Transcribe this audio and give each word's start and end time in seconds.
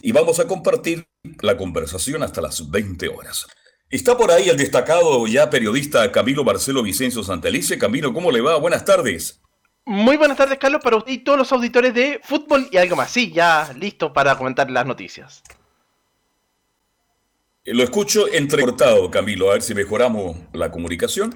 Y 0.00 0.12
vamos 0.12 0.40
a 0.40 0.46
compartir 0.46 1.06
la 1.40 1.56
conversación 1.56 2.22
hasta 2.22 2.40
las 2.40 2.70
20 2.70 3.08
horas. 3.08 3.46
Está 3.88 4.16
por 4.16 4.32
ahí 4.32 4.48
el 4.48 4.56
destacado 4.56 5.26
ya 5.28 5.48
periodista 5.48 6.10
Camilo 6.10 6.42
Marcelo 6.42 6.82
Vicencio 6.82 7.22
Santelice. 7.22 7.78
Camilo, 7.78 8.12
¿cómo 8.12 8.32
le 8.32 8.40
va? 8.40 8.56
Buenas 8.58 8.84
tardes. 8.84 9.40
Muy 9.84 10.16
buenas 10.16 10.36
tardes, 10.36 10.58
Carlos, 10.58 10.80
para 10.82 10.96
usted 10.96 11.12
y 11.12 11.18
todos 11.18 11.38
los 11.38 11.52
auditores 11.52 11.94
de 11.94 12.20
fútbol 12.24 12.68
y 12.72 12.76
algo 12.76 12.96
más. 12.96 13.12
Sí, 13.12 13.30
ya 13.30 13.72
listo 13.78 14.12
para 14.12 14.36
comentar 14.36 14.68
las 14.68 14.84
noticias. 14.84 15.44
Lo 17.64 17.84
escucho 17.84 18.26
entrecortado, 18.32 19.08
Camilo, 19.10 19.50
a 19.50 19.54
ver 19.54 19.62
si 19.62 19.74
mejoramos 19.74 20.36
la 20.52 20.72
comunicación, 20.72 21.32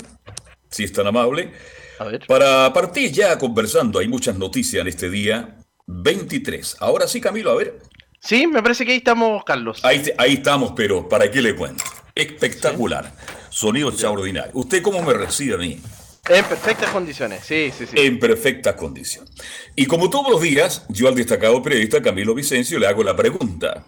si 0.68 0.82
es 0.82 0.92
tan 0.92 1.06
amable. 1.06 1.52
A 2.00 2.04
ver. 2.04 2.26
Para 2.26 2.72
partir 2.72 3.12
ya 3.12 3.38
conversando, 3.38 4.00
hay 4.00 4.08
muchas 4.08 4.36
noticias 4.36 4.80
en 4.80 4.88
este 4.88 5.08
día 5.08 5.56
23. 5.86 6.78
Ahora 6.80 7.06
sí, 7.06 7.20
Camilo, 7.20 7.52
a 7.52 7.56
ver. 7.56 7.78
Sí, 8.18 8.48
me 8.48 8.62
parece 8.62 8.84
que 8.84 8.92
ahí 8.92 8.98
estamos, 8.98 9.44
Carlos. 9.44 9.84
Ahí, 9.84 10.02
ahí 10.18 10.34
estamos, 10.34 10.72
pero 10.74 11.08
¿para 11.08 11.30
qué 11.30 11.40
le 11.40 11.54
cuento? 11.54 11.84
Espectacular. 12.20 13.12
Sonido 13.48 13.88
extraordinario. 13.88 14.52
¿Usted 14.54 14.82
cómo 14.82 15.02
me 15.02 15.12
recibe 15.12 15.54
a 15.54 15.58
mí? 15.58 15.80
En 16.28 16.44
perfectas 16.44 16.90
condiciones, 16.90 17.44
sí, 17.44 17.72
sí, 17.76 17.86
sí. 17.86 17.96
En 17.96 18.18
perfectas 18.18 18.74
condiciones. 18.74 19.32
Y 19.74 19.86
como 19.86 20.10
todos 20.10 20.30
los 20.30 20.42
días, 20.42 20.84
yo 20.88 21.08
al 21.08 21.14
destacado 21.14 21.62
periodista 21.62 22.02
Camilo 22.02 22.34
Vicencio 22.34 22.78
le 22.78 22.86
hago 22.86 23.02
la 23.02 23.16
pregunta. 23.16 23.84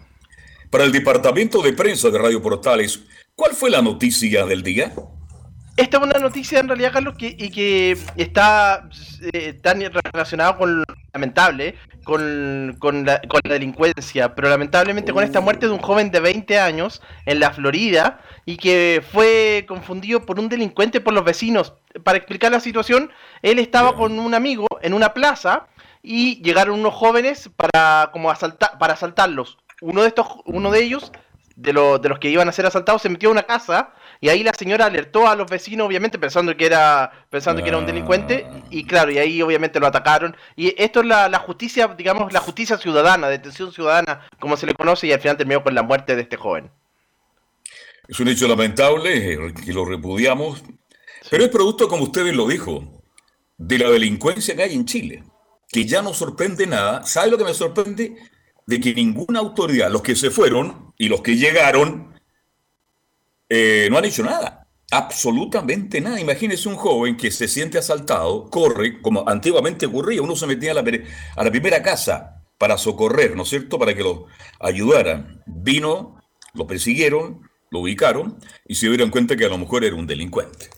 Para 0.69 0.83
el 0.83 0.91
departamento 0.91 1.61
de 1.61 1.73
prensa 1.73 2.09
de 2.09 2.17
Radio 2.17 2.41
Portales, 2.41 3.01
¿cuál 3.35 3.53
fue 3.53 3.69
la 3.69 3.81
noticia 3.81 4.45
del 4.45 4.63
día? 4.63 4.93
Esta 5.75 5.97
es 5.97 6.03
una 6.03 6.19
noticia 6.19 6.59
en 6.59 6.67
realidad, 6.67 6.93
Carlos, 6.93 7.15
que, 7.17 7.35
y 7.37 7.49
que 7.49 7.97
está 8.15 8.87
eh, 9.33 9.53
tan 9.53 9.81
relacionada 9.81 10.55
con 10.55 10.79
lo 10.79 10.83
lamentable, 11.13 11.75
con, 12.03 12.77
la, 13.05 13.21
delincuencia, 13.43 14.35
pero 14.35 14.49
lamentablemente 14.49 15.13
con 15.13 15.23
esta 15.23 15.41
muerte 15.41 15.65
de 15.65 15.71
un 15.71 15.79
joven 15.79 16.11
de 16.11 16.19
20 16.19 16.59
años 16.59 17.01
en 17.25 17.39
la 17.39 17.51
Florida 17.51 18.19
y 18.45 18.57
que 18.57 19.03
fue 19.11 19.65
confundido 19.67 20.25
por 20.25 20.39
un 20.39 20.47
delincuente 20.47 21.01
por 21.01 21.13
los 21.13 21.23
vecinos. 21.23 21.73
Para 22.03 22.17
explicar 22.17 22.51
la 22.51 22.59
situación, 22.59 23.09
él 23.41 23.57
estaba 23.57 23.95
con 23.95 24.19
un 24.19 24.35
amigo 24.35 24.67
en 24.81 24.93
una 24.93 25.13
plaza 25.13 25.67
y 26.03 26.41
llegaron 26.43 26.79
unos 26.79 26.93
jóvenes 26.93 27.49
para 27.55 28.11
como 28.11 28.29
asaltar, 28.29 28.77
para 28.77 28.93
asaltarlos 28.93 29.57
uno 29.83 30.01
de 30.01 30.07
estos, 30.07 30.27
uno 30.45 30.71
de 30.71 30.81
ellos, 30.81 31.11
de, 31.55 31.73
de 31.73 32.09
los 32.09 32.19
que 32.19 32.29
iban 32.29 32.47
a 32.47 32.53
ser 32.53 32.65
asaltados, 32.65 33.01
se 33.01 33.09
metió 33.09 33.29
a 33.29 33.33
una 33.33 33.43
casa 33.43 33.93
y 34.21 34.29
ahí 34.29 34.43
la 34.43 34.53
señora 34.53 34.85
alertó 34.85 35.27
a 35.27 35.35
los 35.35 35.49
vecinos, 35.49 35.87
obviamente 35.87 36.19
pensando 36.19 36.55
que 36.55 36.65
era, 36.65 37.11
pensando 37.29 37.61
que 37.61 37.69
era 37.69 37.77
un 37.77 37.85
delincuente, 37.85 38.47
y 38.69 38.85
claro, 38.85 39.11
y 39.11 39.17
ahí 39.17 39.41
obviamente 39.41 39.79
lo 39.79 39.87
atacaron. 39.87 40.35
Y 40.55 40.73
esto 40.81 41.01
es 41.01 41.05
la, 41.07 41.39
justicia, 41.39 41.87
digamos, 41.87 42.31
la 42.33 42.39
justicia 42.39 42.77
ciudadana, 42.77 43.29
detención 43.29 43.71
ciudadana, 43.71 44.27
como 44.39 44.57
se 44.57 44.65
le 44.65 44.73
conoce, 44.73 45.07
y 45.07 45.11
al 45.11 45.19
final 45.19 45.37
terminó 45.37 45.63
con 45.63 45.75
la 45.75 45.83
muerte 45.83 46.15
de 46.15 46.23
este 46.23 46.37
joven. 46.37 46.71
Es 48.07 48.19
un 48.19 48.27
hecho 48.27 48.47
lamentable, 48.47 49.53
que 49.53 49.73
lo 49.73 49.85
repudiamos, 49.85 50.63
pero 51.29 51.43
es 51.43 51.49
producto, 51.49 51.87
como 51.87 52.03
ustedes 52.03 52.35
lo 52.35 52.47
dijo, 52.47 53.03
de 53.57 53.77
la 53.79 53.89
delincuencia 53.89 54.55
que 54.55 54.63
hay 54.63 54.73
en 54.73 54.85
Chile, 54.85 55.23
que 55.69 55.85
ya 55.85 56.01
no 56.01 56.13
sorprende 56.13 56.67
nada. 56.67 57.03
¿Sabe 57.05 57.31
lo 57.31 57.37
que 57.37 57.45
me 57.45 57.53
sorprende? 57.53 58.17
de 58.65 58.79
que 58.79 58.93
ninguna 58.93 59.39
autoridad, 59.39 59.91
los 59.91 60.01
que 60.01 60.15
se 60.15 60.29
fueron 60.29 60.93
y 60.97 61.09
los 61.09 61.21
que 61.21 61.35
llegaron, 61.35 62.12
eh, 63.53 63.87
no 63.91 63.97
han 63.99 64.05
hecho 64.05 64.23
nada. 64.23 64.67
Absolutamente 64.91 66.01
nada. 66.01 66.19
Imagínese 66.19 66.67
un 66.69 66.75
joven 66.75 67.15
que 67.15 67.29
se 67.29 67.47
siente 67.47 67.77
asaltado, 67.77 68.49
corre, 68.49 69.01
como 69.01 69.27
antiguamente 69.27 69.85
ocurría, 69.85 70.21
uno 70.21 70.35
se 70.35 70.47
metía 70.47 70.71
a 70.71 70.73
la, 70.75 70.83
a 71.35 71.43
la 71.43 71.51
primera 71.51 71.81
casa 71.81 72.41
para 72.57 72.77
socorrer, 72.77 73.35
¿no 73.35 73.43
es 73.43 73.49
cierto?, 73.49 73.77
para 73.77 73.93
que 73.93 74.03
lo 74.03 74.25
ayudaran. 74.59 75.43
Vino, 75.45 76.21
lo 76.53 76.65
persiguieron, 76.65 77.41
lo 77.69 77.79
ubicaron 77.79 78.37
y 78.67 78.75
se 78.75 78.87
dieron 78.89 79.09
cuenta 79.09 79.35
que 79.35 79.45
a 79.45 79.49
lo 79.49 79.57
mejor 79.57 79.83
era 79.83 79.95
un 79.95 80.07
delincuente. 80.07 80.69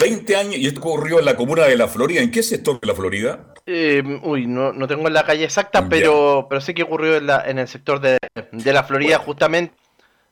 20 0.00 0.36
años, 0.36 0.56
y 0.56 0.66
esto 0.66 0.80
ocurrió 0.80 1.18
en 1.18 1.24
la 1.24 1.36
comuna 1.36 1.64
de 1.64 1.76
La 1.76 1.88
Florida. 1.88 2.20
¿En 2.20 2.30
qué 2.30 2.42
sector 2.42 2.80
de 2.80 2.86
La 2.86 2.94
Florida? 2.94 3.54
Eh, 3.66 4.02
uy, 4.22 4.46
no, 4.46 4.72
no 4.72 4.86
tengo 4.86 5.08
la 5.08 5.24
calle 5.24 5.44
exacta, 5.44 5.88
pero, 5.88 6.46
pero 6.48 6.60
sé 6.60 6.74
que 6.74 6.82
ocurrió 6.82 7.16
en, 7.16 7.26
la, 7.26 7.42
en 7.46 7.58
el 7.58 7.68
sector 7.68 8.00
de, 8.00 8.18
La 8.64 8.84
Florida, 8.84 9.18
justamente. 9.18 9.74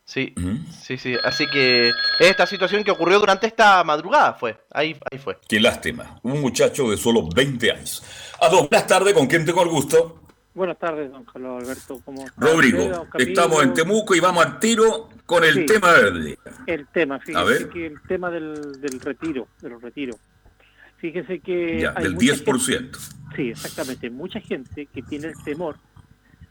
Sí, 0.07 0.33
sí, 0.81 0.97
sí. 0.97 1.17
Así 1.21 1.45
que 1.47 1.91
esta 2.21 2.47
situación 2.47 2.81
que 2.85 2.91
ocurrió 2.91 3.19
durante 3.19 3.45
esta 3.45 3.83
madrugada 3.83 4.33
fue. 4.35 4.57
Ahí, 4.71 4.97
ahí 5.11 5.17
fue. 5.17 5.37
Qué 5.49 5.59
lástima. 5.59 6.17
Un 6.23 6.39
muchacho 6.39 6.89
de 6.89 6.95
solo 6.95 7.27
20 7.27 7.71
años. 7.71 8.01
A 8.41 8.47
dos, 8.47 8.69
buenas 8.69 8.87
tardes, 8.87 9.13
¿con 9.13 9.27
quién 9.27 9.45
tengo 9.45 9.61
el 9.63 9.67
gusto? 9.67 10.21
Buenas 10.53 10.79
tardes, 10.79 11.11
don 11.11 11.25
Carlos 11.25 11.61
Alberto. 11.61 12.01
¿cómo 12.05 12.25
Rodrigo, 12.37 13.05
estamos 13.19 13.61
en 13.61 13.73
Temuco 13.73 14.15
y 14.15 14.21
vamos 14.21 14.45
al 14.45 14.59
tiro 14.59 15.09
con 15.25 15.43
el 15.43 15.65
tema 15.65 15.91
verde. 15.91 16.39
El 16.65 16.87
tema, 16.87 17.19
fíjese 17.19 17.67
que 17.67 17.87
el 17.87 18.01
tema 18.07 18.31
del, 18.31 18.79
del 18.79 19.01
retiro, 19.01 19.49
de 19.61 19.69
los 19.69 19.81
retiros. 19.81 20.15
Fíjese 20.99 21.41
que... 21.41 21.81
Ya, 21.81 21.91
del 21.91 22.15
10%. 22.15 22.97
sí, 23.35 23.49
exactamente. 23.49 24.09
Mucha 24.09 24.39
gente 24.39 24.85
que 24.85 25.01
tiene 25.01 25.27
el 25.27 25.43
temor. 25.43 25.75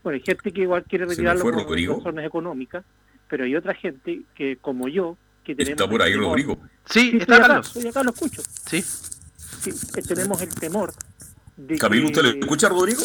Bueno, 0.04 0.18
hay 0.18 0.22
gente 0.22 0.52
que 0.52 0.60
igual 0.60 0.84
quiere 0.84 1.06
retirarlo 1.06 1.42
por 1.42 1.54
razones 1.56 2.26
económicas, 2.26 2.84
pero 3.28 3.44
hay 3.44 3.56
otra 3.56 3.74
gente 3.74 4.22
que, 4.34 4.56
como 4.56 4.88
yo, 4.88 5.16
que 5.44 5.54
tenemos... 5.54 5.80
¿Está 5.80 5.90
por 5.90 6.02
ahí, 6.02 6.14
Rodrigo? 6.14 6.58
Sí, 6.84 7.18
está 7.20 7.36
acá, 7.36 7.60
estoy 7.60 7.88
acá, 7.88 8.02
lo 8.02 8.10
escucho. 8.10 8.42
Sí. 8.68 8.82
sí 8.82 9.72
que 9.94 10.02
tenemos 10.02 10.40
el 10.42 10.54
temor 10.54 10.92
de 11.56 11.78
Camilo, 11.78 12.06
¿usted 12.06 12.22
le 12.22 12.38
escucha, 12.38 12.68
Rodrigo? 12.68 13.02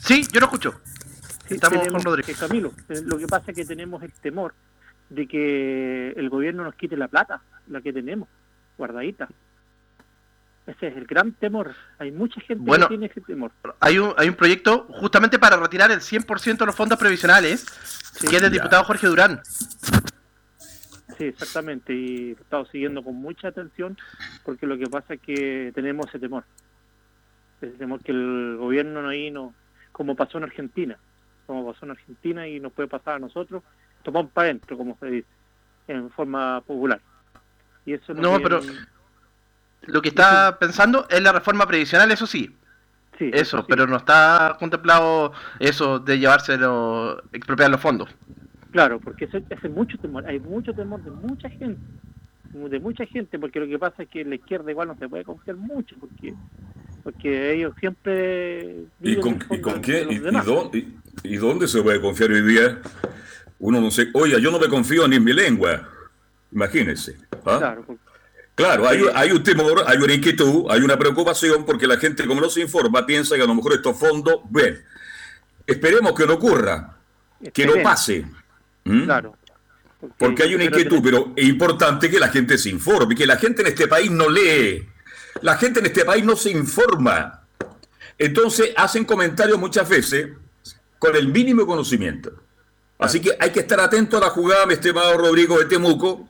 Sí, 0.00 0.26
yo 0.32 0.40
lo 0.40 0.46
escucho. 0.46 0.80
Estamos 1.48 1.86
con 1.88 2.02
Rodrigo. 2.02 2.28
Camilo, 2.38 2.72
eh, 2.88 3.02
lo 3.04 3.18
que 3.18 3.26
pasa 3.26 3.50
es 3.50 3.56
que 3.56 3.64
tenemos 3.64 4.02
el 4.02 4.12
temor 4.12 4.54
de 5.08 5.26
que 5.26 6.10
el 6.10 6.28
gobierno 6.28 6.64
nos 6.64 6.74
quite 6.74 6.96
la 6.96 7.08
plata, 7.08 7.42
la 7.68 7.80
que 7.80 7.92
tenemos, 7.92 8.28
guardadita. 8.76 9.28
Ese 10.66 10.88
es 10.88 10.96
el 10.96 11.06
gran 11.06 11.32
temor. 11.32 11.74
Hay 11.98 12.10
mucha 12.10 12.40
gente 12.40 12.70
que 12.70 12.86
tiene 12.86 13.06
ese 13.06 13.20
temor. 13.20 13.52
Hay 13.80 13.98
un, 13.98 14.12
hay 14.16 14.28
un 14.28 14.34
proyecto 14.34 14.86
justamente 14.90 15.38
para 15.38 15.56
retirar 15.56 15.90
el 15.92 16.00
100% 16.00 16.58
de 16.58 16.66
los 16.66 16.74
fondos 16.74 16.98
previsionales, 16.98 17.64
que 18.28 18.34
es 18.34 18.42
del 18.42 18.50
diputado 18.50 18.82
Jorge 18.84 19.06
Durán. 19.06 19.40
Sí, 21.16 21.24
exactamente. 21.24 21.94
Y 21.94 22.32
lo 22.32 22.38
he 22.38 22.42
estado 22.42 22.66
siguiendo 22.66 23.02
con 23.04 23.14
mucha 23.14 23.48
atención 23.48 23.96
porque 24.44 24.66
lo 24.66 24.76
que 24.76 24.86
pasa 24.86 25.14
es 25.14 25.20
que 25.20 25.70
tenemos 25.74 26.06
ese 26.08 26.18
temor. 26.18 26.44
Ese 27.60 27.78
temor 27.78 28.00
que 28.02 28.12
el 28.12 28.56
gobierno 28.58 29.08
ahí 29.08 29.30
no 29.30 29.54
como 29.96 30.14
pasó 30.14 30.36
en 30.36 30.44
Argentina, 30.44 30.98
como 31.46 31.72
pasó 31.72 31.86
en 31.86 31.92
Argentina 31.92 32.46
y 32.46 32.60
nos 32.60 32.70
puede 32.74 32.86
pasar 32.86 33.14
a 33.14 33.18
nosotros, 33.18 33.62
tomamos 34.02 34.30
para 34.30 34.48
adentro, 34.48 34.76
como 34.76 34.94
se 34.98 35.06
dice, 35.06 35.28
en 35.88 36.10
forma 36.10 36.60
popular. 36.60 37.00
Y 37.86 37.94
eso 37.94 38.12
no, 38.12 38.38
pero 38.42 38.60
lo 39.82 40.02
que 40.02 40.08
está 40.08 40.58
pensando 40.58 41.06
es 41.10 41.22
la 41.22 41.32
reforma 41.32 41.66
previsional, 41.66 42.10
eso 42.10 42.26
sí. 42.26 42.54
Sí, 43.18 43.30
eso, 43.32 43.64
pero 43.66 43.86
no 43.86 43.96
está 43.96 44.56
contemplado 44.58 45.32
eso 45.58 45.98
de 45.98 46.18
llevárselo, 46.18 47.22
expropiar 47.32 47.70
los 47.70 47.80
fondos. 47.80 48.10
Claro, 48.72 49.00
porque 49.00 49.24
ese, 49.24 49.42
hace 49.56 49.70
mucho 49.70 49.96
temor, 49.96 50.26
hay 50.26 50.38
mucho 50.38 50.74
temor 50.74 51.02
de 51.02 51.10
mucha 51.10 51.48
gente, 51.48 51.80
de 52.52 52.78
mucha 52.78 53.06
gente, 53.06 53.38
porque 53.38 53.60
lo 53.60 53.66
que 53.66 53.78
pasa 53.78 54.02
es 54.02 54.10
que 54.10 54.20
en 54.20 54.30
la 54.30 54.36
izquierda 54.36 54.70
igual 54.70 54.88
no 54.88 54.98
se 54.98 55.08
puede 55.08 55.24
confiar 55.24 55.56
mucho, 55.56 55.96
porque 55.98 56.34
porque 57.06 57.54
ellos 57.54 57.72
siempre... 57.78 58.78
¿Y 59.00 59.14
con, 59.20 59.38
¿y 59.48 59.60
con 59.60 59.80
qué? 59.80 60.04
¿Y, 61.22 61.36
dónde, 61.36 61.68
se 61.68 61.80
puede 61.80 62.00
confiar 62.00 62.32
hoy 62.32 62.42
día? 62.42 62.80
Uno 63.60 63.80
no 63.80 63.92
sé, 63.92 64.08
oye, 64.12 64.40
yo 64.42 64.50
no 64.50 64.58
me 64.58 64.66
confío 64.66 65.06
ni 65.06 65.14
en 65.14 65.22
mi 65.22 65.32
lengua, 65.32 65.88
imagínense. 66.50 67.16
¿ah? 67.44 67.58
Claro, 67.58 67.86
Claro, 68.56 68.88
hay, 68.88 69.04
hay, 69.14 69.32
un 69.32 69.42
temor, 69.42 69.84
hay 69.86 69.98
una 69.98 70.14
inquietud, 70.14 70.64
hay 70.70 70.80
una 70.80 70.98
preocupación 70.98 71.66
porque 71.66 71.86
la 71.86 71.98
gente, 71.98 72.26
como 72.26 72.40
no 72.40 72.48
se 72.48 72.62
informa, 72.62 73.04
piensa 73.04 73.36
que 73.36 73.42
a 73.42 73.46
lo 73.46 73.54
mejor 73.54 73.74
estos 73.74 73.98
fondos, 73.98 74.40
ven, 74.48 74.82
esperemos 75.66 76.14
que 76.14 76.26
no 76.26 76.34
ocurra, 76.34 76.96
que 77.52 77.66
no 77.66 77.74
pase. 77.82 78.24
Claro. 78.82 79.36
Porque, 80.18 80.44
hay 80.44 80.54
una 80.54 80.64
inquietud, 80.64 81.00
pero 81.02 81.34
es 81.36 81.46
importante 81.46 82.08
que 82.08 82.18
la 82.18 82.28
gente 82.28 82.56
se 82.56 82.70
informe, 82.70 83.14
que 83.14 83.26
la 83.26 83.36
gente 83.36 83.60
en 83.60 83.68
este 83.68 83.88
país 83.88 84.10
no 84.10 84.30
lee, 84.30 84.88
la 85.42 85.58
gente 85.58 85.80
en 85.80 85.86
este 85.86 86.06
país 86.06 86.24
no 86.24 86.34
se 86.34 86.50
informa. 86.50 87.42
Entonces 88.16 88.70
hacen 88.74 89.04
comentarios 89.04 89.58
muchas 89.58 89.86
veces 89.86 90.30
con 90.98 91.14
el 91.14 91.28
mínimo 91.28 91.66
conocimiento. 91.66 92.32
Así 92.98 93.20
que 93.20 93.36
hay 93.38 93.50
que 93.50 93.60
estar 93.60 93.78
atento 93.80 94.16
a 94.16 94.20
la 94.20 94.30
jugada, 94.30 94.64
mi 94.64 94.72
estimado 94.72 95.18
Rodrigo 95.18 95.58
de 95.58 95.66
Temuco. 95.66 96.26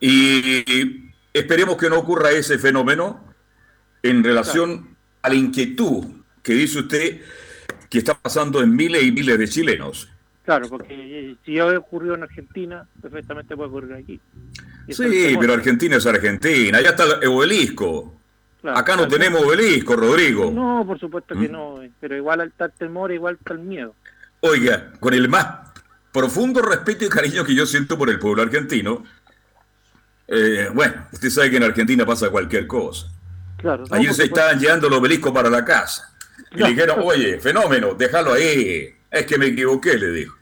Y 0.00 1.11
esperemos 1.32 1.76
que 1.76 1.88
no 1.88 1.98
ocurra 1.98 2.30
ese 2.30 2.58
fenómeno 2.58 3.24
en 4.02 4.24
relación 4.24 4.96
a 5.22 5.28
la 5.28 5.34
inquietud 5.34 6.06
que 6.42 6.54
dice 6.54 6.80
usted 6.80 7.20
que 7.88 7.98
está 7.98 8.14
pasando 8.14 8.60
en 8.62 8.74
miles 8.74 9.02
y 9.02 9.12
miles 9.12 9.38
de 9.38 9.48
chilenos. 9.48 10.08
Claro, 10.44 10.68
porque 10.68 10.94
eh, 10.94 11.36
si 11.44 11.54
ya 11.54 11.66
ocurrió 11.78 12.14
en 12.14 12.24
Argentina, 12.24 12.86
perfectamente 13.00 13.56
puede 13.56 13.68
ocurrir 13.68 13.94
aquí. 13.94 14.20
sí, 14.88 15.36
pero 15.38 15.52
Argentina 15.52 15.96
es 15.96 16.06
Argentina, 16.06 16.78
allá 16.78 16.90
está 16.90 17.04
el 17.20 17.28
obelisco. 17.28 18.18
Acá 18.64 18.96
no 18.96 19.08
tenemos 19.08 19.42
obelisco, 19.42 19.94
Rodrigo. 19.96 20.50
No, 20.50 20.84
por 20.86 20.98
supuesto 20.98 21.34
que 21.34 21.48
¿Mm? 21.48 21.52
no, 21.52 21.80
pero 22.00 22.16
igual 22.16 22.40
está 22.42 22.66
el 22.66 22.72
temor, 22.72 23.12
igual 23.12 23.36
está 23.38 23.54
el 23.54 23.60
miedo. 23.60 23.94
Oiga, 24.40 24.92
con 24.98 25.14
el 25.14 25.28
más 25.28 25.72
profundo 26.12 26.60
respeto 26.62 27.04
y 27.04 27.08
cariño 27.08 27.44
que 27.44 27.54
yo 27.54 27.66
siento 27.66 27.96
por 27.96 28.10
el 28.10 28.18
pueblo 28.18 28.42
argentino, 28.42 29.04
eh, 30.34 30.70
bueno, 30.72 30.94
usted 31.12 31.28
sabe 31.28 31.50
que 31.50 31.58
en 31.58 31.64
Argentina 31.64 32.06
pasa 32.06 32.30
cualquier 32.30 32.66
cosa. 32.66 33.06
Claro, 33.58 33.84
Ayer 33.90 34.14
se 34.14 34.24
estaban 34.24 34.58
llevando 34.58 34.86
el 34.86 34.94
obelisco 34.94 35.32
para 35.32 35.50
la 35.50 35.62
casa. 35.62 36.10
Y 36.52 36.58
le 36.58 36.70
dijeron, 36.70 37.00
oye, 37.04 37.38
fenómeno, 37.38 37.94
déjalo 37.94 38.32
ahí. 38.32 38.94
Es 39.10 39.26
que 39.26 39.36
me 39.36 39.46
equivoqué, 39.48 39.98
le 39.98 40.10
dijo. 40.10 40.34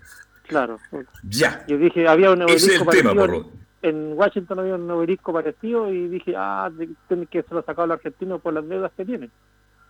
Claro. 0.46 0.78
Ya. 1.24 1.64
Yo 1.66 1.76
dije, 1.76 2.06
había 2.06 2.30
un 2.30 2.42
obelisco 2.42 2.72
es 2.72 2.80
el 2.80 2.86
tema, 2.86 3.14
por 3.14 3.46
En 3.82 4.12
Washington 4.12 4.60
había 4.60 4.76
un 4.76 4.88
obelisco 4.88 5.32
parecido 5.32 5.92
y 5.92 6.06
dije, 6.06 6.34
ah, 6.36 6.70
tiene 7.08 7.26
que 7.26 7.42
se 7.42 7.52
lo 7.52 7.62
sacado 7.64 7.88
los 7.88 7.96
argentinos 7.96 8.40
por 8.40 8.54
las 8.54 8.68
deudas 8.68 8.92
que 8.96 9.04
tienen. 9.04 9.32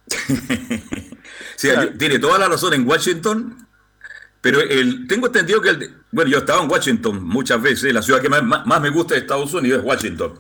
sí, 1.56 1.69
tiene 1.99 2.19
toda 2.19 2.38
la 2.38 2.49
razón 2.49 2.73
en 2.73 2.88
Washington, 2.88 3.69
pero 4.40 4.60
el, 4.60 5.06
tengo 5.06 5.26
entendido 5.26 5.60
que, 5.60 5.70
el, 5.70 5.94
bueno, 6.10 6.31
yo 6.31 6.38
estaba 6.38 6.62
en 6.62 6.70
Washington 6.70 7.22
muchas 7.22 7.60
veces, 7.60 7.92
la 7.92 8.02
ciudad 8.02 8.20
que 8.20 8.28
más, 8.28 8.42
más 8.42 8.81
me 8.81 8.90
gusta 8.90 9.14
de 9.14 9.20
Estados 9.20 9.52
Unidos 9.54 9.81
es 9.81 9.84
Washington. 9.84 10.34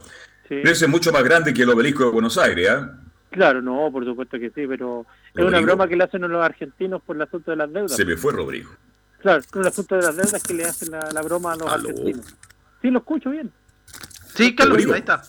Sí. 0.48 0.56
Pero 0.62 0.70
es 0.70 0.88
mucho 0.88 1.12
más 1.12 1.22
grande 1.22 1.54
que 1.54 1.62
el 1.62 1.70
obelisco 1.70 2.04
de 2.04 2.10
Buenos 2.10 2.36
Aires, 2.38 2.70
¿ah? 2.70 3.00
Claro, 3.30 3.62
no, 3.62 3.90
por 3.92 4.04
supuesto 4.04 4.38
que 4.38 4.50
sí, 4.50 4.66
pero 4.66 5.06
es 5.34 5.44
una 5.44 5.60
broma 5.60 5.86
que 5.86 5.94
le 5.94 6.04
hacen 6.04 6.24
a 6.24 6.28
los 6.28 6.44
argentinos 6.44 7.00
por 7.02 7.14
el 7.14 7.22
asunto 7.22 7.52
de 7.52 7.56
las 7.58 7.72
deudas. 7.72 7.94
Se 7.94 8.04
me 8.04 8.16
fue 8.16 8.32
Rodrigo. 8.32 8.70
Claro, 9.20 9.42
con 9.50 9.62
el 9.62 9.68
asunto 9.68 9.94
de 9.96 10.02
las 10.02 10.16
deudas 10.16 10.42
que 10.42 10.54
le 10.54 10.64
hacen 10.64 10.90
la, 10.90 11.22
broma 11.22 11.52
a 11.52 11.56
los 11.56 11.72
argentinos. 11.72 12.34
Sí, 12.82 12.90
lo 12.90 12.98
escucho 12.98 13.30
bien. 13.30 13.52
Sí, 14.34 14.54
Carlos, 14.56 14.78
ahí 14.78 14.98
está. 14.98 15.22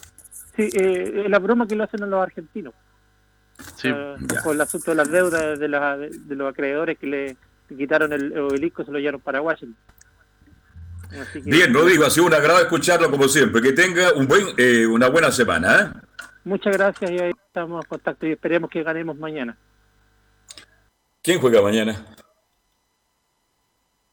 Sí, 0.55 0.69
eh, 0.73 1.25
la 1.29 1.39
broma 1.39 1.67
que 1.67 1.75
le 1.75 1.83
hacen 1.83 2.01
a 2.03 2.07
los 2.07 2.23
argentinos. 2.23 2.73
Sí. 3.75 3.89
Con 4.43 4.55
el 4.55 4.61
asunto 4.61 4.91
de 4.91 4.95
las 4.95 5.11
deudas 5.11 5.59
de, 5.59 5.67
la, 5.67 5.97
de, 5.97 6.35
los 6.35 6.49
acreedores 6.49 6.97
que 6.97 7.05
le 7.05 7.37
quitaron 7.77 8.13
el 8.13 8.37
obelisco 8.37 8.81
y 8.81 8.85
se 8.85 8.91
lo 8.91 8.99
llevaron 8.99 9.21
para 9.21 9.41
Washington. 9.41 9.77
Bien, 11.43 11.73
Rodrigo, 11.73 12.05
ha 12.05 12.09
sido 12.09 12.25
un 12.25 12.33
agrado 12.33 12.61
escucharlo 12.61 13.11
como 13.11 13.27
siempre. 13.27 13.61
Que 13.61 13.73
tenga 13.73 14.13
un 14.13 14.27
buen, 14.27 14.47
eh, 14.57 14.87
una 14.87 15.09
buena 15.09 15.29
semana. 15.31 15.81
¿eh? 15.81 15.89
Muchas 16.43 16.77
gracias 16.77 17.11
y 17.11 17.19
ahí 17.19 17.31
estamos 17.47 17.83
en 17.83 17.89
contacto 17.89 18.25
y 18.25 18.31
esperemos 18.31 18.69
que 18.69 18.83
ganemos 18.83 19.17
mañana. 19.17 19.57
¿Quién 21.21 21.39
juega 21.39 21.61
mañana? 21.61 22.05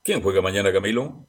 ¿Quién 0.03 0.21
juega 0.21 0.43
mañana, 0.43 0.73
Camilo? 0.73 1.27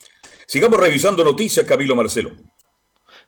Sigamos 0.46 0.78
revisando 0.78 1.24
noticias, 1.24 1.66
Camilo 1.66 1.96
Marcelo. 1.96 2.32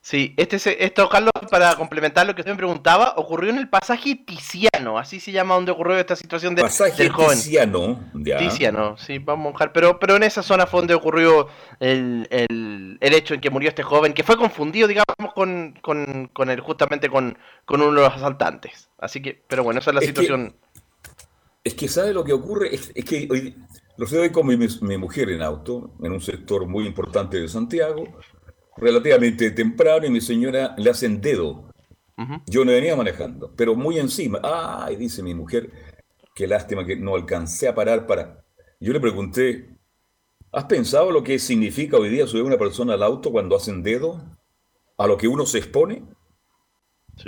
Sí, 0.06 0.34
este, 0.36 0.84
esto, 0.84 1.08
Carlos, 1.08 1.32
para 1.50 1.74
complementar 1.74 2.24
lo 2.28 2.34
que 2.36 2.42
usted 2.42 2.52
me 2.52 2.58
preguntaba, 2.58 3.14
ocurrió 3.16 3.50
en 3.50 3.58
el 3.58 3.68
pasaje 3.68 4.14
Tiziano, 4.14 5.00
así 5.00 5.18
se 5.18 5.32
llama 5.32 5.56
donde 5.56 5.72
ocurrió 5.72 5.98
esta 5.98 6.14
situación 6.14 6.54
de, 6.54 6.62
pasaje 6.62 7.02
del 7.02 7.10
joven. 7.10 7.36
Tiziano, 7.36 7.98
Tiziano, 8.38 8.96
sí, 8.98 9.18
vamos 9.18 9.48
a 9.48 9.50
mojar, 9.50 9.72
pero, 9.72 9.98
pero 9.98 10.14
en 10.14 10.22
esa 10.22 10.44
zona 10.44 10.68
fue 10.68 10.78
donde 10.78 10.94
ocurrió 10.94 11.48
el, 11.80 12.28
el, 12.30 12.98
el, 13.00 13.14
hecho 13.14 13.34
en 13.34 13.40
que 13.40 13.50
murió 13.50 13.68
este 13.68 13.82
joven, 13.82 14.12
que 14.12 14.22
fue 14.22 14.36
confundido, 14.36 14.86
digamos, 14.86 15.34
con, 15.34 15.76
con, 15.82 16.30
con 16.32 16.50
el, 16.50 16.60
justamente 16.60 17.08
con, 17.10 17.36
con, 17.64 17.82
uno 17.82 17.90
de 17.90 18.02
los 18.02 18.14
asaltantes. 18.14 18.90
Así 18.98 19.20
que, 19.20 19.42
pero 19.48 19.64
bueno, 19.64 19.80
esa 19.80 19.90
es 19.90 19.96
la 19.96 20.02
situación. 20.02 20.54
es 21.64 21.74
que, 21.74 21.88
¿sabe 21.88 22.12
lo 22.12 22.22
que 22.22 22.32
ocurre? 22.32 22.72
Es, 22.72 22.92
que 23.04 23.26
hoy, 23.28 23.56
lo 23.98 24.06
sé 24.06 24.18
hoy 24.18 24.30
con 24.30 24.46
mi, 24.46 24.56
mi 24.56 24.98
mujer 24.98 25.30
en 25.30 25.42
auto, 25.42 25.94
en 26.02 26.12
un 26.12 26.20
sector 26.20 26.66
muy 26.66 26.86
importante 26.86 27.40
de 27.40 27.48
Santiago, 27.48 28.04
relativamente 28.76 29.50
temprano 29.50 30.06
y 30.06 30.10
mi 30.10 30.20
señora 30.20 30.74
le 30.76 30.90
hacen 30.90 31.20
dedo. 31.20 31.70
Yo 32.46 32.64
no 32.64 32.72
venía 32.72 32.96
manejando, 32.96 33.52
pero 33.56 33.74
muy 33.74 33.98
encima. 33.98 34.40
Ay, 34.42 34.96
dice 34.96 35.22
mi 35.22 35.34
mujer, 35.34 35.70
qué 36.34 36.46
lástima 36.46 36.84
que 36.84 36.96
no 36.96 37.14
alcancé 37.14 37.68
a 37.68 37.74
parar 37.74 38.06
para... 38.06 38.44
Yo 38.80 38.92
le 38.92 39.00
pregunté, 39.00 39.78
¿has 40.52 40.64
pensado 40.64 41.10
lo 41.10 41.22
que 41.22 41.38
significa 41.38 41.96
hoy 41.98 42.08
día 42.08 42.26
subir 42.26 42.44
una 42.44 42.58
persona 42.58 42.94
al 42.94 43.02
auto 43.02 43.30
cuando 43.30 43.56
hacen 43.56 43.82
dedo? 43.82 44.22
¿A 44.96 45.06
lo 45.06 45.18
que 45.18 45.28
uno 45.28 45.44
se 45.44 45.58
expone? 45.58 46.04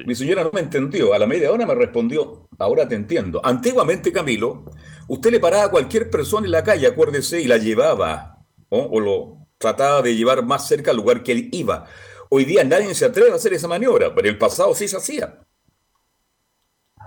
Mi 0.05 0.15
señora 0.15 0.45
no 0.45 0.51
me 0.53 0.61
entendió. 0.61 1.15
A 1.15 1.19
la 1.19 1.27
media 1.27 1.51
hora 1.51 1.67
me 1.67 1.75
respondió, 1.75 2.49
ahora 2.59 2.87
te 2.87 2.95
entiendo. 2.95 3.41
Antiguamente, 3.43 4.13
Camilo, 4.13 4.65
usted 5.09 5.31
le 5.31 5.41
paraba 5.41 5.65
a 5.65 5.71
cualquier 5.71 6.11
persona 6.11 6.47
en 6.47 6.53
la 6.53 6.63
calle, 6.63 6.87
acuérdese, 6.87 7.41
y 7.41 7.47
la 7.47 7.57
llevaba, 7.57 8.45
o 8.69 9.01
lo 9.01 9.49
trataba 9.59 10.03
de 10.03 10.15
llevar 10.15 10.45
más 10.45 10.69
cerca 10.69 10.93
al 10.93 10.97
lugar 10.97 11.23
que 11.23 11.33
él 11.33 11.49
iba. 11.53 11.87
Hoy 12.31 12.45
día 12.45 12.65
nadie 12.65 12.95
se 12.95 13.07
atreve 13.07 13.33
a 13.33 13.37
hacer 13.37 13.53
esa 13.53 13.69
maniobra, 13.69 14.15
pero 14.15 14.29
en 14.29 14.35
el 14.35 14.39
pasado 14.39 14.75
sí 14.75 14.87
se 14.87 14.97
hacía. 14.97 15.41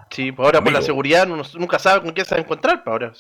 Sí, 0.09 0.31
pues 0.33 0.45
ahora 0.45 0.61
por 0.61 0.73
la 0.73 0.81
seguridad 0.81 1.29
uno 1.29 1.43
nunca 1.57 1.79
sabe 1.79 2.01
con 2.01 2.11
quién 2.11 2.25
se 2.25 2.35
va 2.35 2.41
a 2.41 2.43
encontrar. 2.43 2.83
Pues 2.83 2.91
ahora 2.91 3.13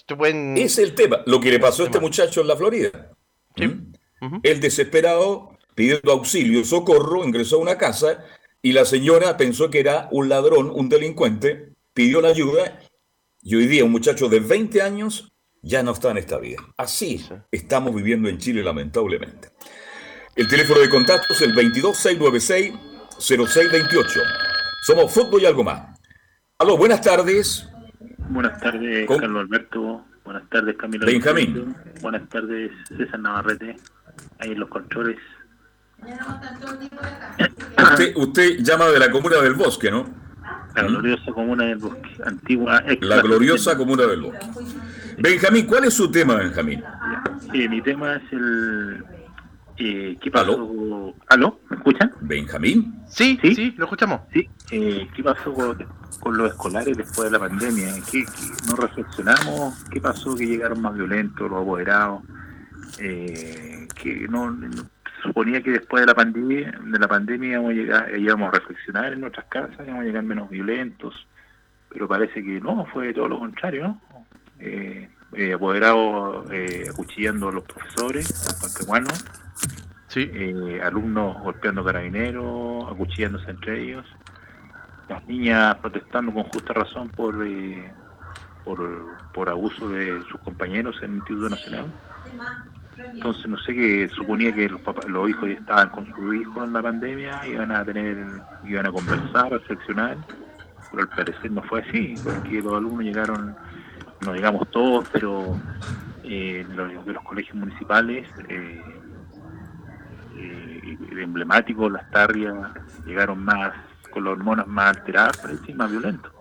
Es 0.57 0.77
el 0.77 0.93
tema, 0.93 1.21
lo 1.25 1.39
que 1.39 1.51
le 1.51 1.59
pasó 1.59 1.83
a 1.83 1.85
este 1.85 1.99
muchacho 1.99 2.41
en 2.41 2.47
la 2.47 2.57
Florida. 2.57 3.11
¿Mm? 3.55 4.39
El 4.43 4.59
desesperado, 4.59 5.57
pidiendo 5.73 6.11
auxilio, 6.11 6.65
socorro, 6.65 7.23
ingresó 7.23 7.57
a 7.57 7.59
una 7.59 7.77
casa 7.77 8.25
y 8.61 8.73
la 8.73 8.85
señora 8.85 9.37
pensó 9.37 9.69
que 9.69 9.79
era 9.79 10.07
un 10.11 10.29
ladrón, 10.29 10.71
un 10.73 10.89
delincuente, 10.89 11.73
pidió 11.93 12.21
la 12.21 12.29
ayuda 12.29 12.79
y 13.41 13.55
hoy 13.55 13.67
día 13.67 13.83
un 13.83 13.91
muchacho 13.91 14.29
de 14.29 14.39
20 14.39 14.81
años 14.81 15.31
ya 15.61 15.83
no 15.83 15.91
está 15.91 16.11
en 16.11 16.17
esta 16.17 16.39
vida. 16.39 16.61
Así 16.77 17.25
estamos 17.51 17.93
viviendo 17.95 18.29
en 18.29 18.37
Chile, 18.37 18.63
lamentablemente. 18.63 19.49
El 20.35 20.47
teléfono 20.47 20.79
de 20.79 20.89
contacto 20.89 21.33
es 21.33 21.41
el 21.41 21.53
22696-0628. 21.55 24.21
Somos 24.83 25.13
fútbol 25.13 25.41
y 25.41 25.45
algo 25.45 25.63
más. 25.63 25.99
Aló, 26.57 26.77
buenas 26.77 27.01
tardes. 27.01 27.67
Buenas 28.29 28.59
tardes, 28.59 29.07
Carlos 29.07 29.41
Alberto. 29.41 30.05
Buenas 30.23 30.49
tardes, 30.49 30.77
Camilo. 30.77 31.05
Benjamín. 31.05 31.75
Buenas 32.01 32.27
tardes, 32.29 32.71
César 32.87 33.19
Navarrete. 33.19 33.75
Ahí 34.39 34.51
en 34.51 34.59
los 34.59 34.69
controles. 34.69 35.17
Usted, 37.77 38.15
usted 38.15 38.57
llama 38.59 38.87
de 38.87 38.99
la 38.99 39.11
comuna 39.11 39.37
del 39.37 39.53
bosque, 39.53 39.91
¿no? 39.91 40.07
La 40.75 40.83
gloriosa 40.83 41.31
comuna 41.33 41.65
del 41.65 41.77
bosque, 41.77 42.09
antigua. 42.25 42.83
La 43.01 43.21
gloriosa 43.21 43.77
comuna 43.77 44.05
del 44.07 44.21
bosque. 44.21 44.47
Benjamín, 45.17 45.67
¿cuál 45.67 45.85
es 45.85 45.93
su 45.93 46.09
tema, 46.09 46.35
Benjamín? 46.35 46.83
Eh, 47.53 47.67
mi 47.67 47.81
tema 47.81 48.15
es 48.15 48.23
el... 48.31 49.03
Eh, 49.77 50.17
¿Qué 50.21 50.31
pasó? 50.31 51.13
¿Aló? 51.27 51.59
¿Me 51.69 51.77
escuchan? 51.77 52.11
¿Benjamín? 52.21 53.01
Sí, 53.07 53.37
sí, 53.41 53.73
lo 53.77 53.85
escuchamos. 53.85 54.21
Sí, 54.31 54.47
eh, 54.71 55.07
¿qué 55.15 55.23
pasó 55.23 55.53
con, 55.53 56.37
los 56.37 56.51
escolares 56.51 56.95
después 56.95 57.31
de 57.31 57.31
la 57.31 57.39
pandemia? 57.39 57.93
¿Qué, 58.09 58.23
no 58.67 58.75
reflexionamos? 58.75 59.83
¿Qué 59.89 59.99
pasó 59.99 60.35
que 60.35 60.45
llegaron 60.45 60.81
más 60.81 60.93
violentos, 60.93 61.49
los 61.49 61.61
apoderados? 61.61 62.21
eh, 62.99 63.87
que 63.95 64.27
no, 64.27 64.57
suponía 65.21 65.61
que 65.61 65.71
después 65.71 66.01
de 66.01 66.07
la 66.07 66.15
pandemia, 66.15 66.79
de 66.83 66.99
la 66.99 67.07
pandemia 67.07 67.51
íbamos 67.51 67.71
a 67.71 67.73
llegar, 67.73 68.19
íbamos 68.19 68.49
a 68.49 68.57
reflexionar 68.59 69.13
en 69.13 69.21
nuestras 69.21 69.45
casas, 69.47 69.79
íbamos 69.81 70.01
a 70.01 70.05
llegar 70.05 70.23
menos 70.23 70.49
violentos, 70.49 71.27
pero 71.89 72.07
parece 72.07 72.43
que 72.43 72.59
no, 72.61 72.85
fue 72.87 73.13
todo 73.13 73.27
lo 73.27 73.39
contrario, 73.39 73.83
¿no? 73.87 74.01
Eh, 74.59 75.09
eh, 75.33 75.53
apoderados 75.53 76.45
eh, 76.51 76.85
acuchillando 76.89 77.49
a 77.49 77.51
los 77.53 77.63
profesores, 77.63 78.31
peruanos, 78.77 79.25
Sí. 80.07 80.29
eh, 80.33 80.81
alumnos 80.83 81.41
golpeando 81.41 81.85
carabineros, 81.85 82.91
acuchillándose 82.91 83.49
entre 83.49 83.81
ellos, 83.81 84.05
las 85.07 85.25
niñas 85.25 85.75
protestando 85.77 86.33
con 86.33 86.43
justa 86.43 86.73
razón 86.73 87.09
por, 87.09 87.45
eh, 87.47 87.91
por, 88.65 89.17
por 89.33 89.49
abuso 89.49 89.87
de 89.89 90.21
sus 90.29 90.39
compañeros 90.41 90.97
en 91.01 91.11
el 91.11 91.17
Instituto 91.17 91.49
Nacional. 91.49 91.85
Entonces 92.97 93.47
no 93.47 93.57
sé 93.59 93.73
que 93.73 94.09
suponía 94.09 94.53
que 94.53 94.69
los, 94.69 94.81
papás, 94.81 95.05
los 95.07 95.29
hijos 95.29 95.49
ya 95.49 95.55
estaban 95.55 95.89
con 95.89 96.05
su 96.13 96.33
hijo 96.33 96.63
en 96.63 96.73
la 96.73 96.81
pandemia, 96.81 97.41
iban 97.47 97.71
a 97.71 97.83
tener, 97.85 98.17
iban 98.63 98.85
a 98.85 98.91
conversar, 98.91 99.45
a 99.47 99.49
reflexionar, 99.57 100.17
pero 100.91 101.03
al 101.03 101.09
parecer 101.09 101.51
no 101.51 101.63
fue 101.63 101.81
así, 101.81 102.15
porque 102.23 102.61
los 102.61 102.73
alumnos 102.73 103.03
llegaron, 103.03 103.55
no 104.21 104.33
digamos 104.33 104.69
todos, 104.71 105.07
pero 105.11 105.57
eh, 106.23 106.65
de, 106.67 106.75
los, 106.75 107.05
de 107.05 107.13
los 107.13 107.23
colegios 107.23 107.55
municipales, 107.55 108.27
eh, 108.49 108.81
eh, 110.37 110.97
emblemáticos, 111.21 111.91
las 111.91 112.09
tarrias, 112.11 112.53
llegaron 113.05 113.43
más, 113.43 113.73
con 114.11 114.23
las 114.25 114.33
hormonas 114.33 114.67
más 114.67 114.97
alteradas, 114.97 115.37
pero 115.41 115.57
sí, 115.65 115.73
más 115.73 115.89
violentos. 115.89 116.31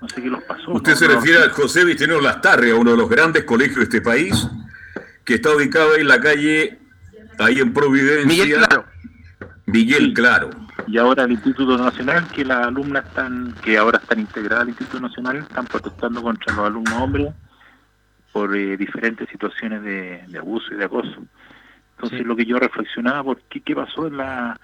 No 0.00 0.08
sé 0.08 0.22
qué 0.22 0.30
los 0.30 0.42
pasó. 0.44 0.72
Usted 0.72 0.92
no- 0.92 0.96
se 0.98 1.08
no- 1.08 1.14
refiere 1.14 1.44
a 1.44 1.50
José 1.50 1.84
Victorino 1.84 2.20
Lastarria, 2.20 2.74
uno 2.74 2.92
de 2.92 2.96
los 2.96 3.08
grandes 3.08 3.44
colegios 3.44 3.76
de 3.76 3.82
este 3.84 4.00
país, 4.00 4.48
que 5.30 5.36
está 5.36 5.54
ubicado 5.54 5.94
ahí 5.94 6.00
en 6.00 6.08
la 6.08 6.20
calle, 6.20 6.76
ahí 7.38 7.60
en 7.60 7.72
Providencia. 7.72 8.26
Miguel, 8.26 8.58
claro. 8.58 8.84
Miguel 9.66 10.06
Sí. 10.06 10.14
Claro. 10.14 10.50
y 10.88 10.98
ahora 10.98 11.22
el 11.22 11.30
Instituto 11.30 11.78
Nacional, 11.78 12.26
que 12.34 12.44
las 12.44 12.66
alumnas 12.66 13.04
están, 13.06 13.54
que 13.62 13.78
ahora 13.78 13.98
están 14.02 14.18
integradas 14.18 14.62
al 14.62 14.70
Instituto 14.70 14.98
Nacional, 15.00 15.36
están 15.36 15.66
protestando 15.66 16.20
contra 16.20 16.52
los 16.56 16.66
alumnos 16.66 16.94
hombres 16.94 17.28
por 18.32 18.56
eh, 18.56 18.76
diferentes 18.76 19.28
situaciones 19.28 19.82
de, 19.84 20.24
de 20.26 20.38
abuso 20.38 20.74
y 20.74 20.78
de 20.78 20.84
acoso. 20.86 21.16
Entonces 21.94 22.18
Sí. 22.18 22.24
lo 22.24 22.34
que 22.34 22.44
yo 22.44 22.58
reflexionaba, 22.58 23.22
¿por 23.22 23.40
qué, 23.42 23.60
qué 23.60 23.74
pasó 23.76 24.08
en 24.08 24.16
la 24.16 24.58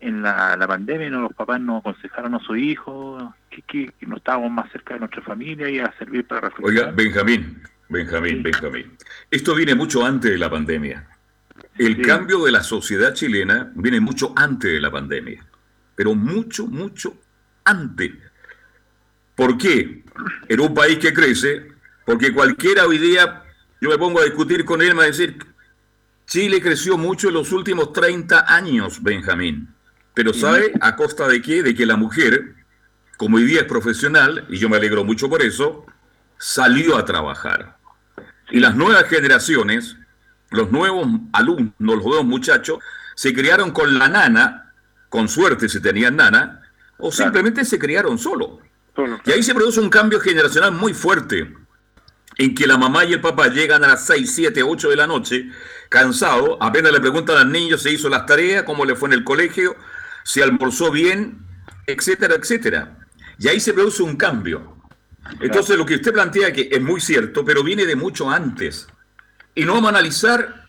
en 0.00 0.22
la, 0.22 0.56
la 0.56 0.66
pandemia? 0.68 1.10
¿No 1.10 1.20
los 1.22 1.34
papás 1.34 1.60
no 1.60 1.78
aconsejaron 1.78 2.34
a 2.34 2.38
sus 2.38 2.56
hijos? 2.56 3.24
¿Qué, 3.50 3.60
qué- 3.66 3.92
que 3.98 4.06
no 4.06 4.16
estábamos 4.16 4.50
más 4.52 4.70
cerca 4.72 4.94
de 4.94 5.00
nuestra 5.00 5.20
familia 5.22 5.68
y 5.68 5.80
a 5.80 5.92
servir 5.98 6.24
para 6.26 6.46
Oiga, 6.46 6.48
reflexionar? 6.50 6.94
Benjamín, 6.94 7.62
Benjamín, 7.88 8.42
Benjamín. 8.42 8.96
Esto 9.30 9.54
viene 9.54 9.74
mucho 9.74 10.04
antes 10.04 10.30
de 10.30 10.38
la 10.38 10.50
pandemia. 10.50 11.08
El 11.78 11.96
Sí. 11.96 12.02
cambio 12.02 12.44
de 12.44 12.52
la 12.52 12.62
sociedad 12.62 13.14
chilena 13.14 13.72
viene 13.74 14.00
mucho 14.00 14.32
antes 14.36 14.72
de 14.72 14.80
la 14.80 14.90
pandemia. 14.90 15.46
Pero 15.94 16.14
mucho, 16.14 16.66
mucho 16.66 17.16
antes. 17.64 18.12
¿Por 19.34 19.56
qué? 19.56 20.04
En 20.48 20.60
un 20.60 20.74
país 20.74 20.98
que 20.98 21.12
crece, 21.12 21.68
porque 22.04 22.32
cualquiera 22.32 22.86
hoy 22.86 22.98
día, 22.98 23.42
yo 23.80 23.88
me 23.88 23.98
pongo 23.98 24.20
a 24.20 24.24
discutir 24.24 24.64
con 24.64 24.82
él, 24.82 24.88
me 24.90 24.98
va 24.98 25.02
a 25.04 25.06
decir, 25.06 25.38
Chile 26.26 26.60
creció 26.60 26.98
mucho 26.98 27.28
en 27.28 27.34
los 27.34 27.52
últimos 27.52 27.92
30 27.92 28.52
años, 28.52 29.02
Benjamín. 29.02 29.68
Pero 30.14 30.34
¿sabe 30.34 30.72
a 30.80 30.96
costa 30.96 31.28
de 31.28 31.40
qué? 31.40 31.62
De 31.62 31.74
que 31.74 31.86
la 31.86 31.96
mujer, 31.96 32.54
como 33.16 33.36
hoy 33.36 33.44
día 33.44 33.60
es 33.60 33.66
profesional, 33.66 34.44
y 34.50 34.58
yo 34.58 34.68
me 34.68 34.76
alegro 34.76 35.04
mucho 35.04 35.30
por 35.30 35.42
eso, 35.42 35.86
salió 36.36 36.96
a 36.96 37.04
trabajar. 37.04 37.77
Y 38.50 38.60
las 38.60 38.74
nuevas 38.74 39.04
generaciones, 39.04 39.96
los 40.50 40.70
nuevos 40.70 41.06
alumnos, 41.32 41.74
los 41.78 42.04
nuevos 42.04 42.24
muchachos, 42.24 42.78
se 43.14 43.34
criaron 43.34 43.72
con 43.72 43.98
la 43.98 44.08
nana, 44.08 44.72
con 45.08 45.28
suerte 45.28 45.68
si 45.68 45.80
tenían 45.80 46.16
nana, 46.16 46.62
o 46.98 47.12
simplemente 47.12 47.64
se 47.64 47.78
criaron 47.78 48.18
solos. 48.18 48.60
Solo. 48.94 49.20
Y 49.24 49.32
ahí 49.32 49.42
se 49.42 49.54
produce 49.54 49.80
un 49.80 49.90
cambio 49.90 50.20
generacional 50.20 50.72
muy 50.72 50.94
fuerte, 50.94 51.54
en 52.38 52.54
que 52.54 52.66
la 52.66 52.78
mamá 52.78 53.04
y 53.04 53.12
el 53.12 53.20
papá 53.20 53.48
llegan 53.48 53.84
a 53.84 53.88
las 53.88 54.06
6, 54.06 54.32
7, 54.34 54.62
8 54.62 54.90
de 54.90 54.96
la 54.96 55.06
noche, 55.06 55.50
cansados, 55.88 56.56
apenas 56.60 56.92
le 56.92 57.00
preguntan 57.00 57.36
al 57.36 57.50
niño 57.50 57.76
si 57.76 57.90
hizo 57.90 58.08
las 58.08 58.26
tareas, 58.26 58.62
cómo 58.62 58.84
le 58.84 58.94
fue 58.94 59.08
en 59.08 59.14
el 59.14 59.24
colegio, 59.24 59.76
si 60.24 60.40
almorzó 60.40 60.90
bien, 60.90 61.44
etcétera, 61.86 62.36
etcétera. 62.36 62.96
Y 63.38 63.48
ahí 63.48 63.60
se 63.60 63.74
produce 63.74 64.02
un 64.02 64.16
cambio. 64.16 64.77
Entonces 65.40 65.76
lo 65.76 65.86
que 65.86 65.96
usted 65.96 66.12
plantea 66.12 66.52
que 66.52 66.68
es 66.70 66.80
muy 66.80 67.00
cierto, 67.00 67.44
pero 67.44 67.62
viene 67.62 67.86
de 67.86 67.96
mucho 67.96 68.30
antes. 68.30 68.86
Y 69.54 69.64
no 69.64 69.74
vamos 69.74 69.86
a 69.86 69.96
analizar, 69.96 70.68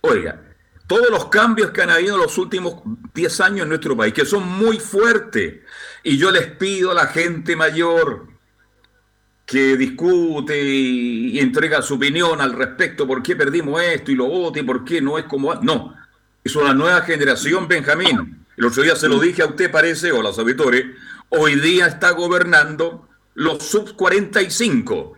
oiga, 0.00 0.40
todos 0.86 1.10
los 1.10 1.26
cambios 1.26 1.70
que 1.70 1.82
han 1.82 1.90
habido 1.90 2.16
en 2.16 2.22
los 2.22 2.36
últimos 2.38 2.82
10 3.14 3.40
años 3.40 3.62
en 3.62 3.68
nuestro 3.70 3.96
país, 3.96 4.12
que 4.12 4.26
son 4.26 4.46
muy 4.46 4.78
fuertes. 4.78 5.60
Y 6.02 6.18
yo 6.18 6.30
les 6.30 6.46
pido 6.48 6.90
a 6.90 6.94
la 6.94 7.06
gente 7.06 7.56
mayor 7.56 8.28
que 9.46 9.76
discute 9.76 10.62
y, 10.62 11.38
entrega 11.38 11.82
su 11.82 11.94
opinión 11.94 12.40
al 12.40 12.52
respecto, 12.52 13.06
por 13.06 13.22
qué 13.22 13.36
perdimos 13.36 13.82
esto 13.82 14.10
y 14.10 14.14
lo 14.14 14.26
otro 14.26 14.62
y 14.62 14.64
por 14.64 14.84
qué 14.84 15.00
no 15.00 15.18
es 15.18 15.24
como... 15.24 15.54
No, 15.56 15.94
es 16.44 16.54
una 16.56 16.74
nueva 16.74 17.02
generación, 17.02 17.68
Benjamín. 17.68 18.46
El 18.56 18.64
otro 18.64 18.82
día 18.82 18.96
se 18.96 19.08
lo 19.08 19.18
dije 19.18 19.42
a 19.42 19.46
usted, 19.46 19.70
parece, 19.70 20.12
o 20.12 20.20
a 20.20 20.22
los 20.22 20.38
auditores, 20.38 20.86
hoy 21.28 21.56
día 21.56 21.86
está 21.86 22.10
gobernando 22.10 23.08
los 23.34 23.62
sub 23.62 23.94
45. 23.96 25.16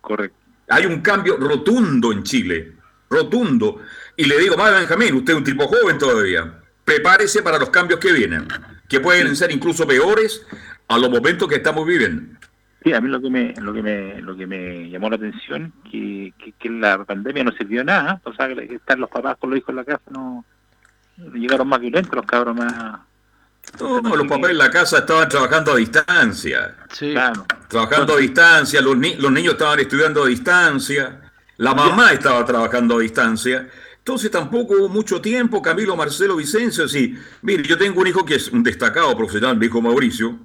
Correcto. 0.00 0.38
Hay 0.68 0.86
un 0.86 1.00
cambio 1.00 1.36
rotundo 1.36 2.12
en 2.12 2.22
Chile, 2.22 2.74
rotundo. 3.08 3.80
Y 4.16 4.24
le 4.24 4.38
digo, 4.38 4.56
más 4.56 4.72
Benjamín, 4.72 5.14
usted 5.14 5.32
es 5.32 5.38
un 5.38 5.44
tipo 5.44 5.66
joven 5.66 5.98
todavía. 5.98 6.60
Prepárese 6.84 7.42
para 7.42 7.58
los 7.58 7.70
cambios 7.70 8.00
que 8.00 8.12
vienen, 8.12 8.46
que 8.88 9.00
pueden 9.00 9.34
ser 9.36 9.50
incluso 9.50 9.86
peores 9.86 10.46
a 10.88 10.98
los 10.98 11.10
momentos 11.10 11.48
que 11.48 11.56
estamos 11.56 11.86
viviendo. 11.86 12.38
Sí, 12.82 12.92
a 12.92 13.00
mí 13.00 13.08
lo 13.08 13.20
que 13.20 13.28
me, 13.28 13.54
lo 13.60 13.72
que 13.72 13.82
me, 13.82 14.20
lo 14.22 14.36
que 14.36 14.46
me 14.46 14.88
llamó 14.88 15.10
la 15.10 15.16
atención 15.16 15.72
que, 15.90 16.32
que, 16.38 16.52
que 16.52 16.70
la 16.70 17.04
pandemia 17.04 17.44
no 17.44 17.52
sirvió 17.52 17.82
nada, 17.82 18.20
o 18.24 18.32
sea, 18.32 18.48
que 18.54 18.74
están 18.74 19.00
los 19.00 19.10
papás 19.10 19.36
con 19.38 19.50
los 19.50 19.58
hijos 19.58 19.70
en 19.70 19.76
la 19.76 19.84
casa, 19.84 20.02
no 20.10 20.44
llegaron 21.34 21.68
más 21.68 21.80
violentos 21.80 22.14
los 22.14 22.26
cabros 22.26 22.56
más. 22.56 23.00
No, 23.80 24.00
los 24.16 24.26
papás 24.26 24.50
en 24.50 24.58
la 24.58 24.70
casa 24.70 24.98
estaban 24.98 25.28
trabajando 25.28 25.72
a 25.72 25.76
distancia, 25.76 26.76
Sí. 26.92 27.12
Claro, 27.12 27.46
trabajando 27.68 28.14
a 28.14 28.16
distancia, 28.16 28.80
los, 28.80 28.96
ni- 28.96 29.16
los 29.16 29.30
niños 29.30 29.52
estaban 29.54 29.78
estudiando 29.80 30.24
a 30.24 30.26
distancia, 30.26 31.20
la 31.58 31.74
mamá 31.74 32.12
estaba 32.12 32.44
trabajando 32.44 32.96
a 32.96 33.00
distancia. 33.00 33.68
Entonces 33.98 34.30
tampoco 34.30 34.74
hubo 34.74 34.88
mucho 34.88 35.20
tiempo, 35.20 35.60
Camilo, 35.60 35.94
Marcelo, 35.94 36.36
Vicencio, 36.36 36.88
sí. 36.88 37.16
Mire, 37.42 37.62
yo 37.62 37.76
tengo 37.76 38.00
un 38.00 38.06
hijo 38.06 38.24
que 38.24 38.36
es 38.36 38.48
un 38.48 38.62
destacado 38.62 39.14
profesional, 39.16 39.56
mi 39.56 39.66
hijo 39.66 39.82
Mauricio, 39.82 40.38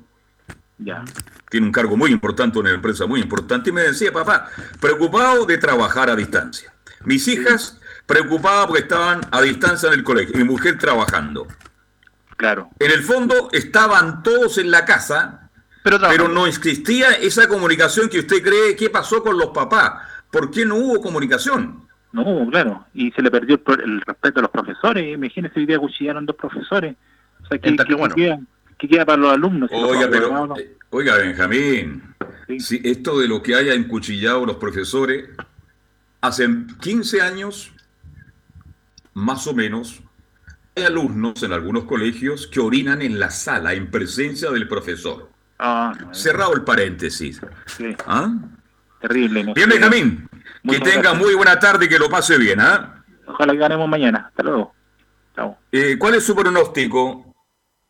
ya. 0.77 1.03
tiene 1.49 1.65
un 1.67 1.71
cargo 1.71 1.95
muy 1.95 2.11
importante, 2.11 2.59
en 2.59 2.65
una 2.65 2.75
empresa 2.75 3.05
muy 3.05 3.21
importante, 3.21 3.69
y 3.69 3.73
me 3.73 3.83
decía, 3.83 4.11
papá, 4.11 4.49
preocupado 4.81 5.45
de 5.45 5.57
trabajar 5.57 6.09
a 6.09 6.15
distancia. 6.15 6.73
Mis 7.05 7.27
hijas 7.27 7.79
preocupadas 8.05 8.67
porque 8.67 8.81
estaban 8.83 9.21
a 9.31 9.41
distancia 9.41 9.87
en 9.87 9.93
el 9.95 10.03
colegio, 10.03 10.35
mi 10.37 10.43
mujer 10.43 10.77
trabajando. 10.77 11.47
Claro, 12.43 12.69
En 12.77 12.91
el 12.91 13.03
fondo 13.03 13.47
estaban 13.53 14.21
todos 14.21 14.57
en 14.57 14.69
la 14.69 14.83
casa, 14.83 15.49
Pero, 15.81 16.27
no 16.27 16.45
existía 16.45 17.11
esa 17.13 17.47
comunicación 17.47 18.09
que 18.09 18.19
usted 18.19 18.43
cree, 18.43 18.75
¿qué 18.75 18.89
pasó 18.89 19.23
con 19.23 19.37
los 19.37 19.51
papás? 19.51 19.93
¿Por 20.29 20.51
qué 20.51 20.65
no 20.65 20.75
hubo 20.75 20.99
comunicación? 21.01 21.87
no, 22.11 22.45
claro, 22.51 22.85
y 22.93 23.11
se 23.11 23.21
le 23.21 23.31
perdió 23.31 23.61
el, 23.81 24.01
respeto 24.01 24.39
a 24.39 24.41
los 24.41 24.51
profesores, 24.51 25.13
imagínese 25.13 25.57
hoy 25.57 25.65
día 25.65 25.79
cuchillaron 25.79 26.25
dos 26.25 26.35
profesores, 26.35 26.97
o 27.43 27.47
sea, 27.47 27.57
¿qué, 27.59 27.77
qué- 27.77 27.85
que 27.85 27.95
bueno. 27.95 28.13
qué 28.13 28.21
queda, 28.23 28.39
qué 28.77 28.87
queda 28.89 29.05
para 29.05 29.17
los 29.21 29.31
alumnos? 29.31 29.69
Si 29.71 29.79
los 29.79 29.89
Oiga, 29.91 30.07
pero, 30.11 30.45
no- 30.47 30.57
eh, 30.57 30.75
oiga, 30.89 31.15
Benjamín, 31.15 32.03
Sí. 32.47 32.59
si 32.59 32.81
esto 32.83 33.17
de 33.21 33.29
lo 33.29 33.41
que 33.41 33.55
haya 33.55 33.73
encuchillado 33.73 34.45
los 34.45 34.57
profesores, 34.57 35.29
hace 36.19 36.45
15 36.81 37.21
años, 37.21 37.71
más 39.13 39.47
o 39.47 39.53
menos, 39.53 40.01
hay 40.75 40.83
alumnos 40.83 41.41
en 41.43 41.53
algunos 41.53 41.83
colegios 41.85 42.47
que 42.47 42.59
orinan 42.59 43.01
en 43.01 43.19
la 43.19 43.29
sala 43.29 43.73
en 43.73 43.89
presencia 43.91 44.49
del 44.51 44.67
profesor. 44.67 45.29
Ah, 45.59 45.93
no, 45.99 46.13
Cerrado 46.13 46.53
el 46.55 46.63
paréntesis. 46.63 47.39
sí, 47.65 47.95
¿Ah? 48.07 48.33
terrible. 48.99 49.43
no 49.43 49.53
Bien. 49.53 49.69
Benjamín, 49.69 50.29
que 50.67 50.79
tenga 50.79 51.01
gracias. 51.01 51.17
muy 51.17 51.35
buena 51.35 51.59
tarde 51.59 51.85
y 51.85 51.89
que 51.89 51.99
lo 51.99 52.09
pase 52.09 52.37
bien. 52.37 52.59
¿ah? 52.59 53.03
Ojalá 53.27 53.53
que 53.53 53.59
ganemos 53.59 53.87
mañana. 53.87 54.25
Hasta 54.29 54.43
luego. 54.43 54.73
Chao. 55.35 55.57
Eh, 55.71 55.95
¿Cuál 55.99 56.15
es 56.15 56.23
su 56.23 56.35
pronóstico? 56.35 57.33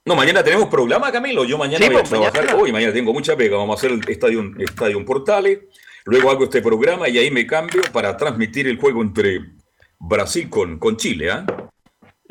No, 0.06 0.16
mañana 0.16 0.44
tenemos 0.44 0.68
programa, 0.68 1.12
Camilo. 1.12 1.46
Yo 1.46 1.58
mañana 1.58 1.78
Sí, 1.86 1.86
voy 1.86 1.96
a 1.96 2.00
pues, 2.00 2.10
trabajar. 2.10 2.42
mañana. 2.44 2.56
Hoy, 2.62 2.72
mañana 2.74 2.94
tengo 2.94 3.14
mucha 3.14 3.38
pega. 3.38 3.58
Vamos 3.58 3.76
a 3.76 3.80
hacer 3.80 3.92
el 3.92 4.10
estadio, 4.10 4.44
estadio 4.60 5.06
Portales. 5.06 5.60
Luego 6.06 6.30
hago 6.32 6.44
este 6.44 6.62
programa 6.62 7.08
y 7.08 7.18
ahí 7.18 7.32
me 7.32 7.48
cambio 7.48 7.82
para 7.94 8.18
transmitir 8.18 8.68
el 8.68 8.78
juego 8.78 9.02
entre 9.02 9.54
Brasil 10.00 10.50
con, 10.50 10.78
con 10.78 10.98
Chile. 10.98 11.32
¿ah? 11.32 11.46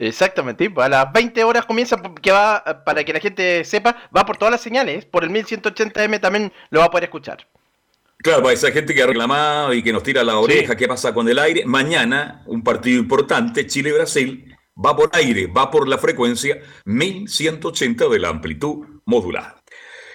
Exactamente, 0.04 0.68
pues 0.68 0.84
a 0.84 0.88
las 0.88 1.12
20 1.12 1.44
horas 1.44 1.64
comienza, 1.64 1.96
que 2.20 2.32
va, 2.32 2.82
para 2.84 3.04
que 3.04 3.12
la 3.12 3.20
gente 3.20 3.64
sepa, 3.64 3.96
va 4.14 4.26
por 4.26 4.36
todas 4.36 4.50
las 4.50 4.60
señales, 4.60 5.04
por 5.04 5.22
el 5.22 5.30
1180M 5.30 6.20
también 6.20 6.52
lo 6.70 6.80
va 6.80 6.86
a 6.86 6.90
poder 6.90 7.04
escuchar. 7.04 7.46
Claro, 8.18 8.42
para 8.42 8.52
esa 8.52 8.72
gente 8.72 8.94
que 8.96 9.02
ha 9.02 9.06
reclamado 9.06 9.72
y 9.72 9.80
que 9.80 9.92
nos 9.92 10.02
tira 10.02 10.24
la 10.24 10.38
oreja, 10.38 10.72
Sí. 10.72 10.76
¿qué 10.76 10.88
pasa 10.88 11.14
con 11.14 11.28
el 11.28 11.38
aire? 11.38 11.64
Mañana, 11.66 12.42
un 12.46 12.64
partido 12.64 12.98
importante, 12.98 13.64
Chile-Brasil, 13.68 14.56
va 14.76 14.96
por 14.96 15.08
aire, 15.12 15.46
va 15.46 15.70
por 15.70 15.86
la 15.86 15.98
frecuencia 15.98 16.58
1180 16.84 18.08
de 18.08 18.18
la 18.18 18.28
amplitud 18.30 18.84
modulada. 19.04 19.61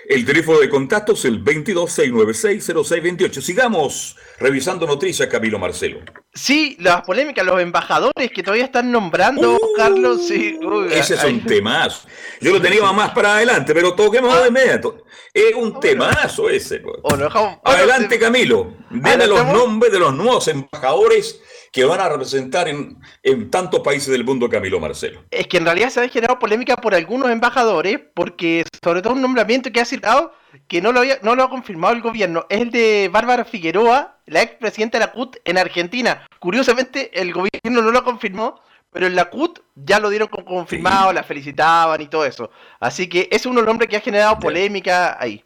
El 0.10 0.24
teléfono 0.26 0.60
de 0.60 0.70
contacto 0.70 1.12
es 1.14 1.26
el 1.26 1.44
22-696-0628. 1.44 3.42
Sigamos 3.42 4.16
revisando 4.40 4.88
noticias, 4.88 5.28
Camilo 5.28 5.60
Marcelo. 5.60 6.00
Sí, 6.34 6.78
las 6.80 7.02
polémicas, 7.02 7.46
los 7.46 7.60
embajadores 7.60 8.32
que 8.32 8.42
todavía 8.42 8.66
están 8.66 8.90
nombrando, 8.92 9.56
Uh, 9.56 9.74
Carlos. 9.76 10.26
Sí, 10.28 10.58
uy, 10.62 10.88
Ese 10.94 11.16
es 11.16 11.24
un 11.26 11.44
temazo. 11.44 12.08
Yo 12.40 12.52
lo 12.54 12.62
tenía 12.62 12.84
más 12.94 13.12
para 13.12 13.36
adelante, 13.36 13.74
pero 13.74 13.94
toquemos 13.96 14.40
de 14.42 14.48
inmediato. 14.48 15.04
Es 15.34 15.54
un 15.56 15.80
temazo 15.80 16.50
ese. 16.50 16.82
O 17.04 17.16
lo 17.16 17.26
dejamos- 17.26 17.60
bueno, 17.64 17.78
Adelante, 17.78 18.18
Camilo. 18.20 18.74
Deme 18.90 19.28
los 19.28 19.46
nombres 19.46 19.92
de 19.92 20.00
los 20.00 20.14
nuevos 20.14 20.48
embajadores 20.48 21.42
que 21.72 21.86
van 21.86 22.00
a 22.00 22.10
representar 22.10 22.68
en, 22.68 22.98
en 23.24 23.50
tantos 23.52 23.82
países 23.82 24.10
del 24.10 24.24
mundo, 24.24 24.50
Camilo 24.50 24.80
Marcelo. 24.80 25.24
Es 25.32 25.48
que 25.48 25.58
en 25.58 25.66
realidad 25.66 25.90
se 25.90 26.02
ha 26.02 26.08
generado 26.10 26.40
polémica 26.40 26.78
por 26.78 26.96
algunos 26.96 27.30
embajadores, 27.30 28.00
porque 28.14 28.64
sobre 28.84 29.02
todo 29.02 29.14
un 29.14 29.22
nombramiento 29.22 29.72
que 29.72 29.82
ha 29.82 29.86
citado 29.86 30.34
que 30.68 30.82
no 30.82 30.92
lo, 30.92 31.02
había, 31.02 31.20
no 31.22 31.36
lo 31.36 31.44
ha 31.44 31.50
confirmado 31.50 31.94
el 31.94 32.02
gobierno, 32.02 32.46
es 32.50 32.62
el 32.62 32.72
de 32.72 33.10
Bárbara 33.12 33.46
Figueroa, 33.46 34.18
la 34.26 34.42
expresidenta 34.42 34.98
de 34.98 35.06
la 35.06 35.12
CUT 35.12 35.38
en 35.46 35.58
Argentina. 35.58 36.28
Curiosamente, 36.40 37.12
el 37.20 37.32
gobierno 37.34 37.82
no 37.82 37.92
lo 37.92 38.04
confirmó, 38.04 38.60
pero 38.92 39.06
en 39.06 39.16
la 39.16 39.26
CUT 39.26 39.60
ya 39.76 40.00
lo 40.00 40.10
dieron 40.10 40.30
como 40.30 40.46
confirmado, 40.46 41.10
Sí. 41.10 41.16
la 41.16 41.24
felicitaban 41.24 42.02
y 42.02 42.08
todo 42.08 42.26
eso. 42.26 42.50
Así 42.80 43.08
que 43.08 43.28
es 43.32 43.46
uno 43.46 43.56
de 43.56 43.62
los 43.62 43.68
nombres 43.68 43.90
que 43.90 43.98
ha 43.98 44.02
generado 44.02 44.40
polémica 44.40 45.18
ahí. 45.20 45.42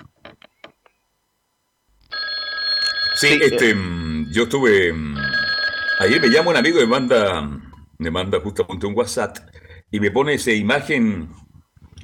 Sí, 3.15 3.27
Sí, 3.27 3.39
este, 3.43 3.75
mm, 3.75 4.31
yo 4.31 4.43
estuve. 4.43 4.93
Ayer 6.01 6.19
me 6.19 6.29
llama 6.29 6.49
un 6.49 6.57
amigo 6.57 6.79
y 6.79 6.81
me 6.81 6.87
manda, 6.87 7.47
me 7.99 8.09
manda 8.09 8.39
justamente 8.39 8.87
un 8.87 8.97
WhatsApp 8.97 9.37
y 9.91 9.99
me 9.99 10.09
pone 10.09 10.33
esa 10.33 10.51
imagen 10.51 11.29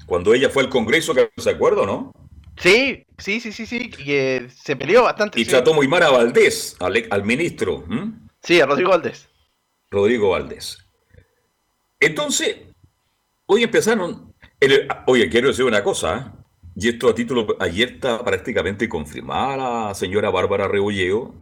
cuando 0.05 0.35
ella 0.35 0.49
fue 0.51 0.61
al 0.63 0.69
Congreso, 0.69 1.15
que 1.15 1.31
se 1.35 1.49
acuerda, 1.49 1.83
¿no? 1.83 2.11
Sí, 2.57 3.05
sí, 3.17 3.39
sí, 3.39 3.51
sí, 3.51 3.65
sí, 3.65 3.89
que 3.89 4.49
se 4.55 4.75
peleó 4.75 5.03
bastante. 5.03 5.39
Y 5.39 5.45
sí. 5.45 5.49
trató 5.49 5.73
muy 5.73 5.87
mal 5.87 6.03
a 6.03 6.11
Valdés, 6.11 6.75
al, 6.79 7.07
al 7.09 7.23
ministro. 7.23 7.85
Sí, 8.43 8.61
a 8.61 8.67
Rodrigo 8.67 8.91
Valdés. 8.91 9.29
Rodrigo 9.89 10.29
Valdés. 10.29 10.77
Entonces, 11.99 12.55
hoy 13.47 13.63
empezaron. 13.63 14.33
el- 14.59 14.87
oye, 15.07 15.27
quiero 15.29 15.47
decir 15.47 15.65
una 15.65 15.83
cosa, 15.83 16.17
¿eh? 16.17 16.43
y 16.75 16.89
esto 16.89 17.09
a 17.09 17.15
título. 17.15 17.57
Ayer 17.59 17.93
está 17.93 18.23
prácticamente 18.23 18.87
confirmada 18.87 19.57
la 19.87 19.93
señora 19.95 20.29
Bárbara 20.29 20.67
Rebolleo 20.67 21.33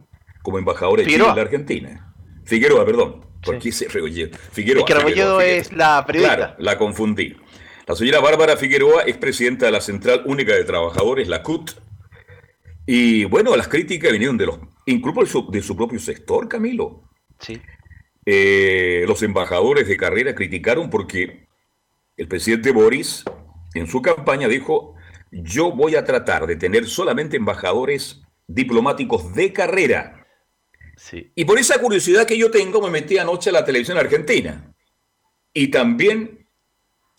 como 0.42 0.58
embajadora 0.58 1.02
de 1.02 1.08
Chile 1.10 1.24
en 1.28 1.36
la 1.36 1.42
Argentina. 1.42 2.14
Figueroa, 2.46 2.84
perdón. 2.86 3.26
¿Por 3.42 3.58
qué 3.58 3.68
ese 3.68 3.88
Rebolledo? 3.88 4.36
Figueroa. 4.52 4.80
Es 4.80 4.86
que 4.86 4.94
Rebolledo 4.94 5.40
es 5.40 5.72
la 5.72 6.04
periodista. 6.06 6.36
Claro, 6.36 6.54
la 6.58 6.78
confundí. 6.78 7.36
La 7.86 7.94
señora 7.94 8.20
Bárbara 8.20 8.56
Figueroa 8.56 9.02
es 9.02 9.16
presidenta 9.16 9.66
de 9.66 9.72
la 9.72 9.80
Central 9.80 10.22
Única 10.26 10.54
de 10.54 10.64
Trabajadores, 10.64 11.28
la 11.28 11.42
CUT. 11.42 11.72
Y 12.86 13.24
bueno, 13.24 13.54
las 13.56 13.68
críticas 13.68 14.10
vinieron 14.10 14.36
de 14.36 14.46
los, 14.46 14.58
incluso 14.86 15.20
de 15.20 15.26
su, 15.26 15.50
de 15.50 15.62
su 15.62 15.76
propio 15.76 15.98
sector, 15.98 16.48
Camilo. 16.48 17.02
Sí. 17.38 17.60
Eh, 18.24 19.04
los 19.06 19.22
embajadores 19.22 19.86
de 19.86 19.96
carrera 19.96 20.34
criticaron 20.34 20.90
porque 20.90 21.46
el 22.16 22.26
presidente 22.26 22.72
Boris 22.72 23.24
en 23.74 23.86
su 23.86 24.02
campaña 24.02 24.48
dijo, 24.48 24.94
yo 25.30 25.70
voy 25.70 25.94
a 25.94 26.04
tratar 26.04 26.46
de 26.46 26.56
tener 26.56 26.86
solamente 26.86 27.36
embajadores 27.36 28.22
diplomáticos 28.48 29.34
de 29.34 29.52
carrera. 29.52 30.15
Sí. 30.96 31.30
Y 31.34 31.44
por 31.44 31.58
esa 31.58 31.78
curiosidad 31.78 32.26
que 32.26 32.38
yo 32.38 32.50
tengo 32.50 32.80
me 32.80 32.90
metí 32.90 33.18
anoche 33.18 33.50
a 33.50 33.52
la 33.52 33.64
televisión 33.64 33.98
argentina. 33.98 34.74
Y 35.52 35.68
también 35.68 36.48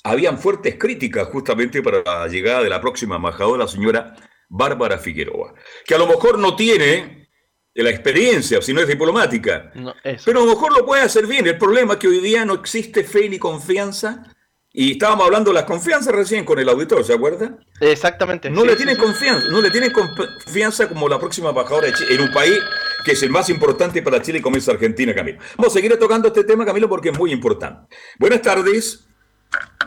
habían 0.03 0.37
fuertes 0.37 0.75
críticas 0.77 1.27
justamente 1.29 1.81
para 1.81 2.03
la 2.03 2.27
llegada 2.27 2.63
de 2.63 2.69
la 2.69 2.81
próxima 2.81 3.17
embajadora, 3.17 3.63
la 3.63 3.69
señora 3.69 4.15
Bárbara 4.49 4.97
Figueroa, 4.97 5.53
que 5.85 5.95
a 5.95 5.97
lo 5.97 6.07
mejor 6.07 6.39
no 6.39 6.55
tiene 6.55 7.29
la 7.73 7.89
experiencia, 7.89 8.61
si 8.61 8.73
no 8.73 8.81
es 8.81 8.87
diplomática, 8.87 9.71
No, 9.75 9.93
pero 10.25 10.41
a 10.41 10.45
lo 10.45 10.51
mejor 10.51 10.75
lo 10.75 10.85
puede 10.85 11.03
hacer 11.03 11.27
bien. 11.27 11.45
El 11.45 11.57
problema 11.57 11.93
es 11.93 11.99
que 11.99 12.07
hoy 12.07 12.19
día 12.19 12.43
no 12.43 12.55
existe 12.55 13.03
fe 13.03 13.29
ni 13.29 13.37
confianza. 13.37 14.33
Y 14.73 14.93
estábamos 14.93 15.25
hablando 15.25 15.51
de 15.51 15.55
las 15.55 15.63
confianzas 15.63 16.13
recién 16.13 16.45
con 16.45 16.59
el 16.59 16.69
auditor, 16.69 17.03
¿se 17.03 17.13
acuerda? 17.13 17.57
Exactamente. 17.79 18.49
No 18.49 18.61
sí, 18.61 18.67
le 18.67 18.73
sí, 18.73 18.77
tienen 18.77 18.95
sí. 18.95 19.01
confianza, 19.01 19.47
no 19.49 19.61
le 19.61 19.71
tienen 19.71 19.91
confianza 19.91 20.87
como 20.87 21.07
la 21.07 21.19
próxima 21.19 21.49
embajadora 21.49 21.87
de 21.87 21.93
Chile, 21.93 22.15
en 22.15 22.21
un 22.21 22.31
país 22.31 22.59
que 23.03 23.11
es 23.11 23.23
el 23.23 23.29
más 23.29 23.49
importante 23.49 24.01
para 24.01 24.21
Chile 24.21 24.41
como 24.41 24.57
es 24.57 24.67
Argentina, 24.67 25.13
Camilo. 25.13 25.39
Vamos 25.57 25.73
a 25.73 25.75
seguir 25.77 25.97
tocando 25.97 26.27
este 26.27 26.43
tema, 26.43 26.65
Camilo, 26.65 26.89
porque 26.89 27.09
es 27.09 27.17
muy 27.17 27.31
importante. 27.31 27.95
Buenas 28.19 28.41
tardes, 28.41 29.07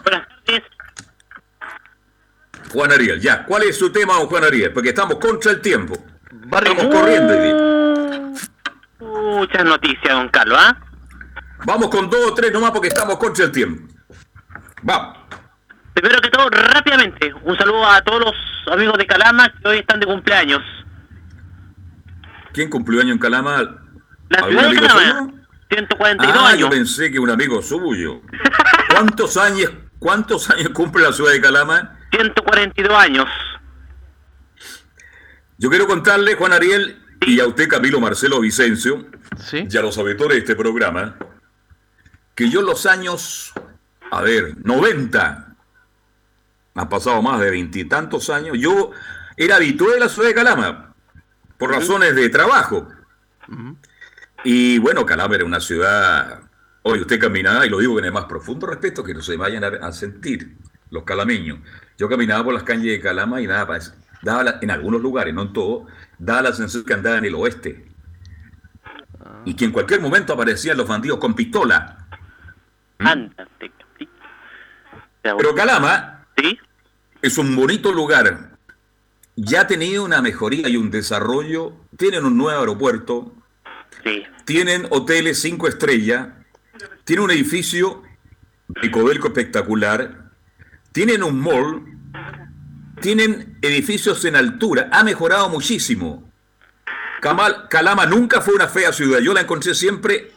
Buenas 0.02 0.26
tardes. 0.44 0.62
Juan 2.72 2.92
Ariel. 2.92 3.20
Ya, 3.20 3.44
¿cuál 3.44 3.64
es 3.64 3.76
su 3.76 3.90
tema, 3.90 4.14
don 4.14 4.26
Juan 4.26 4.44
Ariel? 4.44 4.72
Porque 4.72 4.90
estamos 4.90 5.16
contra 5.16 5.50
el 5.52 5.60
tiempo. 5.60 5.94
Barrio 6.30 6.72
Estamos 6.72 6.94
corriendo. 6.94 8.34
Muchas 9.00 9.64
noticias, 9.64 10.14
don 10.14 10.28
Carlos, 10.28 10.58
¿ah? 10.60 10.78
Vamos 11.64 11.88
con 11.90 12.08
dos 12.08 12.30
o 12.30 12.34
tres 12.34 12.52
nomás 12.52 12.70
porque 12.70 12.88
estamos 12.88 13.18
contra 13.18 13.44
el 13.44 13.52
tiempo. 13.52 13.92
Vamos. 14.82 15.18
Primero 15.94 16.20
que 16.20 16.30
todo, 16.30 16.48
rápidamente, 16.48 17.34
un 17.42 17.56
saludo 17.58 17.84
a 17.84 18.00
todos 18.02 18.20
los 18.20 18.34
amigos 18.72 18.96
de 18.96 19.06
Calama 19.06 19.52
que 19.60 19.68
hoy 19.68 19.78
están 19.78 20.00
de 20.00 20.06
cumpleaños. 20.06 20.62
¿Quién 22.52 22.68
cumplió 22.70 23.00
año 23.00 23.12
en 23.12 23.18
Calama? 23.18 23.62
La 24.28 24.38
¿Algún 24.38 24.58
ciudad 24.58 24.70
de 24.70 24.76
Calama, 24.76 25.00
suyo? 25.20 25.34
142 25.70 26.36
Ah, 26.36 26.56
yo 26.56 26.66
años. 26.66 26.70
pensé 26.70 27.10
que 27.10 27.18
un 27.18 27.30
amigo 27.30 27.62
suyo. 27.62 28.22
¿Cuántos 28.90 29.36
años, 29.36 29.70
cuántos 29.98 30.50
años 30.50 30.70
cumple 30.70 31.02
la 31.04 31.12
ciudad 31.12 31.32
de 31.32 31.40
Calama? 31.40 31.98
142 32.10 32.92
años. 32.98 33.26
Yo 35.58 35.68
quiero 35.70 35.86
contarle, 35.86 36.34
Juan 36.34 36.52
Ariel, 36.52 36.98
y 37.26 37.38
a 37.40 37.46
usted, 37.46 37.68
Camilo 37.68 38.00
Marcelo 38.00 38.40
Vicencio, 38.40 39.06
Sí. 39.36 39.66
y 39.70 39.76
a 39.76 39.82
los 39.82 39.96
auditores 39.98 40.34
de 40.36 40.38
este 40.40 40.56
programa, 40.56 41.16
que 42.34 42.48
yo 42.48 42.60
en 42.60 42.66
los 42.66 42.86
años, 42.86 43.52
a 44.10 44.22
ver, 44.22 44.54
90, 44.64 45.54
han 46.74 46.88
pasado 46.88 47.20
más 47.22 47.40
de 47.40 47.50
veintitantos 47.50 48.30
años, 48.30 48.56
yo 48.58 48.90
era 49.36 49.56
habitué 49.56 49.94
de 49.94 50.00
la 50.00 50.08
ciudad 50.08 50.28
de 50.28 50.34
Calama, 50.34 50.89
por 51.60 51.70
razones 51.70 52.16
de 52.16 52.28
trabajo. 52.30 52.88
Y 54.42 54.78
bueno, 54.78 55.04
Calama 55.04 55.34
era 55.34 55.44
una 55.44 55.60
ciudad, 55.60 56.40
hoy 56.82 57.00
usted 57.00 57.20
caminaba, 57.20 57.66
y 57.66 57.70
lo 57.70 57.78
digo 57.78 57.94
con 57.94 58.04
el 58.04 58.12
más 58.12 58.24
profundo 58.24 58.66
respeto, 58.66 59.04
que 59.04 59.12
no 59.12 59.20
se 59.20 59.36
vayan 59.36 59.62
a, 59.62 59.68
a 59.86 59.92
sentir 59.92 60.56
los 60.90 61.04
calameños. 61.04 61.58
Yo 61.98 62.08
caminaba 62.08 62.42
por 62.44 62.54
las 62.54 62.62
calles 62.62 62.86
de 62.86 63.00
Calama 63.00 63.42
y 63.42 63.46
nada, 63.46 63.78
daba 64.22 64.42
la- 64.42 64.58
en 64.62 64.70
algunos 64.70 65.02
lugares, 65.02 65.34
no 65.34 65.42
en 65.42 65.52
todo, 65.52 65.86
daba 66.18 66.42
la 66.42 66.52
sensación 66.52 66.84
que 66.84 66.94
andaba 66.94 67.18
en 67.18 67.26
el 67.26 67.34
oeste. 67.34 67.86
Y 69.44 69.54
que 69.54 69.66
en 69.66 69.72
cualquier 69.72 70.00
momento 70.00 70.32
aparecían 70.32 70.78
los 70.78 70.88
bandidos 70.88 71.18
con 71.18 71.34
pistola. 71.34 72.06
Ya, 75.22 75.36
Pero 75.36 75.54
Calama 75.54 76.24
¿Sí? 76.36 76.58
es 77.20 77.36
un 77.36 77.54
bonito 77.54 77.92
lugar. 77.92 78.49
Ya 79.42 79.62
ha 79.62 79.66
tenido 79.66 80.04
una 80.04 80.20
mejoría 80.20 80.68
y 80.68 80.76
un 80.76 80.90
desarrollo. 80.90 81.74
Tienen 81.96 82.24
un 82.24 82.36
nuevo 82.36 82.60
aeropuerto, 82.60 83.34
Sí. 84.04 84.22
tienen 84.44 84.86
hoteles 84.90 85.40
cinco 85.40 85.66
estrellas, 85.66 86.28
tienen 87.04 87.24
un 87.24 87.30
edificio 87.30 88.02
Ecodelco 88.82 89.26
espectacular, 89.28 90.30
tienen 90.92 91.22
un 91.24 91.40
mall, 91.40 91.84
tienen 93.00 93.58
edificios 93.62 94.24
en 94.24 94.36
altura, 94.36 94.88
ha 94.92 95.02
mejorado 95.02 95.48
muchísimo. 95.48 96.30
Camal- 97.20 97.66
Calama 97.68 98.06
nunca 98.06 98.40
fue 98.40 98.54
una 98.54 98.68
fea 98.68 98.92
ciudad, 98.92 99.18
yo 99.18 99.34
la 99.34 99.40
encontré 99.40 99.74
siempre 99.74 100.30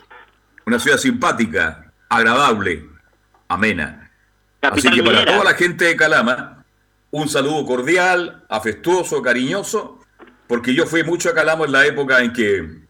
una 0.66 0.80
ciudad 0.80 0.98
simpática, 0.98 1.92
agradable, 2.10 2.90
amena. 3.50 4.12
Así 4.62 4.90
que 4.90 5.04
para 5.04 5.20
minera. 5.20 5.32
toda 5.34 5.44
la 5.44 5.54
gente 5.54 5.86
de 5.86 5.96
Calama, 5.96 6.53
un 7.14 7.30
saludo 7.30 7.64
cordial, 7.66 8.44
afectuoso, 8.50 9.22
cariñoso, 9.22 10.00
porque 10.48 10.74
yo 10.74 10.88
fui 10.88 11.04
mucho 11.04 11.30
a 11.30 11.34
Calama 11.36 11.66
en 11.66 11.72
la 11.72 11.86
época 11.86 12.22
en 12.22 12.34
que 12.34 12.88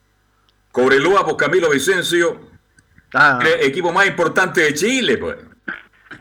Cobreloa, 0.72 1.26
por 1.26 1.36
Camilo 1.38 1.70
Vicencio, 1.70 2.40
Ah, 3.14 3.38
el 3.42 3.68
equipo 3.68 3.92
más 3.92 4.08
importante 4.08 4.62
de 4.62 4.74
Chile, 4.74 5.18
pues. 5.18 5.36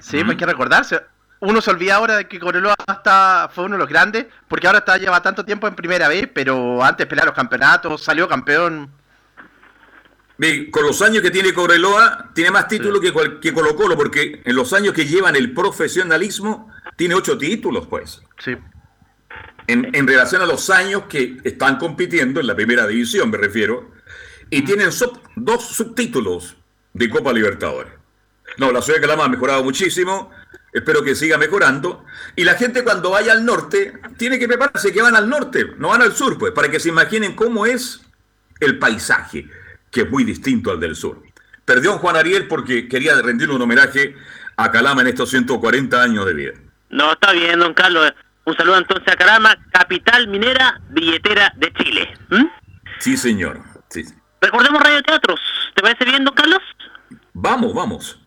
sí, 0.00 0.18
pues 0.18 0.30
hay 0.30 0.36
que 0.36 0.46
recordarse. 0.46 1.00
Uno 1.40 1.60
se 1.62 1.70
olvida 1.70 1.94
ahora 1.94 2.16
de 2.16 2.28
que 2.28 2.38
Cobreloa 2.38 2.74
hasta 2.86 3.48
fue 3.54 3.64
uno 3.64 3.76
de 3.76 3.78
los 3.78 3.88
grandes, 3.88 4.26
porque 4.48 4.66
ahora 4.66 4.80
está 4.80 4.98
lleva 4.98 5.22
tanto 5.22 5.44
tiempo 5.44 5.66
en 5.68 5.74
primera 5.74 6.08
vez, 6.08 6.28
pero 6.34 6.82
antes 6.84 7.06
peleaba 7.06 7.26
los 7.28 7.36
campeonatos, 7.36 8.02
salió 8.02 8.28
campeón. 8.28 8.90
Con 10.70 10.84
los 10.84 11.00
años 11.02 11.22
que 11.22 11.30
tiene 11.30 11.52
Cobreloa, 11.52 12.30
tiene 12.34 12.50
más 12.50 12.66
títulos 12.66 13.00
que, 13.00 13.12
cual- 13.12 13.38
que 13.38 13.52
Colo 13.52 13.76
Colo, 13.76 13.96
porque 13.96 14.42
en 14.44 14.56
los 14.56 14.72
años 14.72 14.92
que 14.94 15.06
llevan 15.06 15.36
el 15.36 15.52
profesionalismo, 15.52 16.68
tiene 16.96 17.14
ocho 17.14 17.38
títulos, 17.38 17.86
pues. 17.86 18.22
Sí. 18.38 18.56
en, 19.68 19.94
en 19.94 20.06
relación 20.08 20.42
a 20.42 20.46
los 20.46 20.68
años 20.70 21.04
que 21.08 21.36
están 21.44 21.76
compitiendo 21.78 22.40
en 22.40 22.46
la 22.48 22.56
primera 22.56 22.86
división, 22.88 23.30
me 23.30 23.38
refiero, 23.38 23.92
y 24.50 24.62
tienen 24.62 24.90
sub- 24.90 25.20
dos 25.36 25.68
subtítulos 25.68 26.56
de 26.92 27.08
Copa 27.08 27.32
Libertadores. 27.32 27.92
No, 28.58 28.72
la 28.72 28.82
ciudad 28.82 28.98
de 28.98 29.02
Calama 29.06 29.24
ha 29.26 29.28
mejorado 29.28 29.62
muchísimo, 29.62 30.30
espero 30.72 31.04
que 31.04 31.14
siga 31.14 31.38
mejorando, 31.38 32.04
y 32.34 32.42
la 32.42 32.54
gente 32.54 32.82
cuando 32.82 33.10
vaya 33.10 33.32
al 33.32 33.44
norte 33.44 33.92
tiene 34.18 34.38
que 34.38 34.48
prepararse 34.48 34.92
que 34.92 35.00
van 35.00 35.14
al 35.14 35.28
norte, 35.28 35.64
no 35.78 35.88
van 35.88 36.02
al 36.02 36.14
sur, 36.16 36.36
pues, 36.38 36.52
para 36.52 36.68
que 36.68 36.80
se 36.80 36.88
imaginen 36.88 37.34
cómo 37.36 37.64
es 37.64 38.02
el 38.58 38.78
paisaje, 38.80 39.48
que 39.92 40.00
es 40.02 40.10
muy 40.10 40.24
distinto 40.24 40.72
al 40.72 40.80
del 40.80 40.96
sur. 40.96 41.22
Perdió 41.64 41.92
a 41.92 41.98
Juan 41.98 42.16
Ariel 42.16 42.48
porque 42.48 42.88
quería 42.88 43.14
rendirle 43.22 43.54
un 43.54 43.62
homenaje 43.62 44.16
a 44.56 44.72
Calama 44.72 45.02
en 45.02 45.08
estos 45.08 45.30
140 45.30 46.02
años 46.02 46.26
de 46.26 46.34
vida. 46.34 46.52
No, 46.90 47.12
está 47.12 47.32
bien, 47.32 47.60
don 47.60 47.74
Carlos. 47.74 48.12
Un 48.44 48.56
saludo 48.56 48.78
entonces 48.78 49.06
a 49.12 49.16
Calama, 49.16 49.56
capital 49.70 50.26
minera, 50.26 50.80
billetera 50.90 51.52
de 51.56 51.72
Chile. 51.74 52.14
¿Mm? 52.30 52.46
Sí, 52.98 53.16
señor. 53.16 53.60
Sí. 53.88 54.04
Recordemos 54.40 54.82
radioteatros. 54.82 55.40
¿Te 55.74 55.82
parece 55.82 56.04
bien, 56.04 56.24
don 56.24 56.34
Carlos? 56.34 56.60
Vamos, 57.34 57.72
vamos. 57.72 58.18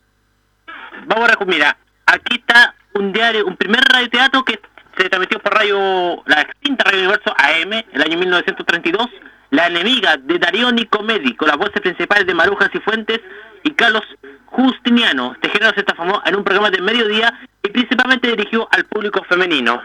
Vamos 1.08 1.30
a 1.30 1.45
mira, 1.45 1.78
aquí 2.06 2.38
está 2.38 2.73
un 2.93 3.12
diario, 3.12 3.45
un 3.45 3.58
primer 3.58 3.82
radioteatro 3.82 4.45
que 4.45 4.60
se 4.97 5.10
transmitió 5.10 5.39
por 5.39 5.54
radio, 5.54 6.23
la 6.25 6.41
extinta 6.41 6.86
Radio 6.86 6.99
Universo 6.99 7.34
AM, 7.38 7.73
el 7.91 8.01
año 8.01 8.17
1932, 8.17 9.10
La 9.55 9.67
enemiga 9.67 10.17
de 10.17 10.37
Darío 10.37 10.69
Nicomedi, 10.71 11.33
con 11.35 11.47
las 11.47 11.57
voces 11.57 11.79
principales 11.81 12.27
de 12.27 12.33
Marujas 12.33 12.69
y 12.73 12.79
Fuentes 12.79 13.21
y 13.63 13.71
Carlos 13.71 14.03
Justiniano. 14.47 15.33
Este 15.35 15.49
género 15.49 15.73
se 15.75 15.83
transformó 15.83 16.21
en 16.25 16.35
un 16.35 16.43
programa 16.43 16.69
de 16.71 16.81
mediodía 16.81 17.39
y 17.63 17.69
principalmente 17.69 18.27
dirigió 18.29 18.67
al 18.71 18.83
público 18.85 19.23
femenino. 19.29 19.81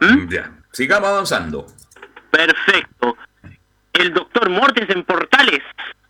¿Mm? 0.00 0.28
Ya. 0.28 0.52
Sigamos 0.72 1.08
avanzando. 1.08 1.66
Perfecto. 2.30 3.16
El 3.92 4.12
doctor 4.12 4.48
Mortes 4.50 4.88
en 4.90 5.02
Portales, 5.04 5.62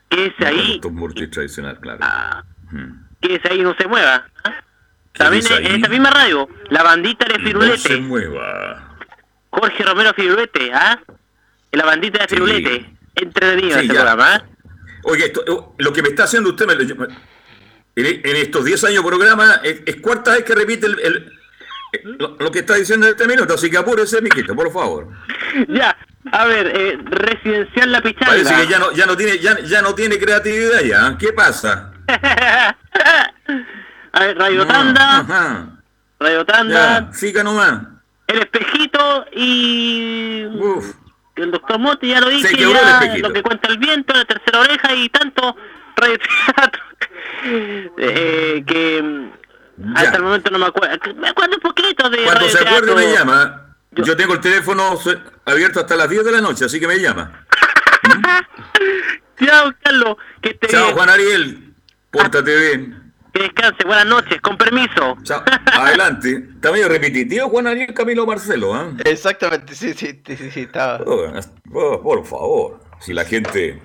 que 0.08 0.26
es 0.26 0.46
ahí, 0.46 0.72
Doctor 0.74 0.92
Morty 0.92 1.26
tradicional, 1.28 1.78
claro. 1.80 1.98
ah, 2.02 2.42
Mm. 2.72 3.06
que 3.20 3.34
es 3.36 3.44
ahí 3.50 3.60
no 3.62 3.74
se 3.78 3.86
mueva. 3.86 4.26
¿ah? 4.44 4.52
¿Qué 5.12 5.18
También 5.18 5.44
en 5.46 5.66
ahí? 5.66 5.74
esta 5.76 5.88
misma 5.88 6.10
radio, 6.10 6.48
la 6.70 6.82
bandita 6.82 7.26
de 7.26 7.38
No 7.38 7.44
Firulete, 7.44 7.78
se 7.78 7.96
mueva. 8.00 8.96
Jorge 9.50 9.82
Romero 9.84 10.12
Firulete, 10.14 10.72
¿ah? 10.74 10.98
La 11.76 11.84
bandita 11.84 12.18
de 12.20 12.28
Sí. 12.28 12.34
Firulete. 12.34 12.90
Entretenido 13.16 13.78
Sí, 13.78 13.82
este 13.86 13.94
programa, 13.94 14.34
¿ah? 14.34 14.44
Oye, 15.04 15.26
esto- 15.26 15.44
eh, 15.46 15.74
lo 15.78 15.92
que 15.92 16.02
me 16.02 16.08
está 16.08 16.24
haciendo 16.24 16.50
usted 16.50 16.66
me 16.66 16.74
lo- 16.74 16.82
en, 16.82 17.06
en 17.96 18.36
estos 18.36 18.64
10 18.64 18.82
años 18.84 19.04
de 19.04 19.08
programa 19.08 19.60
es, 19.62 19.82
es 19.86 19.96
cuarta 20.00 20.32
vez 20.32 20.42
que 20.44 20.54
repite 20.54 20.86
el, 20.86 20.98
el- 21.00 21.32
eh, 21.92 22.00
lo, 22.04 22.36
lo 22.40 22.50
que 22.50 22.60
está 22.60 22.74
diciendo 22.74 23.06
en 23.06 23.12
este 23.12 23.28
minuto, 23.28 23.54
así 23.54 23.70
que 23.70 23.78
apúrese, 23.78 24.20
mijito, 24.20 24.54
por 24.56 24.72
favor. 24.72 25.08
Ya, 25.68 25.96
a 26.32 26.46
ver, 26.46 26.66
eh, 26.74 26.98
Residencial 27.04 27.92
La 27.92 28.00
Pichanga. 28.02 28.26
Parece 28.26 28.54
que 28.56 28.66
ya 28.66 28.78
no, 28.80 28.90
ya 28.92 29.06
no 29.06 29.16
tiene, 29.16 29.38
ya, 29.38 29.60
ya 29.60 29.80
no 29.82 29.94
tiene 29.94 30.18
creatividad 30.18 30.80
ya. 30.80 31.16
¿Qué 31.16 31.32
pasa? 31.32 31.92
a 34.12 34.20
ver, 34.20 34.36
Radio 34.36 34.66
Tanda. 34.66 35.70
Radio 36.18 36.44
Tanda, 36.44 37.00
Ya, 37.08 37.12
siga 37.12 37.44
nomás. 37.44 37.82
El 38.26 38.38
Espejito 38.40 39.26
y... 39.32 40.46
Uf. 40.58 40.94
El 41.36 41.50
doctor 41.50 41.78
Motti, 41.78 42.08
ya 42.08 42.20
lo 42.20 42.28
dije, 42.28 42.56
ya, 42.56 43.16
lo 43.18 43.32
que 43.32 43.42
cuenta 43.42 43.68
el 43.68 43.78
viento, 43.78 44.14
la 44.14 44.24
tercera 44.24 44.60
oreja 44.60 44.94
y 44.94 45.08
tanto 45.08 45.56
radioteatro 45.96 46.82
eh, 47.98 48.62
que 48.66 49.02
mm, 49.02 49.30
Ya. 49.94 50.00
hasta 50.00 50.16
el 50.18 50.22
momento 50.22 50.50
no 50.50 50.58
me 50.60 50.66
acuerdo. 50.66 50.96
Me 51.16 51.28
acuerdo 51.28 51.54
un 51.56 51.60
poquito 51.60 52.08
de 52.10 52.22
Cuando 52.22 52.48
se 52.48 52.58
acuerde 52.60 52.94
me 52.94 53.12
llama. 53.12 53.60
Yo- 53.90 54.04
Yo 54.04 54.16
tengo 54.16 54.34
el 54.34 54.40
teléfono 54.40 54.98
abierto 55.44 55.80
hasta 55.80 55.96
las 55.96 56.08
10 56.08 56.24
de 56.24 56.32
la 56.32 56.40
noche, 56.40 56.64
así 56.64 56.78
que 56.80 56.86
me 56.86 56.98
llama. 56.98 57.44
Chao, 59.44 59.72
Carlos, 59.82 60.16
que 60.40 60.54
te 60.54 60.68
Chao, 60.68 60.92
Juan 60.92 61.10
Ariel. 61.10 61.74
Pórtate 62.10 62.56
bien. 62.56 63.03
Que 63.34 63.42
descanse, 63.42 63.84
buenas 63.84 64.06
noches, 64.06 64.40
con 64.40 64.56
permiso. 64.56 65.16
Chao. 65.24 65.42
Adelante. 65.72 66.44
Está 66.54 66.70
medio 66.72 66.88
repetitivo, 66.88 67.48
Juan 67.48 67.66
Ariel 67.66 67.92
Camilo 67.92 68.24
Marcelo, 68.26 68.74
¿ah? 68.74 68.92
Exactamente, 69.04 69.74
sí, 69.74 69.92
sí, 69.94 70.20
sí, 70.26 70.36
sí, 70.36 70.50
sí, 70.50 70.60
estaba. 70.60 71.02
Oh, 71.06 71.30
oh, 71.72 72.02
por 72.02 72.24
favor. 72.24 72.80
Si 73.00 73.12
la 73.12 73.24
gente. 73.24 73.80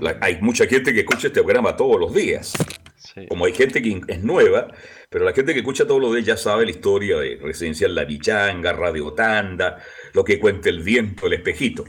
la- 0.00 0.16
hay 0.20 0.40
mucha 0.40 0.66
gente 0.66 0.92
que 0.94 1.00
escucha 1.00 1.26
este 1.28 1.42
programa 1.42 1.76
todos 1.76 2.00
los 2.00 2.14
días. 2.14 2.54
Sí. 2.96 3.26
Como 3.28 3.44
hay 3.44 3.52
gente 3.52 3.82
que 3.82 4.00
es 4.08 4.24
nueva, 4.24 4.68
pero 5.10 5.24
la 5.26 5.32
gente 5.34 5.52
que 5.52 5.58
escucha 5.60 5.86
todos 5.86 6.00
los 6.00 6.14
días 6.14 6.24
ya 6.26 6.36
sabe 6.38 6.64
la 6.64 6.70
historia 6.70 7.18
de 7.18 7.38
Residencial 7.42 7.94
La 7.94 8.04
Vichanga, 8.04 8.72
Radio 8.72 9.12
Tanda, 9.12 9.78
lo 10.14 10.24
que 10.24 10.40
cuenta 10.40 10.70
el 10.70 10.80
viento, 10.82 11.26
el 11.26 11.34
espejito. 11.34 11.84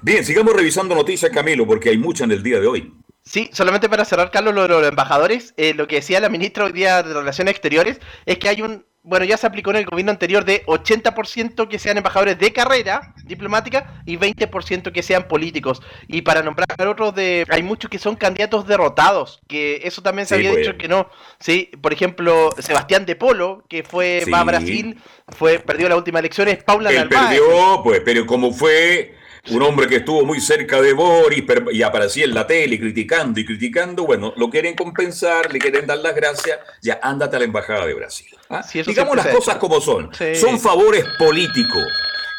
Bien, 0.00 0.24
sigamos 0.24 0.54
revisando 0.54 0.94
noticias, 0.94 1.32
Camilo, 1.32 1.66
porque 1.66 1.88
hay 1.90 1.98
muchas 1.98 2.26
en 2.26 2.32
el 2.32 2.42
día 2.42 2.60
de 2.60 2.66
hoy. 2.68 2.94
Sí, 3.24 3.48
solamente 3.52 3.88
para 3.88 4.04
cerrar, 4.04 4.30
Carlos, 4.30 4.54
lo 4.54 4.62
de 4.62 4.68
los 4.68 4.86
embajadores, 4.86 5.54
eh, 5.56 5.72
lo 5.74 5.88
que 5.88 5.96
decía 5.96 6.20
la 6.20 6.28
ministra 6.28 6.64
hoy 6.64 6.72
día 6.72 7.02
de 7.02 7.14
Relaciones 7.14 7.52
Exteriores 7.52 7.98
es 8.26 8.38
que 8.38 8.50
hay 8.50 8.60
un, 8.60 8.84
bueno, 9.02 9.24
ya 9.24 9.38
se 9.38 9.46
aplicó 9.46 9.70
en 9.70 9.76
el 9.76 9.86
gobierno 9.86 10.12
anterior 10.12 10.44
de 10.44 10.62
80% 10.66 11.66
que 11.68 11.78
sean 11.78 11.96
embajadores 11.96 12.38
de 12.38 12.52
carrera 12.52 13.14
diplomática 13.24 14.02
y 14.04 14.18
20% 14.18 14.92
que 14.92 15.02
sean 15.02 15.26
políticos. 15.26 15.80
Y 16.06 16.20
para 16.20 16.42
nombrar 16.42 16.68
otros 16.86 17.14
de, 17.14 17.46
hay 17.48 17.62
muchos 17.62 17.90
que 17.90 17.98
son 17.98 18.14
candidatos 18.16 18.66
derrotados, 18.66 19.40
que 19.48 19.80
eso 19.84 20.02
también 20.02 20.26
se 20.26 20.34
Sí, 20.34 20.40
había 20.40 20.50
pues. 20.50 20.66
dicho 20.66 20.76
que 20.76 20.88
no. 20.88 21.08
Sí, 21.40 21.70
por 21.80 21.94
ejemplo, 21.94 22.50
Sebastián 22.58 23.06
de 23.06 23.16
Polo, 23.16 23.64
que 23.70 23.84
fue 23.84 24.20
Sí. 24.22 24.30
va 24.30 24.40
a 24.40 24.44
Brasil, 24.44 25.00
fue 25.28 25.60
perdió 25.60 25.88
las 25.88 25.96
últimas 25.96 26.20
elecciones, 26.20 26.62
Paula 26.62 26.90
Él 26.90 26.96
Narváez. 27.08 27.28
perdió, 27.40 27.80
pues, 27.82 28.02
pero 28.04 28.26
como 28.26 28.52
fue 28.52 29.14
un 29.50 29.62
hombre 29.62 29.86
que 29.86 29.96
estuvo 29.96 30.24
muy 30.24 30.40
cerca 30.40 30.80
de 30.80 30.92
Boris 30.94 31.44
y 31.72 31.82
aparecía 31.82 32.24
en 32.24 32.34
la 32.34 32.46
tele 32.46 32.78
criticando 32.78 33.38
y 33.40 33.44
criticando, 33.44 34.06
bueno, 34.06 34.32
lo 34.36 34.48
quieren 34.48 34.74
compensar, 34.74 35.52
le 35.52 35.58
quieren 35.58 35.86
dar 35.86 35.98
las 35.98 36.14
gracias, 36.14 36.58
ya 36.80 36.98
ándate 37.02 37.36
a 37.36 37.38
la 37.40 37.44
embajada 37.44 37.84
de 37.86 37.94
Brasil. 37.94 38.28
¿ah? 38.48 38.62
Sí, 38.62 38.82
Digamos 38.82 39.16
las 39.16 39.26
cosas 39.28 39.56
como 39.56 39.80
son. 39.80 40.10
Sí. 40.14 40.34
Son 40.34 40.58
favores 40.58 41.04
políticos 41.18 41.82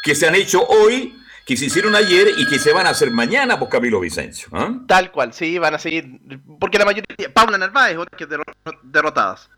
que 0.02 0.14
se 0.14 0.26
han 0.26 0.34
hecho 0.34 0.62
hoy, 0.66 1.14
que 1.44 1.56
se 1.56 1.66
hicieron 1.66 1.94
ayer 1.94 2.28
y 2.36 2.46
que 2.48 2.58
se 2.58 2.72
van 2.72 2.86
a 2.86 2.90
hacer 2.90 3.10
mañana 3.12 3.58
por 3.58 3.68
Camilo 3.68 4.00
Vicencio. 4.00 4.48
¿ah? 4.52 4.74
Tal 4.88 5.12
cual, 5.12 5.32
sí, 5.32 5.58
van 5.58 5.74
a 5.74 5.78
seguir, 5.78 6.18
porque 6.58 6.78
la 6.78 6.84
mayoría, 6.84 7.32
Paula 7.32 7.56
Narváez, 7.56 7.96
otras 7.98 8.18
que 8.18 8.26
derro- 8.28 8.44
derrotadas. 8.82 9.48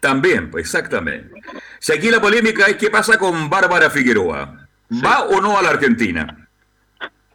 También, 0.00 0.50
pues, 0.50 0.64
exactamente. 0.64 1.34
Si 1.78 1.92
aquí 1.92 2.10
la 2.10 2.20
polémica 2.20 2.66
es 2.66 2.76
qué 2.76 2.90
pasa 2.90 3.18
con 3.18 3.48
Bárbara 3.50 3.90
Figueroa. 3.90 4.66
¿Va 5.04 5.22
o 5.24 5.40
no 5.40 5.56
a 5.56 5.62
la 5.62 5.68
Argentina? 5.68 6.39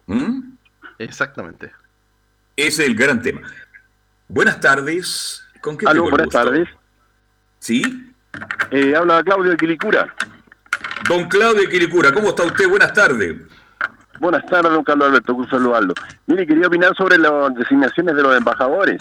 ¿Mm? 0.06 0.52
Exactamente. 0.98 1.72
Ese 2.56 2.82
es 2.82 2.88
el 2.88 2.94
gran 2.94 3.20
tema. 3.20 3.42
Buenas 4.28 4.60
tardes. 4.60 5.42
¿Con 5.60 5.76
qué 5.76 5.86
Aló, 5.86 6.04
tengo 6.04 6.06
el 6.06 6.10
buenas 6.10 6.26
gusto? 6.26 6.38
tardes. 6.44 6.68
Sí. 7.58 8.12
Eh, 8.70 8.94
habla 8.96 9.22
Claudio 9.22 9.50
de 9.52 9.56
Quilicura. 9.56 10.14
Don 11.08 11.28
Claudio 11.28 11.68
Quilicura, 11.68 12.12
¿cómo 12.12 12.28
está 12.30 12.44
usted? 12.44 12.68
Buenas 12.68 12.92
tardes. 12.92 13.36
Buenas 14.18 14.44
tardes, 14.46 14.72
don 14.72 14.82
Carlos 14.82 15.08
Alberto, 15.08 15.34
gusto 15.34 15.56
saludarlo. 15.58 15.94
Mire, 16.26 16.46
quería 16.46 16.66
opinar 16.68 16.94
sobre 16.96 17.18
las 17.18 17.54
designaciones 17.54 18.16
de 18.16 18.22
los 18.22 18.36
embajadores. 18.36 19.00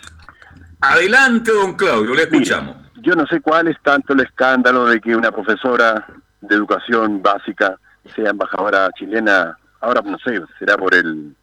Adelante, 0.81 1.51
don 1.51 1.73
Claudio, 1.75 2.13
le 2.13 2.23
escuchamos. 2.23 2.75
Yo 2.95 3.15
no 3.15 3.25
sé 3.27 3.39
cuál 3.39 3.67
es 3.67 3.77
tanto 3.81 4.13
el 4.13 4.21
escándalo 4.21 4.85
de 4.85 4.99
que 4.99 5.15
una 5.15 5.31
profesora 5.31 6.05
de 6.41 6.55
educación 6.55 7.21
básica 7.21 7.77
sea 8.15 8.31
embajadora 8.31 8.89
chilena, 8.97 9.57
ahora 9.81 10.01
no 10.01 10.17
sé, 10.19 10.41
será 10.59 10.77
por 10.77 10.93
el 10.93 11.35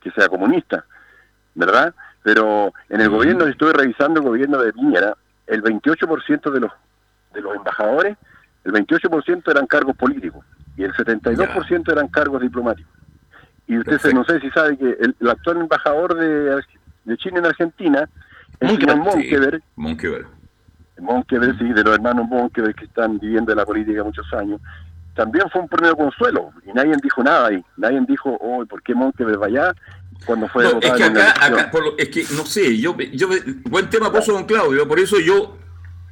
que 0.00 0.10
sea 0.12 0.28
comunista, 0.28 0.84
¿verdad? 1.54 1.94
Pero 2.22 2.72
en 2.88 3.00
el 3.00 3.08
gobierno, 3.08 3.46
estuve 3.46 3.72
revisando 3.72 4.20
el 4.20 4.26
gobierno 4.26 4.58
de 4.58 4.72
Piñera, 4.72 5.16
el 5.46 5.62
28% 5.62 6.50
de 6.50 6.60
los, 6.60 6.72
de 7.34 7.40
los 7.40 7.56
embajadores, 7.56 8.16
el 8.64 8.72
28% 8.72 9.50
eran 9.50 9.66
cargos 9.66 9.96
políticos 9.96 10.44
y 10.76 10.84
el 10.84 10.92
72% 10.92 11.90
eran 11.90 12.08
cargos 12.08 12.40
diplomáticos. 12.40 12.92
Y 13.66 13.78
usted 13.78 13.98
se, 13.98 14.14
no 14.14 14.24
sé 14.24 14.40
si 14.40 14.50
sabe 14.50 14.76
que 14.78 14.96
el, 15.00 15.14
el 15.20 15.30
actual 15.30 15.58
embajador 15.58 16.14
de, 16.16 16.62
de 17.04 17.16
Chile 17.16 17.38
en 17.38 17.46
Argentina 17.46 18.08
es 18.60 18.70
Simón 18.72 19.00
Monkeberg, 19.00 19.58
Sí, 19.58 19.64
Monkeberg. 19.76 20.26
Monkeberg, 20.98 21.58
sí, 21.58 21.72
de 21.72 21.84
los 21.84 21.94
hermanos 21.94 22.26
Monkeberg 22.28 22.74
que 22.74 22.84
están 22.86 23.18
viviendo 23.18 23.54
la 23.54 23.64
política 23.64 24.02
muchos 24.02 24.30
años, 24.32 24.60
también 25.18 25.50
fue 25.50 25.62
un 25.62 25.68
premio 25.68 25.90
de 25.90 25.96
consuelo 25.96 26.52
y 26.64 26.72
nadie 26.72 26.94
dijo 27.02 27.24
nada 27.24 27.48
ahí. 27.48 27.60
Nadie 27.76 28.00
dijo, 28.06 28.38
oh, 28.40 28.64
¿por 28.66 28.80
qué 28.84 28.94
va 28.94 29.46
allá? 29.46 29.74
Cuando 30.24 30.46
fue 30.48 30.62
No, 30.62 30.78
es 30.80 30.92
que 30.92 31.02
acá, 31.02 31.34
acá 31.44 31.70
por 31.72 31.82
lo- 31.84 31.98
es 31.98 32.08
que 32.08 32.22
no 32.36 32.46
sé, 32.46 32.78
yo, 32.78 32.96
yo 33.12 33.28
buen 33.64 33.90
tema 33.90 34.12
puso 34.12 34.32
don 34.32 34.44
Claudio, 34.46 34.86
por 34.86 35.00
eso 35.00 35.18
yo 35.18 35.58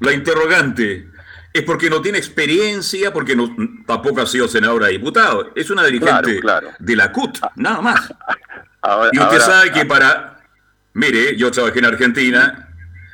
la 0.00 0.12
interrogante 0.12 1.08
es 1.52 1.62
porque 1.62 1.88
no 1.88 2.02
tiene 2.02 2.18
experiencia, 2.18 3.12
porque 3.12 3.36
no, 3.36 3.54
tampoco 3.86 4.22
ha 4.22 4.26
sido 4.26 4.48
senadora 4.48 4.88
diputado, 4.88 5.52
es 5.54 5.70
una 5.70 5.84
dirigente 5.84 6.40
Claro, 6.40 6.66
claro. 6.70 6.76
de 6.80 6.96
la 6.96 7.12
CUT, 7.12 7.38
nada 7.54 7.80
más. 7.80 8.12
Ahora- 8.82 9.10
Y 9.12 9.18
usted 9.20 9.40
ahora- 9.40 9.44
sabe 9.44 9.70
que 9.70 9.84
para, 9.86 10.38
mire, 10.94 11.36
yo 11.36 11.48
trabajé 11.52 11.78
en 11.78 11.84
Argentina, 11.84 12.68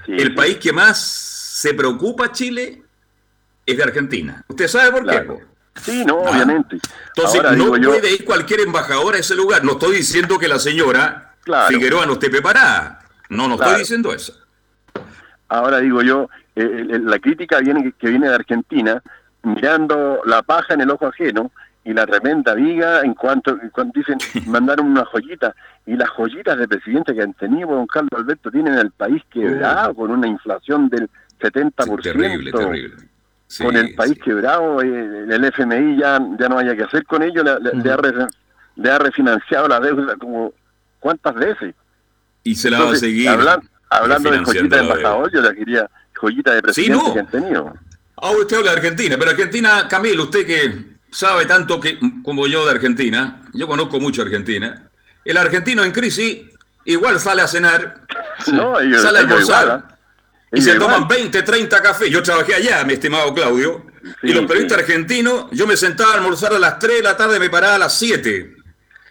sí, 0.07 0.13
el 0.13 0.29
sí. 0.29 0.31
país 0.31 0.57
que 0.57 0.73
más 0.73 0.99
se 0.99 1.75
preocupa 1.75 2.33
Chile 2.33 2.83
es 3.67 3.77
de 3.77 3.83
Argentina. 3.83 4.43
¿Usted 4.49 4.69
sabe 4.69 4.91
por 4.91 5.03
qué? 5.03 5.11
Claro. 5.11 5.39
po? 5.39 5.52
Sí, 5.75 6.05
no, 6.05 6.19
obviamente. 6.19 6.79
Entonces, 7.17 7.43
no 7.57 7.69
puede 7.69 8.13
ir 8.13 8.25
cualquier 8.25 8.61
embajador 8.61 9.15
a 9.15 9.19
ese 9.19 9.35
lugar. 9.35 9.65
No 9.65 9.73
estoy 9.73 9.97
diciendo 9.97 10.39
que 10.39 10.49
la 10.49 10.59
señora 10.59 11.35
Figueroa 11.69 12.07
no 12.07 12.15
esté 12.15 12.31
preparada. 12.31 13.01
No, 13.29 13.49
no 13.49 13.55
estoy 13.55 13.79
diciendo 13.79 14.13
eso. 14.13 14.35
Ahora 15.49 15.79
digo 15.79 16.03
yo, 16.03 16.29
eh, 16.55 17.01
la 17.03 17.19
crítica 17.19 17.61
viene 17.61 17.93
que 17.99 18.09
viene 18.09 18.29
de 18.29 18.35
Argentina, 18.35 19.03
mirando 19.43 20.21
la 20.25 20.43
paja 20.43 20.75
en 20.75 20.83
el 20.83 20.91
ojo 20.91 21.07
ajeno 21.07 21.51
y 21.85 21.93
la 21.93 22.07
tremenda 22.07 22.55
viga 22.55 23.03
en 23.03 23.15
cuanto, 23.15 23.59
dicen 23.95 24.19
mandaron 24.47 24.87
una 24.87 25.05
joyita 25.05 25.55
y 25.87 25.97
las 25.97 26.09
joyitas 26.11 26.57
de 26.59 26.69
presidente 26.69 27.15
que 27.15 27.23
han 27.23 27.35
tenido 27.35 27.71
don 27.71 27.87
Carlos 27.87 28.13
Alberto 28.17 28.51
tienen 28.51 28.75
el 28.75 28.93
país 28.93 29.23
quebrado 29.31 29.95
con 29.95 30.11
una 30.11 30.29
inflación 30.29 30.89
del 30.89 31.11
70%. 31.41 32.03
terrible, 32.03 32.53
terrible. 32.53 33.12
Con 33.59 33.77
el 33.77 33.95
país 33.95 34.19
quebrado, 34.25 34.81
eh, 34.83 35.27
el 35.29 35.45
FMI 35.45 35.99
ya, 35.99 36.19
ya 36.39 36.49
no 36.49 36.59
haya 36.59 36.77
que 36.77 36.85
hacer 36.85 37.05
con 37.05 37.23
ello, 37.23 37.43
le, 37.43 38.91
ha, 38.91 38.99
refinanciado 38.99 39.69
la 39.69 39.81
deuda 39.81 40.17
como 40.17 40.53
cuántas 41.01 41.35
veces. 41.35 41.75
Y 42.45 42.55
se 42.55 42.71
la 42.71 42.81
va 42.81 42.93
a 42.93 42.97
seguir. 42.97 43.29
hablando 43.91 44.31
de 44.31 44.39
joyita 44.45 44.77
de 44.77 44.83
embajador, 44.83 45.33
yo 45.33 45.41
la 45.41 45.55
quería 45.55 45.91
joyita 46.15 46.55
de 46.55 46.63
presidente 46.63 47.13
que 47.13 47.21
han 47.21 47.31
tenido. 47.31 47.75
Ahora 48.17 48.39
usted 48.41 48.57
habla 48.57 48.71
de 48.71 48.77
Argentina, 48.77 49.17
pero 49.19 49.31
Argentina, 49.33 49.89
Camilo, 49.89 50.25
usted 50.25 50.47
que 50.47 50.93
sabe 51.11 51.45
tanto 51.47 51.81
que, 51.81 51.99
como 52.23 52.47
yo 52.47 52.65
de 52.65 52.71
Argentina, 52.71 53.43
yo 53.53 53.67
conozco 53.67 54.01
mucho 54.01 54.23
Argentina, 54.23 54.89
el 55.25 55.37
argentino 55.37 55.85
en 55.85 55.93
crisis 55.93 56.43
igual 56.85 57.21
sale 57.21 57.43
a 57.43 57.49
cenar, 57.49 58.03
sale 58.39 59.19
a 59.19 59.21
almorzar, 59.21 59.92
y 60.53 60.61
se 60.61 60.75
toman 60.75 61.09
20, 61.09 61.43
30 61.43 61.83
cafés. 61.83 62.11
Yo 62.11 62.23
trabajé 62.23 62.55
allá, 62.55 62.85
mi 62.85 62.95
estimado 62.95 63.33
Claudio, 63.35 63.87
y 64.23 64.33
los 64.33 64.47
periodistas 64.47 64.79
argentinos, 64.79 65.47
yo 65.53 65.67
me 65.67 65.77
sentaba 65.77 66.13
a 66.13 66.15
almorzar 66.17 66.53
a 66.53 66.59
las 66.59 66.79
3 66.79 66.97
de 66.97 67.03
la 67.03 67.17
tarde, 67.17 67.39
me 67.39 67.51
paraba 67.51 67.77
a 67.77 67.79
las 67.79 67.95
7. 67.99 68.57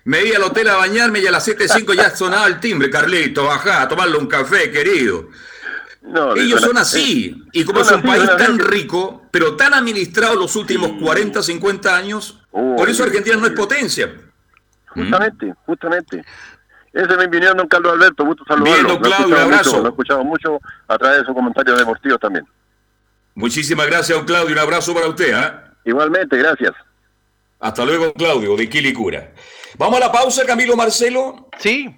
Me 0.04 0.25
iba 0.25 0.38
al 0.38 0.43
hotel 0.43 0.67
a 0.69 0.77
bañarme 0.77 1.19
y 1.19 1.27
a 1.27 1.32
las 1.32 1.47
7.05 1.47 1.95
ya 1.95 2.15
sonaba 2.15 2.47
el 2.47 2.60
timbre, 2.60 2.89
Carlito, 2.89 3.45
bajá, 3.45 3.84
a 3.84 3.88
tomarle 3.88 4.17
un 4.17 4.27
café, 4.27 4.71
querido. 4.71 5.30
Ellos 6.36 6.62
son 6.62 6.77
así. 6.77 7.43
Y 7.51 7.63
como 7.63 7.82
es 7.82 7.91
un 7.91 8.01
país 8.01 8.30
tan 8.38 8.58
rico, 8.58 9.27
pero 9.32 9.56
tan 9.56 9.73
administrado 9.73 10.36
los 10.36 10.56
últimos 10.56 10.93
40, 11.01 11.41
50 11.43 11.95
años, 11.95 12.39
oh, 12.51 12.75
por 12.75 12.89
eso 12.89 13.04
Argentina 13.04 13.38
no 13.38 13.45
es 13.45 13.54
potencia. 13.54 14.12
Justamente, 14.88 15.54
justamente. 15.65 16.25
Ese 16.93 17.06
es 17.12 17.17
mi 17.17 17.25
opinión, 17.25 17.56
don 17.56 17.67
Carlos 17.67 17.93
Alberto. 17.93 18.25
Gusto 18.25 18.43
saludarlo. 18.45 18.88
Bien, 18.88 18.99
Claudio, 18.99 19.36
un 19.36 19.41
abrazo. 19.41 19.80
lo 19.80 19.86
he 19.86 19.89
escuchado 19.89 20.23
mucho 20.23 20.60
a 20.88 20.97
través 20.97 21.19
de 21.19 21.25
sus 21.25 21.34
comentarios 21.34 21.77
deportivos 21.77 22.19
también. 22.19 22.45
Muchísimas 23.34 23.88
gracias, 23.88 24.17
don 24.17 24.25
Claudio. 24.25 24.51
Un 24.54 24.60
abrazo 24.60 24.93
para 24.93 25.08
usted. 25.08 25.34
¿eh? 25.34 25.51
Igualmente, 25.86 26.38
gracias. 26.38 26.73
Hasta 27.60 27.86
luego, 27.86 28.12
Claudio, 28.13 28.58
de 28.58 28.67
Quilicura. 28.67 29.32
Vamos 29.77 29.97
a 29.97 29.99
la 30.01 30.12
pausa, 30.12 30.45
Camilo 30.45 30.75
Marcelo. 30.75 31.49
Sí. 31.60 31.95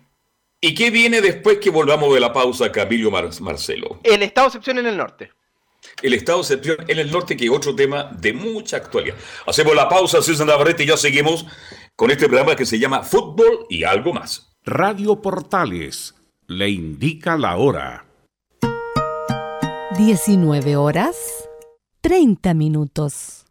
¿Y 0.62 0.76
qué 0.76 0.92
viene 0.92 1.22
después 1.22 1.58
que 1.58 1.70
volvamos 1.70 2.14
de 2.14 2.20
la 2.20 2.32
pausa, 2.32 2.72
Camilo 2.72 3.10
Marcelo? 3.10 4.00
El 4.04 4.22
estado 4.24 4.46
de 4.46 4.50
excepción 4.50 4.78
en 4.78 4.86
el 4.86 4.98
norte. 4.98 5.32
El 6.02 6.14
estado 6.14 6.38
de 6.38 6.42
excepción 6.44 6.78
en 6.88 7.00
el 7.00 7.12
norte, 7.12 7.36
que 7.36 7.46
es 7.46 7.52
otro 7.52 7.76
tema 7.76 8.12
de 8.14 8.32
mucha 8.34 8.78
actualidad. 8.78 9.16
Hacemos 9.48 9.76
la 9.76 9.90
pausa, 9.90 10.22
Susan 10.22 10.48
Navarrete, 10.48 10.84
y 10.84 10.88
ya 10.88 10.98
seguimos 10.98 11.46
con 11.96 12.12
este 12.12 12.28
programa 12.28 12.56
que 12.56 12.66
se 12.66 12.78
llama 12.78 13.02
Fútbol 13.02 13.66
y 13.70 13.84
algo 13.84 14.14
más. 14.14 14.53
Radio 14.66 15.22
Portales 15.22 16.16
le 16.48 16.70
indica 16.70 17.36
la 17.36 17.58
hora. 17.58 18.06
19 19.98 20.78
horas 20.78 21.18
30 22.00 22.54
minutos. 22.54 23.46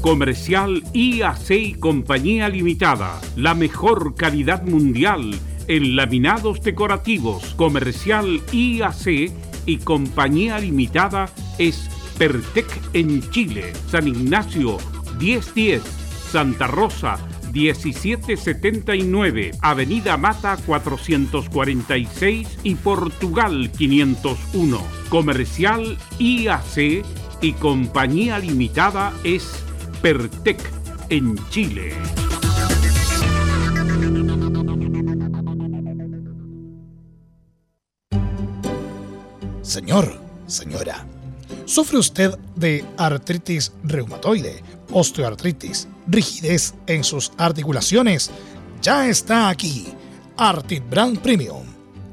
Comercial 0.00 0.82
IAC 0.94 1.50
y 1.50 1.74
Compañía 1.74 2.48
Limitada, 2.48 3.20
la 3.36 3.54
mejor 3.54 4.14
calidad 4.14 4.62
mundial 4.62 5.38
en 5.68 5.96
laminados 5.96 6.62
decorativos, 6.62 7.52
comercial 7.52 8.40
IAC 8.52 9.30
y 9.66 9.76
compañía 9.84 10.58
limitada 10.58 11.28
es 11.58 11.90
Pertec 12.16 12.66
en 12.94 13.20
Chile, 13.30 13.74
San 13.90 14.08
Ignacio 14.08 14.78
1010, 15.18 15.82
Santa 16.30 16.68
Rosa 16.68 17.18
1779, 17.56 19.52
Avenida 19.62 20.16
Mata 20.18 20.58
446 20.66 22.58
y 22.62 22.74
Portugal 22.74 23.70
501. 23.70 24.84
Comercial 25.08 25.96
IAC 26.18 27.04
y 27.40 27.52
compañía 27.52 28.38
limitada 28.38 29.14
es 29.24 29.64
Pertec 30.02 30.58
en 31.08 31.36
Chile. 31.48 31.94
Señor, 39.62 40.20
señora, 40.46 41.06
¿sufre 41.64 41.98
usted 41.98 42.38
de 42.54 42.84
artritis 42.98 43.72
reumatoide, 43.82 44.62
osteoartritis, 44.90 45.88
rigidez 46.06 46.74
en 46.86 47.04
sus 47.04 47.32
articulaciones? 47.38 48.30
Ya 48.82 49.08
está 49.08 49.48
aquí. 49.48 49.86
Artit 50.36 50.88
Brand 50.88 51.18
Premium. 51.18 51.64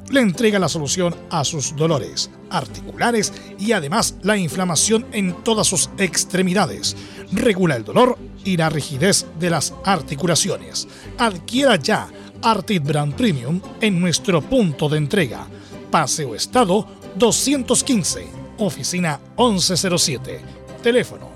Le 0.09 0.21
entrega 0.21 0.59
la 0.59 0.69
solución 0.69 1.15
a 1.29 1.43
sus 1.43 1.75
dolores 1.75 2.29
articulares 2.53 3.33
y 3.59 3.71
además 3.71 4.15
la 4.21 4.37
inflamación 4.37 5.05
en 5.11 5.43
todas 5.43 5.67
sus 5.67 5.89
extremidades. 5.97 6.95
Regula 7.31 7.75
el 7.75 7.83
dolor 7.83 8.17
y 8.45 8.57
la 8.57 8.69
rigidez 8.69 9.25
de 9.39 9.49
las 9.49 9.73
articulaciones. 9.83 10.87
Adquiera 11.17 11.75
ya 11.75 12.07
Artit 12.41 12.83
Brand 12.83 13.15
Premium 13.15 13.59
en 13.81 13.99
nuestro 13.99 14.41
punto 14.41 14.87
de 14.87 14.97
entrega. 14.97 15.47
Paseo 15.89 16.35
Estado 16.35 16.87
215, 17.15 18.27
oficina 18.57 19.19
1107, 19.37 20.41
teléfono 20.81 21.32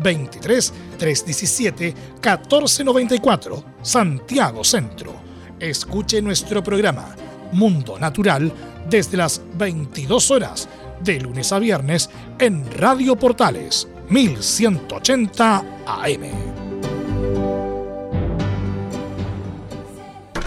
23 0.00 0.72
317 0.98 1.94
1494, 2.14 3.64
Santiago 3.82 4.64
Centro. 4.64 5.14
Escuche 5.58 6.22
nuestro 6.22 6.62
programa 6.62 7.14
Mundo 7.52 7.98
Natural 7.98 8.52
desde 8.88 9.16
las 9.16 9.40
22 9.54 10.30
horas 10.30 10.68
de 11.00 11.20
lunes 11.20 11.52
a 11.52 11.58
viernes 11.58 12.10
en 12.38 12.64
Radio 12.72 13.16
Portales 13.16 13.88
1180 14.08 15.64
AM. 15.86 16.58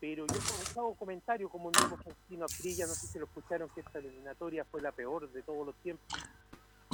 pero 0.00 0.26
yo 0.26 0.34
he 0.36 0.80
un 0.80 0.94
comentario 0.96 1.48
como 1.48 1.70
nuevo 1.70 1.96
Faustino 1.96 2.44
Aprilla, 2.44 2.86
no 2.86 2.92
sé 2.92 3.06
si 3.06 3.18
lo 3.18 3.24
escucharon, 3.24 3.70
que 3.74 3.80
esta 3.80 4.00
eliminatoria 4.00 4.66
fue 4.70 4.82
la 4.82 4.92
peor 4.92 5.32
de 5.32 5.42
todos 5.42 5.66
los 5.66 5.74
tiempos. 5.76 6.06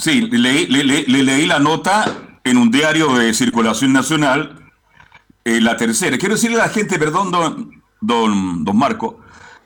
Sí, 0.00 0.22
le, 0.22 0.66
leí 0.66 1.46
la 1.46 1.58
nota 1.58 2.38
en 2.42 2.56
un 2.56 2.70
diario 2.70 3.12
de 3.18 3.34
circulación 3.34 3.92
nacional, 3.92 4.70
eh, 5.44 5.60
la 5.60 5.76
tercera. 5.76 6.16
Quiero 6.16 6.36
decirle 6.36 6.58
a 6.58 6.64
la 6.64 6.70
gente, 6.70 6.98
perdón, 6.98 7.30
don, 7.30 7.82
don, 8.00 8.64
don 8.64 8.78
Marco, 8.78 9.20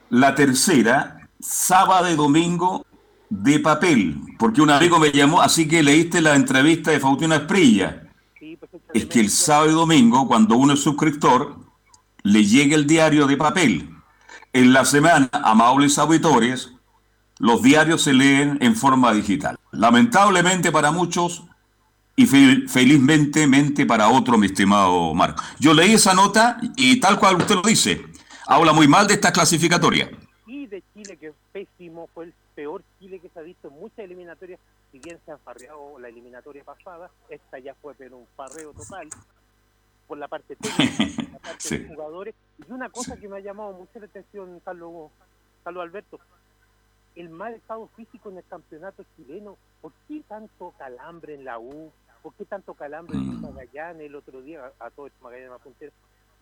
la 0.09 0.35
tercera, 0.35 1.29
sábado 1.39 2.11
y 2.11 2.15
domingo 2.15 2.85
de 3.29 3.59
papel, 3.59 4.17
porque 4.37 4.61
un 4.61 4.71
amigo 4.71 4.99
me 4.99 5.13
llamó, 5.13 5.41
así 5.41 5.69
que 5.69 5.81
leíste 5.81 6.19
la 6.19 6.35
entrevista 6.35 6.91
de 6.91 6.99
Faustino 6.99 7.33
Esprilla. 7.33 8.03
es 8.93 9.05
que 9.05 9.21
el 9.21 9.29
sábado 9.29 9.71
y 9.71 9.73
domingo, 9.73 10.27
cuando 10.27 10.57
uno 10.57 10.73
es 10.73 10.81
suscriptor, 10.81 11.55
le 12.23 12.43
llega 12.43 12.75
el 12.75 12.85
diario 12.85 13.25
de 13.25 13.37
papel. 13.37 13.89
En 14.51 14.73
la 14.73 14.83
semana, 14.83 15.29
amables 15.31 15.97
auditores, 15.97 16.74
los 17.39 17.61
diarios 17.61 18.03
se 18.03 18.13
leen 18.13 18.57
en 18.61 18.75
forma 18.75 19.13
digital. 19.13 19.57
Lamentablemente 19.71 20.71
para 20.71 20.91
muchos 20.91 21.43
y 22.15 22.25
felizmente 22.25 23.85
para 23.85 24.09
otros, 24.09 24.37
mi 24.39 24.45
estimado 24.45 25.13
Marco. 25.13 25.43
Yo 25.59 25.73
leí 25.73 25.93
esa 25.93 26.13
nota 26.13 26.57
y 26.77 26.99
tal 26.99 27.19
cual 27.19 27.35
usted 27.35 27.55
lo 27.55 27.61
dice, 27.61 28.05
habla 28.47 28.71
muy 28.71 28.87
mal 28.87 29.07
de 29.07 29.15
esta 29.15 29.33
clasificatoria. 29.33 30.09
Y 30.47 30.67
de 30.67 30.81
Chile, 30.93 31.17
que 31.17 31.27
es 31.27 31.33
pésimo, 31.51 32.07
fue 32.13 32.25
el 32.25 32.33
peor 32.55 32.83
Chile 32.99 33.19
que 33.19 33.29
se 33.29 33.39
ha 33.39 33.43
visto 33.43 33.67
en 33.67 33.73
muchas 33.73 33.99
eliminatorias, 33.99 34.59
si 34.91 34.99
bien 34.99 35.19
se 35.25 35.31
han 35.31 35.39
farreado 35.39 35.99
la 35.99 36.07
eliminatoria 36.07 36.63
pasada, 36.63 37.09
esta 37.29 37.59
ya 37.59 37.75
fue 37.81 37.93
pero 37.95 38.17
un 38.17 38.27
farreo 38.37 38.71
total 38.71 39.09
por 40.07 40.17
la 40.17 40.27
parte 40.27 40.55
técnica, 40.55 41.05
por 41.15 41.31
la 41.31 41.39
parte 41.39 41.79
de 41.79 41.87
jugadores. 41.87 42.35
Y 42.65 42.71
una 42.71 42.89
cosa 42.89 43.17
que 43.17 43.27
me 43.27 43.37
ha 43.37 43.41
llamado 43.41 43.73
mucho 43.73 43.99
la 43.99 44.05
atención, 44.05 44.61
Carlos, 44.63 45.11
Carlos 45.65 45.83
Alberto, 45.83 46.19
el 47.15 47.29
mal 47.29 47.53
estado 47.53 47.89
físico 47.95 48.29
en 48.29 48.37
el 48.37 48.43
campeonato 48.49 49.03
chileno. 49.15 49.57
¿Por 49.81 49.91
qué 50.07 50.21
tanto 50.27 50.73
calambre 50.77 51.35
en 51.35 51.45
la 51.45 51.59
U? 51.59 51.91
¿Por 52.21 52.33
qué 52.33 52.45
tanto 52.45 52.73
calambre 52.73 53.15
en 53.15 53.39
mm. 53.39 53.41
Magallanes 53.41 54.07
el 54.07 54.15
otro 54.15 54.41
día? 54.41 54.71
A, 54.79 54.89
todo 54.89 55.07
esto 55.07 55.23
Magallanes 55.23 55.61
puntera. 55.63 55.91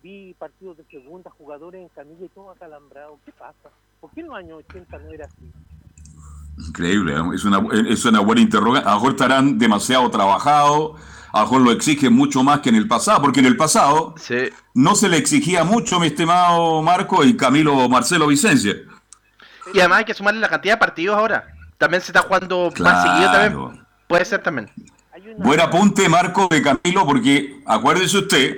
Vi 0.02 0.34
partidos 0.38 0.78
de 0.78 0.84
segunda, 0.86 1.32
jugadores 1.32 1.82
en 1.82 1.90
camilla 1.90 2.26
y 2.26 2.30
todo 2.30 2.52
acalambrado. 2.52 3.20
¿Qué 3.26 3.32
pasa? 3.32 3.70
¿Por 4.02 4.12
qué 4.12 4.22
en 4.22 4.28
los 4.28 4.36
años 4.36 4.64
80 4.70 4.98
no 5.00 5.10
era 5.10 5.26
así? 5.26 5.52
Increíble, 6.68 7.14
¿eh? 7.14 7.22
es 7.34 7.46
una, 7.46 7.66
es 7.90 8.06
una 8.06 8.20
buena 8.20 8.42
interrogante. 8.42 8.88
A 8.88 8.92
lo 8.92 8.98
mejor 8.98 9.12
estarán 9.12 9.58
demasiado 9.58 10.10
trabajados, 10.10 11.00
a 11.32 11.40
lo 11.40 11.46
mejor 11.46 11.62
lo 11.62 11.72
exigen 11.72 12.14
mucho 12.14 12.44
más 12.44 12.60
que 12.60 12.70
en 12.70 12.76
el 12.76 12.88
pasado, 12.88 13.22
porque 13.22 13.40
en 13.40 13.48
el 13.48 13.58
pasado 13.58 14.14
no 14.76 14.96
se 14.96 15.10
le 15.10 15.18
exigía 15.18 15.64
mucho, 15.64 16.00
mi 16.00 16.08
estimado 16.08 16.82
Marco 16.82 17.24
y 17.24 17.36
Camilo 17.36 17.88
Marcelo 17.90 18.28
Vicencia. 18.28 18.76
Y 19.74 19.80
además 19.80 20.00
hay 20.00 20.06
que 20.06 20.14
sumarle 20.14 20.40
la 20.40 20.50
cantidad 20.50 20.76
de 20.76 20.80
partidos 20.80 21.18
ahora. 21.18 21.48
También 21.78 22.02
se 22.02 22.12
está 22.12 22.22
jugando 22.22 22.72
más 22.80 23.04
seguido 23.04 23.32
también. 23.32 23.86
Puede 24.08 24.26
ser 24.26 24.42
también. 24.42 24.70
Buen 25.38 25.60
apunte, 25.60 26.08
Marco 26.08 26.48
de 26.48 26.62
Camilo, 26.62 27.06
porque 27.06 27.62
acuérdese 27.66 28.18
usted 28.18 28.58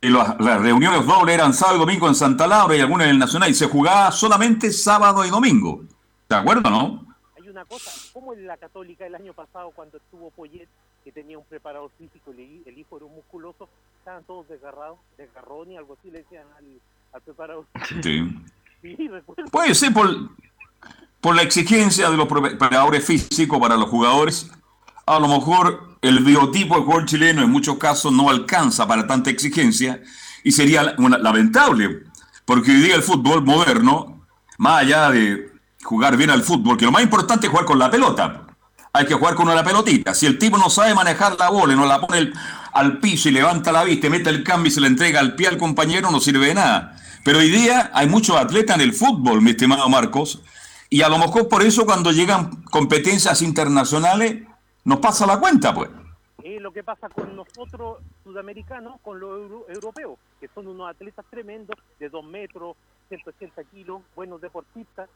que 0.00 0.08
las, 0.10 0.36
reuniones 0.38 1.06
dobles 1.06 1.34
eran 1.34 1.52
sábado 1.52 1.76
y 1.76 1.80
domingo 1.80 2.08
en 2.08 2.14
Santa 2.14 2.46
Laura 2.46 2.76
y 2.76 2.80
algunas 2.80 3.06
en 3.06 3.12
el 3.12 3.18
Nacional, 3.18 3.50
y 3.50 3.54
se 3.54 3.66
jugaba 3.66 4.10
solamente 4.12 4.72
sábado 4.72 5.24
y 5.24 5.30
domingo. 5.30 5.82
¿De 6.28 6.36
acuerdo 6.36 6.70
no? 6.70 7.04
Hay 7.36 7.48
una 7.48 7.64
cosa, 7.64 7.90
como 8.12 8.32
en 8.32 8.46
la 8.46 8.56
Católica 8.56 9.06
el 9.06 9.14
año 9.14 9.32
pasado, 9.32 9.70
cuando 9.70 9.98
estuvo 9.98 10.30
Poyet, 10.30 10.68
que 11.04 11.12
tenía 11.12 11.38
un 11.38 11.44
preparador 11.44 11.90
físico, 11.98 12.32
y 12.32 12.62
el 12.66 12.78
hijo 12.78 12.96
era 12.96 13.06
un 13.06 13.14
musculoso, 13.14 13.68
estaban 13.98 14.24
todos 14.24 14.48
desgarrados, 14.48 14.98
desgarrón 15.18 15.70
y 15.72 15.76
algo 15.76 15.96
así 15.98 16.10
le 16.10 16.18
decían 16.18 16.46
al, 16.56 16.64
al 17.12 17.20
preparador. 17.20 17.66
Sí. 18.02 18.28
Puede 19.50 19.74
ser 19.74 19.92
por, 19.92 20.30
por 21.20 21.36
la 21.36 21.42
exigencia 21.42 22.10
de 22.10 22.16
los 22.16 22.26
preparadores 22.26 23.04
físicos 23.04 23.58
para 23.58 23.76
los 23.76 23.88
jugadores. 23.88 24.50
A 25.06 25.18
lo 25.18 25.28
mejor 25.28 25.96
el 26.02 26.20
biotipo 26.20 26.74
del 26.74 26.84
jugador 26.84 27.06
chileno 27.06 27.42
en 27.42 27.50
muchos 27.50 27.76
casos 27.76 28.12
no 28.12 28.30
alcanza 28.30 28.86
para 28.86 29.06
tanta 29.06 29.30
exigencia 29.30 30.00
y 30.44 30.52
sería 30.52 30.94
lamentable, 30.96 32.04
porque 32.44 32.70
hoy 32.70 32.78
día 32.78 32.94
el 32.94 33.02
fútbol 33.02 33.44
moderno, 33.44 34.26
más 34.58 34.82
allá 34.82 35.10
de 35.10 35.50
jugar 35.82 36.16
bien 36.16 36.30
al 36.30 36.42
fútbol, 36.42 36.76
que 36.76 36.86
lo 36.86 36.92
más 36.92 37.02
importante 37.02 37.46
es 37.46 37.50
jugar 37.50 37.66
con 37.66 37.78
la 37.78 37.90
pelota. 37.90 38.46
Hay 38.92 39.06
que 39.06 39.14
jugar 39.14 39.34
con 39.34 39.48
una 39.48 39.62
pelotita. 39.62 40.14
Si 40.14 40.26
el 40.26 40.38
tipo 40.38 40.58
no 40.58 40.68
sabe 40.68 40.94
manejar 40.94 41.36
la 41.38 41.48
bola 41.50 41.74
y 41.74 41.76
no 41.76 41.86
la 41.86 42.00
pone 42.00 42.32
al 42.72 42.98
piso 42.98 43.28
y 43.28 43.32
levanta 43.32 43.70
la 43.70 43.84
vista, 43.84 44.10
mete 44.10 44.30
el 44.30 44.42
cambio 44.42 44.68
y 44.68 44.72
se 44.72 44.80
la 44.80 44.88
entrega 44.88 45.20
al 45.20 45.36
pie 45.36 45.48
al 45.48 45.58
compañero, 45.58 46.10
no 46.10 46.18
sirve 46.18 46.46
de 46.46 46.54
nada. 46.54 46.99
Pero 47.24 47.38
hoy 47.38 47.50
día 47.50 47.90
hay 47.92 48.08
muchos 48.08 48.36
atletas 48.36 48.76
en 48.76 48.82
el 48.82 48.92
fútbol, 48.92 49.42
mi 49.42 49.50
estimado 49.50 49.88
Marcos, 49.88 50.42
y 50.88 51.02
a 51.02 51.08
lo 51.08 51.18
mejor 51.18 51.48
por 51.48 51.62
eso 51.62 51.84
cuando 51.84 52.12
llegan 52.12 52.62
competencias 52.64 53.42
internacionales 53.42 54.46
nos 54.84 54.98
pasa 55.00 55.26
la 55.26 55.38
cuenta, 55.38 55.74
pues. 55.74 55.90
es 56.42 56.60
lo 56.60 56.72
que 56.72 56.82
pasa 56.82 57.08
con 57.10 57.36
nosotros 57.36 57.98
sudamericanos, 58.24 59.00
con 59.02 59.20
los 59.20 59.30
euro- 59.38 59.66
europeos, 59.68 60.18
que 60.40 60.48
son 60.54 60.66
unos 60.66 60.88
atletas 60.90 61.24
tremendos, 61.30 61.76
de 61.98 62.08
2 62.08 62.24
metros, 62.24 62.76
180 63.08 63.64
kilos, 63.64 64.00
buenos 64.16 64.40
deportistas, 64.40 65.08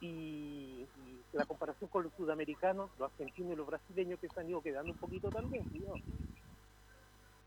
y, 0.00 0.06
y 0.06 0.86
la 1.32 1.44
comparación 1.46 1.88
con 1.88 2.02
los 2.04 2.12
sudamericanos, 2.16 2.90
los 2.98 3.10
argentinos 3.10 3.52
y 3.54 3.56
los 3.56 3.66
brasileños 3.66 4.18
que 4.20 4.28
se 4.28 4.40
han 4.40 4.48
ido 4.50 4.60
quedando 4.60 4.92
un 4.92 4.98
poquito 4.98 5.30
también, 5.30 5.64
cuidado. 5.64 5.94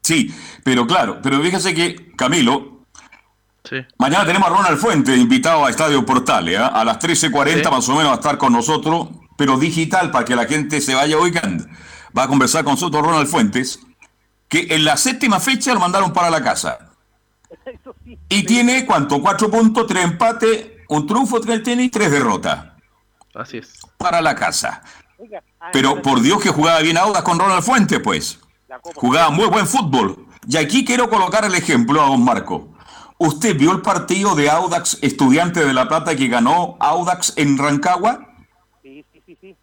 Sí, 0.02 0.30
pero 0.64 0.86
claro, 0.88 1.20
pero 1.22 1.42
fíjese 1.42 1.74
que, 1.74 2.12
Camilo, 2.16 2.75
Sí. 3.68 3.78
mañana 3.98 4.26
tenemos 4.26 4.48
a 4.48 4.52
Ronald 4.52 4.78
Fuentes 4.78 5.18
invitado 5.18 5.66
a 5.66 5.70
Estadio 5.70 6.06
Portales, 6.06 6.60
¿ah? 6.60 6.68
a 6.68 6.86
las 6.86 7.00
13.40 7.00 7.72
más 7.72 7.90
o 7.90 7.96
menos 7.96 8.08
va 8.08 8.14
a 8.14 8.16
estar 8.16 8.38
con 8.38 8.54
nosotros, 8.54 9.08
pero 9.38 9.58
digital 9.58 10.12
para 10.12 10.24
que 10.24 10.36
la 10.36 10.46
gente 10.46 10.82
se 10.82 10.94
vaya 10.94 11.18
ubicando. 11.18 11.66
Va 12.18 12.24
a 12.24 12.28
conversar 12.28 12.64
con 12.64 12.74
nosotros 12.74 13.04
Ronald 13.04 13.28
Fuentes, 13.28 13.80
que 14.48 14.68
en 14.70 14.86
la 14.86 14.98
séptima 14.98 15.40
fecha 15.40 15.74
lo 15.74 15.80
mandaron 15.80 16.14
para 16.14 16.30
la 16.30 16.42
casa. 16.42 16.92
Y 18.30 18.44
tiene, 18.44 18.86
¿cuánto? 18.86 19.22
Cuatro 19.22 19.50
puntos, 19.50 19.88
tres 19.88 20.04
empates, 20.04 20.68
un 20.90 21.08
triunfo, 21.08 21.42
tres 21.42 21.64
tenis, 21.64 21.92
tres 21.92 22.12
derrotas. 22.12 22.66
Así 23.34 23.58
es. 23.58 23.74
Para 23.98 24.22
la 24.22 24.36
casa. 24.36 24.84
Pero 25.74 26.02
por 26.02 26.22
Dios 26.22 26.42
que 26.42 26.50
jugaba 26.50 26.80
bien 26.82 26.98
Audas 26.98 27.24
con 27.24 27.40
Ronald 27.40 27.64
Fuentes, 27.64 28.00
pues. 28.00 28.40
Jugaba 28.96 29.30
muy 29.30 29.48
buen 29.48 29.68
fútbol. 29.68 30.28
Y 30.48 30.58
aquí 30.58 30.86
quiero 30.86 31.10
colocar 31.10 31.44
el 31.46 31.56
ejemplo 31.56 32.02
a 32.02 32.08
don 32.08 32.24
Marco. 32.24 32.75
¿Usted 33.18 33.58
vio 33.58 33.72
el 33.72 33.82
partido 33.82 34.36
de 34.36 34.50
Audax 34.50 35.00
Estudiante 35.02 35.64
de 35.66 35.74
La 35.74 35.88
Plata 35.88 36.16
que 36.16 36.28
ganó 36.28 36.76
Audax 36.80 37.38
en 37.38 37.58
Rancagua? 37.58 38.36
Sí, 38.84 39.06
sí, 39.14 39.22
sí, 39.26 39.38
sí. 39.40 39.56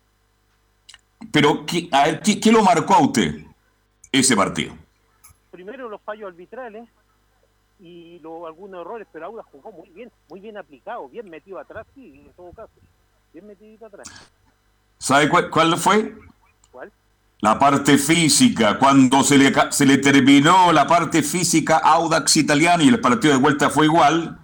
Pero, 1.31 1.65
¿qué, 1.67 1.89
a 1.93 2.05
ver, 2.05 2.21
¿qué, 2.21 2.41
qué 2.41 2.51
lo 2.51 2.63
marcó 2.63 2.95
a 2.95 3.03
usted 3.03 3.45
ese 4.11 4.35
partido? 4.37 4.75
Primero 5.51 5.89
los 5.89 6.01
fallos 6.03 6.29
arbitrales 6.29 6.89
y 7.79 8.19
lo- 8.21 8.47
algunos 8.47 8.81
errores, 8.81 9.07
pero 9.13 9.27
Auda 9.27 9.43
jugó 9.51 9.71
muy 9.71 9.89
bien, 9.91 10.11
muy 10.31 10.41
bien 10.41 10.57
aplicado, 10.57 11.09
bien 11.09 11.29
metido 11.29 11.59
atrás, 11.59 11.87
sí, 11.95 12.23
en 12.27 12.33
todo 12.33 12.53
caso. 12.53 12.73
Bien 13.35 13.47
metido 13.47 13.87
atrás. 13.87 14.09
¿Sabe 14.99 15.29
cuál, 15.29 15.51
cuál 15.51 15.77
fue? 15.77 16.15
La 17.43 17.59
parte 17.59 17.99
física, 17.99 18.79
cuando 18.79 19.25
se 19.25 19.37
le, 19.37 19.53
se 19.71 19.85
le 19.85 19.99
terminó 19.99 20.71
la 20.71 20.87
parte 20.87 21.25
física 21.25 21.77
Audax 21.77 22.37
italiano 22.37 22.85
y 22.85 22.89
el 22.89 23.01
partido 23.01 23.35
de 23.35 23.41
vuelta 23.41 23.69
fue 23.69 23.87
igual, 23.87 24.39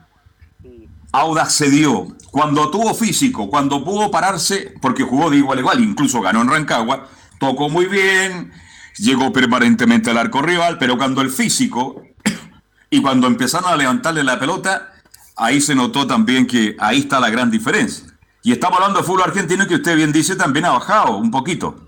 Audax 1.13 1.59
cedió. 1.59 2.09
Cuando 2.33 2.73
tuvo 2.73 2.95
físico, 2.95 3.49
cuando 3.49 3.85
pudo 3.85 4.11
pararse, 4.11 4.75
porque 4.83 5.05
jugó 5.05 5.31
de 5.31 5.37
igual 5.37 5.59
a 5.59 5.61
igual, 5.61 5.81
incluso 5.81 6.21
ganó 6.21 6.43
en 6.43 6.49
Rancagua, 6.49 7.07
tocó 7.39 7.69
muy 7.69 7.87
bien, 7.87 8.51
llegó 8.97 9.33
permanentemente 9.33 10.11
al 10.11 10.19
arco 10.19 10.43
rival, 10.43 10.77
pero 10.79 10.99
cuando 10.99 11.21
el 11.21 11.31
físico 11.31 12.03
y 12.91 13.01
cuando 13.01 13.29
empezaron 13.29 13.71
a 13.71 13.77
levantarle 13.77 14.25
la 14.25 14.41
pelota, 14.41 14.93
ahí 15.37 15.61
se 15.61 15.77
notó 15.77 16.09
también 16.09 16.49
que 16.49 16.75
ahí 16.81 16.99
está 16.99 17.21
la 17.21 17.31
gran 17.31 17.49
diferencia. 17.49 18.07
Y 18.43 18.51
estamos 18.51 18.79
hablando 18.81 18.99
de 18.99 19.07
fútbol 19.07 19.23
argentino 19.23 19.69
que 19.69 19.77
usted 19.77 19.95
bien 19.95 20.11
dice 20.11 20.35
también 20.35 20.65
ha 20.65 20.71
bajado 20.71 21.17
un 21.17 21.31
poquito. 21.31 21.88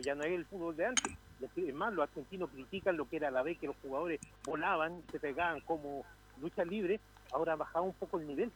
Poquito, 0.00 0.06
ya 0.06 0.14
no 0.14 0.22
es 0.24 0.32
el 0.32 0.44
fútbol 0.46 0.76
de 0.76 0.86
antes. 0.86 1.12
Es 1.56 1.74
más, 1.74 1.92
los 1.94 2.02
argentinos 2.08 2.50
critican 2.50 2.96
lo 2.96 3.08
que 3.08 3.16
era 3.16 3.30
la 3.30 3.42
vez 3.42 3.58
que 3.58 3.66
los 3.66 3.76
jugadores 3.82 4.20
volaban, 4.44 5.02
se 5.10 5.18
pegaban 5.18 5.60
como 5.60 6.04
lucha 6.40 6.64
libre, 6.64 7.00
ahora 7.32 7.54
ha 7.54 7.56
bajado 7.56 7.84
un 7.84 7.94
poco 7.94 8.18
el 8.18 8.26
nivel. 8.26 8.50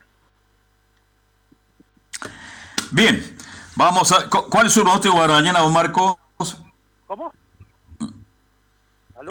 Bien, 2.92 3.20
vamos 3.76 4.12
a. 4.12 4.28
cu- 4.28 4.49
¿Cuál 4.51 4.66
es 4.66 4.72
su 4.72 4.82
pronóstico 4.82 5.16
para 5.16 5.32
mañana, 5.34 5.61
don 5.61 5.72
Marcos? 5.72 6.16
¿Cómo? 7.07 7.32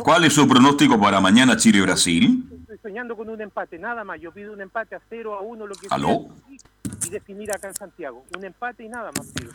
¿Cuál 0.03 0.25
es 0.25 0.33
su 0.33 0.47
pronóstico 0.47 0.99
para 0.99 1.19
mañana 1.21 1.55
Chile-Brasil? 1.55 2.49
Estoy 2.61 2.77
soñando 2.79 3.15
con 3.15 3.29
un 3.29 3.39
empate, 3.41 3.77
nada 3.77 4.03
más. 4.03 4.19
Yo 4.19 4.31
pido 4.31 4.51
un 4.53 4.61
empate 4.61 4.95
a 4.95 5.01
0 5.09 5.35
a 5.35 5.41
1, 5.41 5.67
lo 5.67 5.75
que 5.75 5.87
¿Aló? 5.91 6.29
sea, 6.47 6.57
y 7.05 7.09
definir 7.11 7.51
acá 7.51 7.67
en 7.67 7.75
Santiago. 7.75 8.25
Un 8.35 8.43
empate 8.43 8.83
y 8.83 8.89
nada 8.89 9.11
más 9.15 9.27
pido. 9.27 9.51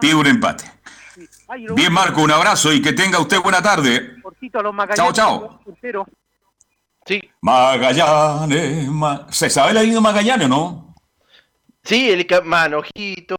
Pide 0.00 0.14
un 0.14 0.26
empate. 0.26 0.64
Sí. 1.14 1.26
Ay, 1.48 1.66
Bien, 1.74 1.92
Marco, 1.92 2.22
un 2.22 2.30
abrazo 2.30 2.72
y 2.72 2.80
que 2.82 2.92
tenga 2.92 3.18
usted 3.18 3.40
buena 3.40 3.62
tarde. 3.62 4.16
Chao, 4.94 5.12
chao. 5.12 5.60
Sí. 7.06 7.20
Magallanes. 7.40 8.88
Ma- 8.88 9.26
¿Se 9.30 9.48
sabe 9.48 9.70
el 9.72 9.84
himno 9.86 9.96
de 9.96 10.00
Magallanes 10.00 10.46
o 10.46 10.48
no? 10.48 10.94
Sí, 11.82 12.10
el 12.10 12.26
manojito 12.44 13.36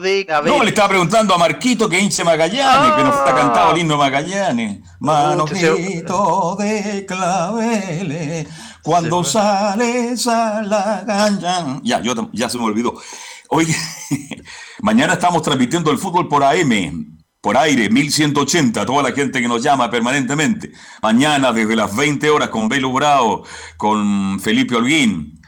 de 0.00 0.24
cabeza. 0.24 0.56
No, 0.56 0.62
le 0.62 0.68
estaba 0.68 0.88
preguntando 0.90 1.34
a 1.34 1.38
Marquito 1.38 1.88
que 1.88 1.98
hinche 1.98 2.22
Magallanes, 2.22 2.92
que 2.94 3.02
nos 3.02 3.16
está 3.16 3.34
cantado 3.34 3.74
de 3.74 3.84
Magallanes. 3.84 4.80
Manojito 5.00 6.56
de 6.60 7.04
claveles, 7.06 8.48
cuando 8.84 9.24
sales 9.24 10.26
a 10.28 10.62
la 10.62 11.02
caña. 11.04 11.80
Ya, 11.82 12.00
yo, 12.00 12.14
ya 12.32 12.48
se 12.48 12.56
me 12.58 12.64
olvidó. 12.64 12.94
Oye, 13.48 13.74
mañana 14.82 15.14
estamos 15.14 15.42
transmitiendo 15.42 15.90
el 15.90 15.98
fútbol 15.98 16.28
por 16.28 16.44
AM, 16.44 17.18
por 17.40 17.56
aire, 17.56 17.88
1180, 17.88 18.84
toda 18.84 19.02
la 19.02 19.12
gente 19.12 19.40
que 19.40 19.48
nos 19.48 19.62
llama 19.62 19.90
permanentemente. 19.90 20.72
Mañana 21.02 21.52
desde 21.52 21.76
las 21.76 21.94
20 21.94 22.28
horas 22.30 22.48
con 22.48 22.68
Belo 22.68 22.92
Bravo, 22.92 23.44
con 23.76 24.40
Felipe 24.40 24.74
Holguín, 24.74 25.40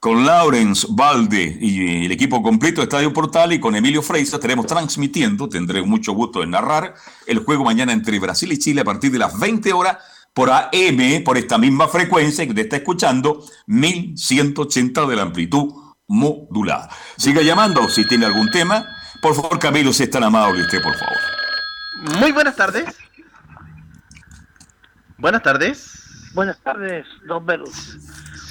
con 0.00 0.24
Lawrence 0.24 0.86
Valde 0.90 1.58
y 1.60 2.04
el 2.04 2.12
equipo 2.12 2.42
completo 2.42 2.80
de 2.80 2.84
Estadio 2.84 3.12
Portal 3.12 3.52
y 3.52 3.60
con 3.60 3.74
Emilio 3.74 4.02
Freisa 4.02 4.36
estaremos 4.36 4.66
transmitiendo, 4.66 5.48
tendré 5.48 5.82
mucho 5.82 6.12
gusto 6.12 6.42
en 6.42 6.50
narrar 6.50 6.94
el 7.26 7.40
juego 7.40 7.64
mañana 7.64 7.92
entre 7.92 8.18
Brasil 8.20 8.52
y 8.52 8.58
Chile 8.58 8.82
a 8.82 8.84
partir 8.84 9.10
de 9.10 9.18
las 9.18 9.38
20 9.38 9.72
horas 9.72 9.96
por 10.32 10.50
AM, 10.50 11.24
por 11.24 11.36
esta 11.36 11.58
misma 11.58 11.88
frecuencia 11.88 12.46
que 12.46 12.54
te 12.54 12.60
está 12.60 12.76
escuchando, 12.76 13.44
1180 13.66 15.06
de 15.06 15.16
la 15.16 15.22
amplitud 15.22 15.87
modulada. 16.08 16.88
Siga 17.16 17.42
llamando 17.42 17.88
si 17.88 18.04
tiene 18.06 18.26
algún 18.26 18.50
tema. 18.50 18.84
Por 19.22 19.34
favor, 19.34 19.58
Camilo, 19.58 19.92
si 19.92 20.02
es 20.04 20.10
tan 20.10 20.24
amable 20.24 20.62
usted, 20.62 20.82
por 20.82 20.94
favor. 20.96 21.16
Muy 22.18 22.32
buenas 22.32 22.56
tardes. 22.56 22.96
Buenas 25.18 25.42
tardes. 25.42 26.30
Buenas 26.34 26.58
tardes, 26.60 27.06
don 27.26 27.44
Velus. 27.46 27.98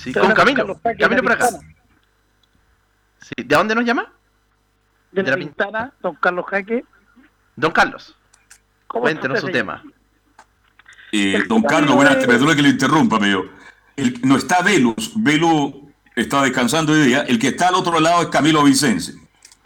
Sí, 0.02 0.14
con 0.14 0.32
Camilo. 0.34 0.80
Camilo 0.82 1.08
de 1.16 1.24
por 1.24 1.32
acá. 1.32 1.48
Pintana. 1.50 1.74
Sí, 3.22 3.34
¿De 3.44 3.56
dónde 3.56 3.76
nos 3.76 3.86
llama? 3.86 4.12
De 5.12 5.24
De 5.24 5.32
la 5.32 5.36
la 5.38 5.42
Pin- 5.42 5.48
Pintana, 5.48 5.94
don 6.02 6.16
Carlos 6.16 6.46
Jaque. 6.50 6.86
Don 7.56 7.72
Carlos. 7.72 8.16
¿Cómo 8.88 9.04
Cuéntenos 9.04 9.40
su 9.40 9.48
tema. 9.50 9.84
Eh, 11.12 11.44
don 11.48 11.64
Carlos, 11.64 11.96
buenas 11.96 12.14
tardes, 12.16 12.28
perdone 12.28 12.56
que 12.56 12.62
lo 12.62 12.68
interrumpa, 12.70 13.20
pero 13.20 13.50
el- 13.96 14.20
no 14.24 14.36
está 14.38 14.62
Velus, 14.62 15.14
Velus 15.16 15.74
está 16.22 16.42
descansando 16.42 16.94
hoy 16.94 17.02
día, 17.02 17.22
el 17.22 17.40
que 17.40 17.50
está 17.50 17.70
al 17.70 17.76
otro 17.76 18.00
lado 18.00 18.24
es 18.24 18.28
Camilo 18.30 18.64
Vicense. 18.64 19.14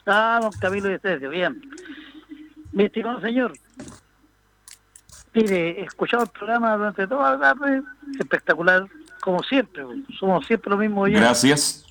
Ah, 0.05 0.39
don 0.41 0.51
Camilo 0.51 0.89
Sergio, 0.99 1.29
bien. 1.29 1.61
Mi 2.73 2.85
estimado 2.85 3.21
señor, 3.21 3.53
mire, 5.33 5.81
he 5.81 5.83
escuchado 5.83 6.23
el 6.23 6.29
programa 6.29 6.75
durante 6.75 7.07
toda 7.07 7.37
la 7.37 7.39
tarde, 7.39 7.81
espectacular, 8.19 8.85
como 9.21 9.41
siempre, 9.43 9.83
somos 10.19 10.45
siempre 10.45 10.69
lo 10.71 10.77
mismo 10.77 11.01
oyentes. 11.01 11.23
Gracias, 11.23 11.85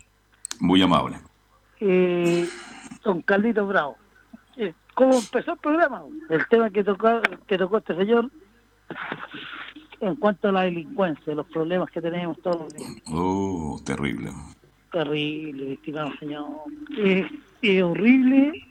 muy 0.58 0.82
amable. 0.82 1.18
Eh, 1.80 2.48
don 3.04 3.22
Carlito 3.22 3.66
Bravo, 3.66 3.96
eh, 4.56 4.74
¿cómo 4.94 5.18
empezó 5.18 5.52
el 5.52 5.58
programa? 5.58 6.02
El 6.28 6.46
tema 6.48 6.70
que 6.70 6.84
tocó, 6.84 7.22
que 7.46 7.56
tocó 7.56 7.78
este 7.78 7.94
señor 7.96 8.30
en 10.00 10.16
cuanto 10.16 10.48
a 10.48 10.52
la 10.52 10.62
delincuencia, 10.62 11.34
los 11.34 11.46
problemas 11.46 11.90
que 11.90 12.00
tenemos 12.00 12.40
todos 12.42 12.62
los 12.62 12.74
días. 12.74 12.90
Oh, 13.08 13.80
terrible. 13.84 14.30
Terrible, 14.92 15.74
estimado 15.74 16.10
señor. 16.18 16.46
Es, 16.98 17.26
es 17.62 17.82
horrible 17.82 18.66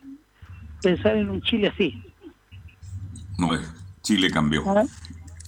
pensar 0.82 1.16
en 1.16 1.30
un 1.30 1.42
Chile 1.42 1.68
así. 1.68 2.02
No 3.38 3.54
es. 3.54 3.62
Chile 4.02 4.30
cambió. 4.32 4.64
¿ah? 4.70 4.84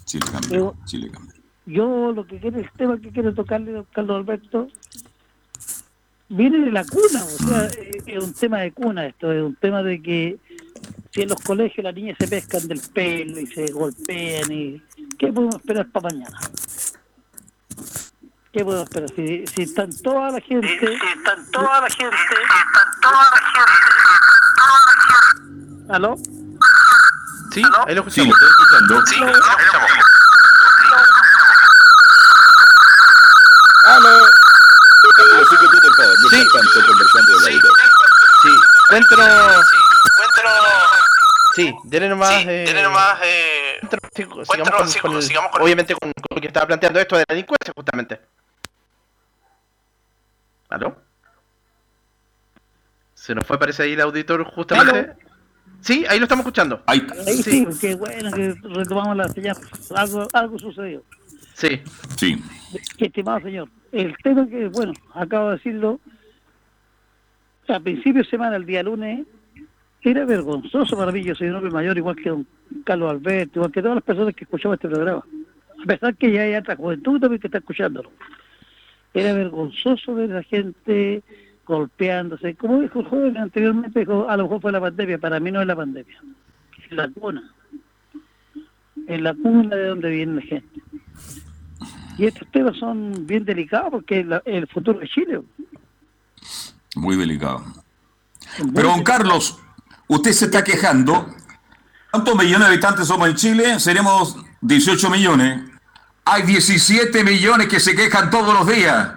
Chile 0.06 0.26
cambió. 0.32 0.50
Pero- 0.50 0.76
Chile 0.86 1.10
cambió. 1.12 1.32
Yo 1.66 2.12
lo 2.12 2.26
que 2.26 2.40
quiero, 2.40 2.60
el 2.60 2.70
tema 2.72 3.00
que 3.00 3.10
quiero 3.12 3.34
tocarle, 3.34 3.72
don 3.72 3.86
Carlos 3.94 4.18
Alberto, 4.18 4.68
viene 6.28 6.60
de 6.66 6.72
la 6.72 6.84
cuna, 6.86 7.24
o 7.24 7.28
sea, 7.28 7.66
es 7.68 8.04
es 8.08 8.24
un 8.24 8.34
tema 8.34 8.60
de 8.62 8.72
cuna 8.72 9.06
esto, 9.06 9.32
es 9.32 9.44
un 9.44 9.56
tema 9.56 9.84
de 9.84 10.02
que 10.02 10.38
si 11.14 11.22
en 11.24 11.30
los 11.30 11.42
colegios 11.42 11.84
las 11.84 11.94
niñas 11.94 12.18
se 12.20 12.28
pescan 12.28 12.68
del 12.68 12.80
pelo 12.80 13.40
y 13.40 13.48
se 13.48 13.72
golpean 13.72 14.52
y 14.52 14.82
¿qué 15.20 15.28
podemos 15.32 15.56
esperar 15.56 15.88
para 15.92 16.10
mañana? 16.10 16.40
¿Qué 18.54 18.64
podemos 18.66 18.84
esperar? 18.84 19.10
Si, 19.16 19.46
si 19.48 19.62
están 19.64 19.90
toda 20.02 20.32
la 20.32 20.42
gente... 20.42 20.68
Si 20.68 20.86
están 20.86 21.52
toda 21.52 21.82
la 21.82 21.90
gente... 21.90 22.16
Están 22.16 22.92
toda 23.02 23.24
la 23.32 23.38
gente... 23.38 23.72
¿Aló? 25.94 26.16
Sí, 27.54 27.62
ahí 27.88 27.96
lo 27.96 28.10
Sí, 28.10 28.22
escuchamos. 28.22 28.36
lo 28.40 28.48
estoy 28.48 28.50
escuchando. 28.50 29.06
Sí, 29.08 29.20
lo 29.20 29.28
escuchamos. 29.30 29.92
Aló. 33.84 34.16
Camilo, 35.16 35.46
sigue 35.50 35.68
tú, 35.72 35.78
por 35.82 35.96
favor. 35.96 36.16
Mientras 36.32 36.64
tanto, 36.74 36.88
conversando 36.88 37.32
de 37.32 37.42
la 37.42 37.50
vida. 37.50 37.70
Sí, 38.44 38.50
cuéntanos. 38.90 39.66
Sí, 39.70 39.78
Sí, 41.56 41.74
denle 41.84 42.10
nomás. 42.10 42.30
Sí, 42.42 42.46
eh, 42.50 42.64
denle 42.66 42.84
nomás, 42.84 43.20
eh, 43.24 43.80
sigamos 44.14 44.72
con- 44.72 44.88
sí, 44.88 45.00
con- 45.00 45.22
sigamos 45.22 45.52
con- 45.52 45.62
Obviamente 45.62 45.94
con, 45.96 46.12
con 46.12 46.36
lo 46.36 46.42
que 46.42 46.48
estaba 46.48 46.68
planteando 46.68 47.00
esto 47.00 47.16
de 47.18 47.26
la 47.28 47.34
delincuencia, 47.36 47.74
justamente. 47.76 48.20
¿Aló? 50.70 50.96
Se 53.14 53.36
nos 53.36 53.46
fue, 53.46 53.60
parece 53.60 53.84
ahí 53.84 53.94
el 53.94 54.02
auditor, 54.02 54.44
justamente. 54.46 55.14
Sí, 55.82 56.06
ahí 56.10 56.20
lo 56.20 56.26
estamos 56.26 56.44
escuchando. 56.44 56.82
Ahí, 56.86 57.06
Ahí 57.28 57.42
sí, 57.44 57.68
qué 57.80 57.96
bueno 57.96 58.32
que 58.32 58.54
retomamos 58.64 59.18
la 59.18 59.28
señal. 59.30 59.58
Algo, 59.96 60.28
algo 60.34 60.60
sucedió. 60.60 61.04
Sí. 61.54 61.82
Sí. 62.18 62.42
Que, 62.98 63.06
estimado 63.08 63.40
señor, 63.42 63.68
el 63.92 64.16
tema 64.24 64.48
que, 64.48 64.68
bueno, 64.70 64.94
acabo 65.14 65.50
de 65.50 65.56
decirlo, 65.58 66.00
a 67.68 67.80
principio 67.80 68.24
de 68.24 68.30
semana, 68.30 68.56
el 68.56 68.66
día 68.66 68.84
lunes, 68.84 69.26
era 70.10 70.26
vergonzoso 70.26 70.98
para 70.98 71.12
mí, 71.12 71.24
yo 71.24 71.36
soy 71.36 71.50
un 71.50 71.56
hombre 71.56 71.72
mayor, 71.72 71.96
igual 71.98 72.16
que 72.16 72.30
don 72.30 72.48
Carlos 72.84 73.12
Alberto, 73.12 73.60
igual 73.60 73.72
que 73.72 73.82
todas 73.82 73.96
las 73.96 74.04
personas 74.04 74.34
que 74.36 74.46
escuchamos 74.46 74.76
este 74.76 74.90
programa. 74.90 75.24
A 75.84 75.86
pesar 75.86 76.16
que 76.16 76.32
ya 76.32 76.42
hay 76.42 76.56
otra 76.56 76.76
juventud 76.76 77.20
también 77.20 77.40
que 77.40 77.48
está 77.48 77.60
escuchándolo. 77.60 78.12
Era 79.14 79.34
vergonzoso 79.34 80.16
ver 80.16 80.32
a 80.32 80.36
la 80.36 80.44
gente 80.44 81.22
golpeándose. 81.66 82.56
Como 82.56 82.82
dijo 82.82 83.02
el 83.02 83.06
joven 83.08 83.38
anteriormente, 83.38 84.00
dijo, 84.00 84.28
a 84.30 84.38
lo 84.38 84.44
mejor 84.44 84.62
fue 84.62 84.72
la 84.72 84.80
pandemia, 84.82 85.18
para 85.18 85.40
mí 85.40 85.52
no 85.52 85.62
es 85.62 85.68
la 85.68 85.76
pandemia, 85.76 86.20
es 86.86 86.92
la 86.92 87.08
cuna. 87.10 87.52
Es 89.08 89.22
la 89.22 89.34
cuna 89.34 89.76
de 89.76 89.88
donde 89.88 90.10
viene 90.10 90.36
la 90.36 90.42
gente. 90.42 90.82
Y 92.18 92.26
estos 92.26 92.48
temas 92.52 92.78
son 92.78 93.26
bien 93.26 93.44
delicados 93.46 93.90
porque 93.92 94.20
es 94.22 94.28
la- 94.28 94.42
el 94.46 94.68
futuro 94.68 95.00
de 95.00 95.08
Chile. 95.08 95.42
Muy 96.96 97.16
delicado. 97.16 97.64
Pero, 98.76 98.90
don 98.90 99.04
Carlos, 99.04 99.60
usted 100.16 100.32
se 100.34 100.46
está 100.46 100.64
quejando. 100.64 101.34
¿Cuántos 102.12 102.36
millones 102.36 102.68
de 102.68 102.74
habitantes 102.74 103.08
somos 103.08 103.28
en 103.30 103.36
Chile? 103.36 103.80
Seremos 103.80 104.36
18 104.62 105.10
millones. 105.10 105.62
Hay 106.26 106.44
17 106.44 107.24
millones 107.24 107.68
que 107.68 107.80
se 107.80 107.96
quejan 107.96 108.30
todos 108.30 108.54
los 108.54 108.68
días. 108.68 109.10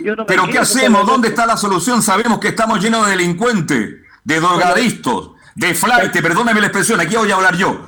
No 0.00 0.26
¿Pero 0.26 0.46
qué 0.48 0.58
hacemos? 0.58 1.06
¿Dónde 1.06 1.28
está 1.28 1.46
la 1.46 1.56
solución? 1.56 2.02
Sabemos 2.02 2.38
que 2.38 2.48
estamos 2.48 2.80
llenos 2.82 3.04
de 3.06 3.12
delincuentes, 3.12 3.94
de 4.24 4.40
drogadictos, 4.40 5.30
de 5.54 5.74
flight. 5.74 6.12
Perdóname 6.12 6.60
la 6.60 6.66
expresión, 6.68 7.00
aquí 7.00 7.16
voy 7.16 7.30
a 7.30 7.34
hablar 7.34 7.56
yo. 7.56 7.84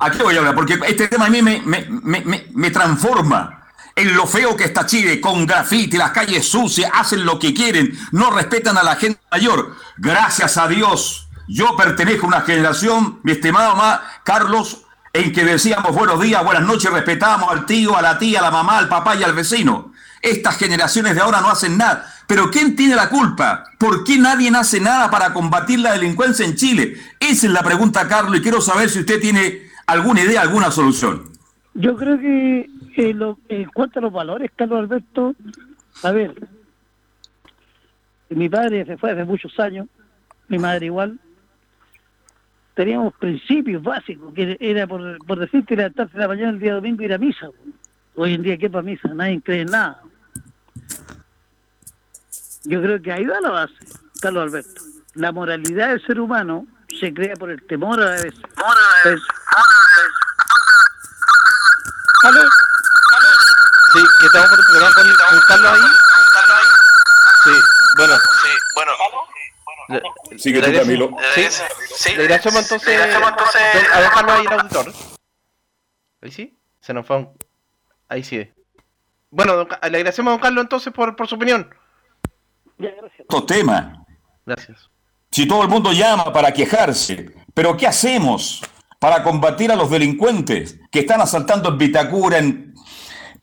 Aquí 0.00 0.18
voy 0.20 0.34
a 0.34 0.38
hablar, 0.38 0.54
porque 0.56 0.80
este 0.88 1.06
tema 1.08 1.26
a 1.26 1.30
mí 1.30 1.40
me, 1.42 1.60
me, 1.64 1.86
me, 1.88 2.20
me- 2.22 2.46
me 2.52 2.70
transforma 2.70 3.60
en 3.94 4.16
lo 4.16 4.26
feo 4.26 4.56
que 4.56 4.64
está 4.64 4.84
Chile, 4.86 5.20
con 5.20 5.46
grafiti, 5.46 5.96
las 5.96 6.10
calles 6.10 6.48
sucias, 6.48 6.90
hacen 6.92 7.24
lo 7.24 7.38
que 7.38 7.54
quieren, 7.54 7.96
no 8.10 8.30
respetan 8.30 8.76
a 8.78 8.82
la 8.82 8.96
gente 8.96 9.20
mayor. 9.30 9.76
Gracias 9.98 10.56
a 10.56 10.66
Dios, 10.66 11.28
yo 11.54 11.76
pertenezco 11.76 12.26
a 12.26 12.28
una 12.28 12.40
generación, 12.42 13.20
mi 13.22 13.32
estimado 13.32 13.76
ma- 13.76 14.02
Carlos, 14.24 14.84
en 15.12 15.32
que 15.32 15.44
decíamos 15.44 15.94
buenos 15.94 16.20
días, 16.20 16.42
buenas 16.44 16.62
noches, 16.64 16.90
respetábamos 16.90 17.50
al 17.50 17.66
tío, 17.66 17.96
a 17.96 18.02
la 18.02 18.18
tía, 18.18 18.38
a 18.38 18.42
la 18.42 18.50
mamá, 18.50 18.78
al 18.78 18.88
papá 18.88 19.14
y 19.16 19.22
al 19.22 19.34
vecino. 19.34 19.92
Estas 20.22 20.56
generaciones 20.56 21.14
de 21.14 21.20
ahora 21.20 21.40
no 21.40 21.50
hacen 21.50 21.76
nada. 21.76 22.06
Pero 22.26 22.50
¿quién 22.50 22.76
tiene 22.76 22.94
la 22.94 23.08
culpa? 23.10 23.64
¿Por 23.78 24.04
qué 24.04 24.16
nadie 24.18 24.50
hace 24.56 24.80
nada 24.80 25.10
para 25.10 25.34
combatir 25.34 25.80
la 25.80 25.92
delincuencia 25.92 26.46
en 26.46 26.54
Chile? 26.54 26.96
Esa 27.20 27.46
es 27.46 27.52
la 27.52 27.62
pregunta, 27.62 28.06
Carlos, 28.08 28.38
y 28.38 28.40
quiero 28.42 28.60
saber 28.60 28.88
si 28.88 29.00
usted 29.00 29.20
tiene 29.20 29.62
alguna 29.86 30.22
idea, 30.22 30.40
alguna 30.40 30.70
solución. 30.70 31.30
Yo 31.74 31.96
creo 31.96 32.18
que 32.18 32.70
eh, 32.96 33.66
cuanto 33.74 33.98
a 33.98 34.02
los 34.02 34.12
valores, 34.12 34.50
Carlos 34.56 34.78
Alberto, 34.78 35.34
a 36.04 36.10
ver, 36.12 36.34
mi 38.30 38.48
padre 38.48 38.86
se 38.86 38.96
fue 38.96 39.10
hace 39.10 39.24
muchos 39.24 39.58
años, 39.58 39.88
mi 40.48 40.58
madre 40.58 40.86
igual, 40.86 41.18
teníamos 42.74 43.14
principios 43.14 43.82
básicos, 43.82 44.32
que 44.34 44.56
era 44.60 44.86
por, 44.86 45.18
por 45.26 45.38
decirte 45.38 45.76
levantarse 45.76 46.16
la 46.18 46.28
mañana 46.28 46.50
el 46.50 46.58
día 46.58 46.74
domingo 46.74 47.02
y 47.02 47.04
ir 47.06 47.12
a 47.14 47.18
misa. 47.18 47.48
Hoy 48.14 48.34
en 48.34 48.42
día, 48.42 48.56
¿qué 48.58 48.68
para 48.70 48.82
misa? 48.82 49.08
Nadie 49.08 49.40
cree 49.42 49.62
en 49.62 49.70
nada. 49.70 50.02
Yo 52.64 52.80
creo 52.80 53.00
que 53.02 53.10
ahí 53.12 53.24
va 53.26 53.40
la 53.40 53.50
base, 53.50 53.74
Carlos 54.20 54.44
Alberto. 54.44 54.82
La 55.14 55.32
moralidad 55.32 55.88
del 55.90 56.06
ser 56.06 56.20
humano 56.20 56.66
se 57.00 57.12
crea 57.12 57.34
por 57.36 57.50
el 57.50 57.62
temor 57.66 58.00
a 58.00 58.04
la 58.04 58.22
vez. 58.22 58.34
¿Aló? 62.24 62.40
Sí, 63.92 64.00
que 64.20 64.26
estamos 64.26 64.48
por 64.48 64.58
un 64.58 64.64
programa 64.66 64.94
con, 64.94 65.04
con 65.04 65.40
Carlos 65.48 65.72
ahí. 65.72 65.80
Sí, 67.44 67.50
bueno. 67.96 68.14
Sí, 68.42 68.48
bueno. 68.74 68.92
Le- 68.92 69.31
Sigue 70.38 70.60
le 70.60 70.72
tú, 70.72 70.78
Camilo. 70.78 71.10
Sí, 71.34 71.42
Sí. 71.94 72.14
le 72.16 72.22
agradecemos 72.22 72.62
entonces, 72.62 73.00
entonces- 73.00 73.62
a 73.92 74.00
dejarlo 74.00 74.32
ahí 74.32 74.44
el 74.46 74.52
auditor. 74.52 74.92
Ahí 76.22 76.30
sí, 76.30 76.56
se 76.80 76.94
nos 76.94 77.06
fue. 77.06 77.16
un- 77.16 77.32
Ahí 78.08 78.22
sí. 78.22 78.50
Bueno, 79.30 79.64
le 79.64 79.68
agradecemos 79.98 80.30
a 80.30 80.32
don 80.32 80.40
Carlos 80.40 80.62
entonces 80.64 80.92
por, 80.92 81.16
por 81.16 81.26
su 81.26 81.34
opinión. 81.36 81.74
Estos 83.18 83.46
temas. 83.46 83.98
Gracias. 84.44 84.90
Si 85.30 85.46
todo 85.48 85.62
el 85.62 85.68
mundo 85.68 85.92
llama 85.92 86.32
para 86.32 86.52
quejarse, 86.52 87.30
pero 87.54 87.76
¿qué 87.76 87.86
hacemos 87.86 88.60
para 88.98 89.22
combatir 89.22 89.72
a 89.72 89.76
los 89.76 89.90
delincuentes 89.90 90.78
que 90.90 91.00
están 91.00 91.20
asaltando 91.20 91.70
en 91.70 91.78
Vitacura, 91.78 92.38
en, 92.38 92.71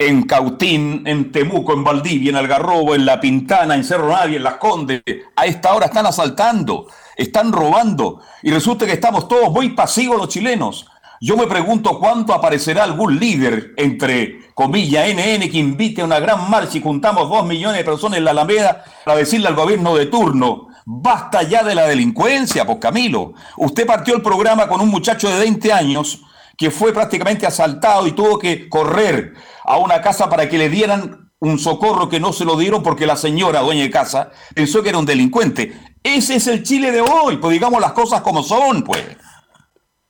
en 0.01 0.23
Cautín, 0.23 1.03
en 1.05 1.29
Temuco, 1.29 1.73
en 1.73 1.83
Valdivia, 1.83 2.29
en 2.29 2.37
Algarrobo, 2.37 2.95
en 2.95 3.05
La 3.05 3.19
Pintana, 3.19 3.75
en 3.75 3.83
Cerro 3.83 4.07
Navia, 4.07 4.37
en 4.37 4.43
Las 4.43 4.55
Condes? 4.55 5.01
A 5.35 5.45
esta 5.45 5.73
hora 5.73 5.87
están 5.87 6.05
asaltando, 6.05 6.87
están 7.17 7.51
robando 7.51 8.21
y 8.41 8.49
resulta 8.49 8.85
que 8.85 8.93
estamos 8.93 9.27
todos 9.27 9.51
muy 9.51 9.71
pasivos 9.71 10.17
los 10.17 10.29
chilenos. 10.29 10.87
Yo 11.19 11.35
me 11.35 11.47
pregunto 11.47 11.99
cuánto 11.99 12.33
aparecerá 12.33 12.85
algún 12.85 13.19
líder, 13.19 13.73
entre 13.75 14.53
comillas, 14.53 15.05
NN, 15.13 15.51
que 15.51 15.57
invite 15.57 16.01
a 16.01 16.05
una 16.05 16.21
gran 16.21 16.49
marcha 16.49 16.77
y 16.77 16.81
juntamos 16.81 17.29
dos 17.29 17.45
millones 17.45 17.79
de 17.79 17.83
personas 17.83 18.19
en 18.19 18.23
la 18.23 18.31
Alameda 18.31 18.85
para 19.03 19.17
decirle 19.17 19.49
al 19.49 19.55
gobierno 19.55 19.97
de 19.97 20.05
turno, 20.05 20.69
basta 20.85 21.43
ya 21.43 21.61
de 21.61 21.75
la 21.75 21.87
delincuencia, 21.87 22.65
pues 22.65 22.77
Camilo. 22.79 23.33
Usted 23.57 23.85
partió 23.85 24.15
el 24.15 24.21
programa 24.21 24.69
con 24.69 24.79
un 24.79 24.87
muchacho 24.87 25.29
de 25.29 25.39
20 25.39 25.73
años 25.73 26.21
que 26.59 26.69
fue 26.69 26.93
prácticamente 26.93 27.47
asaltado 27.47 28.05
y 28.05 28.11
tuvo 28.11 28.37
que 28.37 28.67
correr 28.67 29.33
a 29.63 29.77
una 29.77 30.01
casa 30.01 30.29
para 30.29 30.49
que 30.49 30.57
le 30.57 30.69
dieran 30.69 31.31
un 31.39 31.57
socorro 31.57 32.09
que 32.09 32.19
no 32.19 32.33
se 32.33 32.43
lo 32.43 32.57
dieron 32.57 32.83
porque 32.83 33.05
la 33.05 33.15
señora, 33.15 33.61
dueña 33.61 33.83
de 33.83 33.89
casa, 33.89 34.29
pensó 34.53 34.83
que 34.83 34.89
era 34.89 34.97
un 34.97 35.05
delincuente. 35.05 35.73
Ese 36.03 36.35
es 36.35 36.47
el 36.47 36.63
Chile 36.63 36.91
de 36.91 36.99
hoy, 36.99 37.37
pues 37.37 37.53
digamos 37.53 37.79
las 37.79 37.93
cosas 37.93 38.19
como 38.21 38.43
son, 38.43 38.83
pues. 38.83 39.01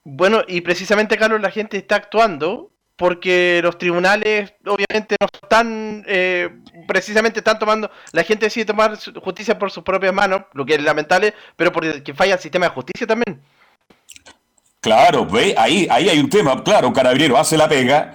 Bueno, 0.02 0.42
y 0.48 0.60
precisamente, 0.62 1.16
Carlos, 1.16 1.40
la 1.40 1.52
gente 1.52 1.76
está 1.76 1.94
actuando 1.94 2.72
porque 2.96 3.60
los 3.62 3.78
tribunales 3.78 4.52
obviamente 4.66 5.16
no 5.20 5.28
están, 5.32 6.04
eh, 6.06 6.50
precisamente 6.88 7.38
están 7.38 7.60
tomando, 7.60 7.90
la 8.12 8.24
gente 8.24 8.46
decide 8.46 8.64
tomar 8.64 8.98
justicia 9.22 9.58
por 9.58 9.70
sus 9.70 9.84
propias 9.84 10.12
manos, 10.12 10.42
lo 10.52 10.66
que 10.66 10.74
es 10.74 10.82
lamentable, 10.82 11.32
pero 11.56 11.70
porque 11.70 12.12
falla 12.12 12.34
el 12.34 12.40
sistema 12.40 12.66
de 12.66 12.72
justicia 12.72 13.06
también. 13.06 13.40
Claro, 14.80 15.26
ve, 15.26 15.54
ahí, 15.58 15.86
ahí 15.90 16.08
hay 16.08 16.18
un 16.18 16.30
tema, 16.30 16.62
claro, 16.64 16.90
Carabinero 16.92 17.36
hace 17.36 17.56
la 17.58 17.68
pega, 17.68 18.14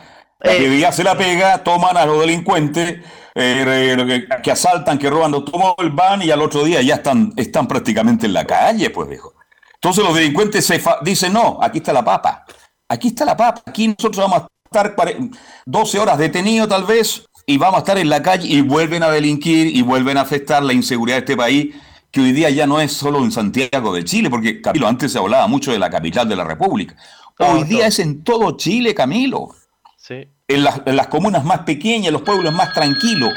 día 0.69 0.89
hace 0.89 1.03
la 1.03 1.15
pega, 1.15 1.63
toman 1.63 1.95
a 1.95 2.05
los 2.07 2.19
delincuentes 2.21 3.01
eh, 3.35 3.95
que, 4.27 4.41
que 4.41 4.51
asaltan, 4.51 4.97
que 4.97 5.09
roban 5.09 5.33
automóvil, 5.35 5.91
van 5.91 6.23
y 6.23 6.31
al 6.31 6.41
otro 6.41 6.63
día 6.63 6.81
ya 6.81 6.95
están, 6.95 7.33
están 7.35 7.67
prácticamente 7.67 8.25
en 8.25 8.33
la 8.33 8.45
calle, 8.45 8.89
pues 8.89 9.07
viejo. 9.07 9.33
Entonces 9.75 10.03
los 10.03 10.15
delincuentes 10.15 10.65
se 10.65 10.81
dicen, 11.03 11.33
no, 11.33 11.59
aquí 11.61 11.77
está 11.77 11.93
la 11.93 12.03
papa, 12.03 12.43
aquí 12.89 13.09
está 13.09 13.25
la 13.25 13.37
papa, 13.37 13.61
aquí 13.67 13.87
nosotros 13.89 14.17
vamos 14.17 14.41
a 14.41 14.47
estar 14.65 14.95
cuare- 14.95 15.29
12 15.67 15.99
horas 15.99 16.17
detenidos 16.17 16.67
tal 16.67 16.85
vez 16.85 17.27
y 17.45 17.57
vamos 17.59 17.75
a 17.75 17.79
estar 17.79 17.97
en 17.99 18.09
la 18.09 18.23
calle 18.23 18.47
y 18.47 18.61
vuelven 18.61 19.03
a 19.03 19.09
delinquir 19.11 19.67
y 19.67 19.83
vuelven 19.83 20.17
a 20.17 20.21
afectar 20.21 20.63
la 20.63 20.73
inseguridad 20.73 21.17
de 21.17 21.19
este 21.19 21.37
país 21.37 21.75
que 22.15 22.21
hoy 22.21 22.31
día 22.31 22.49
ya 22.49 22.65
no 22.65 22.79
es 22.79 22.93
solo 22.93 23.19
en 23.19 23.29
Santiago 23.29 23.93
de 23.93 24.05
Chile, 24.05 24.29
porque 24.29 24.61
Camilo, 24.61 24.87
antes 24.87 25.11
se 25.11 25.17
hablaba 25.17 25.47
mucho 25.47 25.73
de 25.73 25.79
la 25.79 25.89
capital 25.89 26.29
de 26.29 26.37
la 26.37 26.45
República. 26.45 26.95
Hoy 27.39 27.65
día 27.65 27.87
es 27.87 27.99
en 27.99 28.23
todo 28.23 28.55
Chile, 28.55 28.95
Camilo. 28.95 29.49
Sí. 29.97 30.25
En 30.47 30.63
las, 30.63 30.81
en 30.85 30.95
las 30.95 31.07
comunas 31.07 31.43
más 31.43 31.63
pequeñas, 31.63 32.07
en 32.07 32.13
los 32.13 32.21
pueblos 32.21 32.53
más 32.53 32.73
tranquilos, 32.73 33.33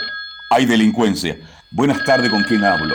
hay 0.50 0.64
delincuencia. 0.64 1.36
Buenas 1.72 2.04
tardes, 2.04 2.30
¿con 2.30 2.44
quién 2.44 2.64
hablo? 2.64 2.94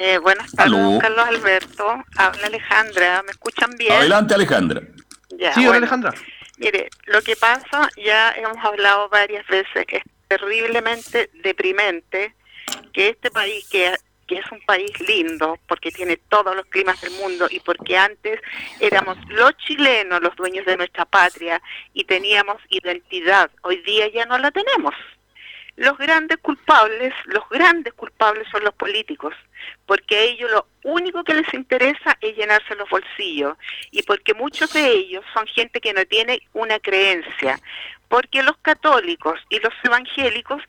Eh, 0.00 0.18
buenas 0.18 0.50
tardes, 0.50 0.72
don 0.72 0.98
Carlos 0.98 1.28
Alberto. 1.28 2.04
Habla 2.16 2.46
Alejandra. 2.48 3.22
¿Me 3.22 3.30
escuchan 3.30 3.70
bien? 3.78 3.92
Adelante, 3.92 4.34
Alejandra. 4.34 4.82
Ya, 5.38 5.54
Sí, 5.54 5.60
hola, 5.60 5.68
bueno. 5.68 5.76
Alejandra. 5.76 6.14
Mire, 6.56 6.88
lo 7.06 7.22
que 7.22 7.36
pasa, 7.36 7.88
ya 8.04 8.32
hemos 8.32 8.58
hablado 8.64 9.08
varias 9.10 9.46
veces, 9.46 9.86
es 9.86 10.02
terriblemente 10.26 11.30
deprimente 11.44 12.34
que 12.92 13.10
este 13.10 13.30
país, 13.30 13.64
que, 13.70 13.94
que 14.28 14.36
es 14.36 14.52
un 14.52 14.60
país 14.60 14.92
lindo, 15.00 15.58
porque 15.66 15.90
tiene 15.90 16.18
todos 16.28 16.54
los 16.54 16.66
climas 16.66 17.00
del 17.00 17.12
mundo 17.12 17.48
y 17.50 17.58
porque 17.60 17.96
antes 17.96 18.40
éramos 18.78 19.16
los 19.28 19.56
chilenos 19.56 20.20
los 20.20 20.36
dueños 20.36 20.66
de 20.66 20.76
nuestra 20.76 21.04
patria 21.04 21.60
y 21.94 22.04
teníamos 22.04 22.58
identidad, 22.68 23.50
hoy 23.62 23.78
día 23.78 24.08
ya 24.08 24.26
no 24.26 24.38
la 24.38 24.50
tenemos. 24.50 24.94
los 25.76 25.96
grandes 25.96 26.38
culpables, 26.38 27.14
los 27.26 27.48
grandes 27.48 27.92
culpables 27.94 28.48
son 28.50 28.64
los 28.64 28.74
políticos, 28.74 29.32
porque 29.86 30.16
a 30.16 30.22
ellos 30.22 30.50
lo 30.50 30.66
único 30.82 31.22
que 31.22 31.34
les 31.34 31.54
interesa 31.54 32.18
es 32.20 32.36
llenarse 32.36 32.74
los 32.74 32.90
bolsillos 32.90 33.56
y 33.92 34.02
porque 34.02 34.34
muchos 34.34 34.72
de 34.72 34.90
ellos 34.90 35.24
son 35.32 35.46
gente 35.46 35.80
que 35.80 35.92
no 35.92 36.04
tiene 36.04 36.40
una 36.52 36.80
creencia, 36.80 37.60
porque 38.08 38.42
los 38.42 38.56
católicos 38.58 39.38
y 39.50 39.60
los 39.60 39.72
evangélicos 39.84 40.62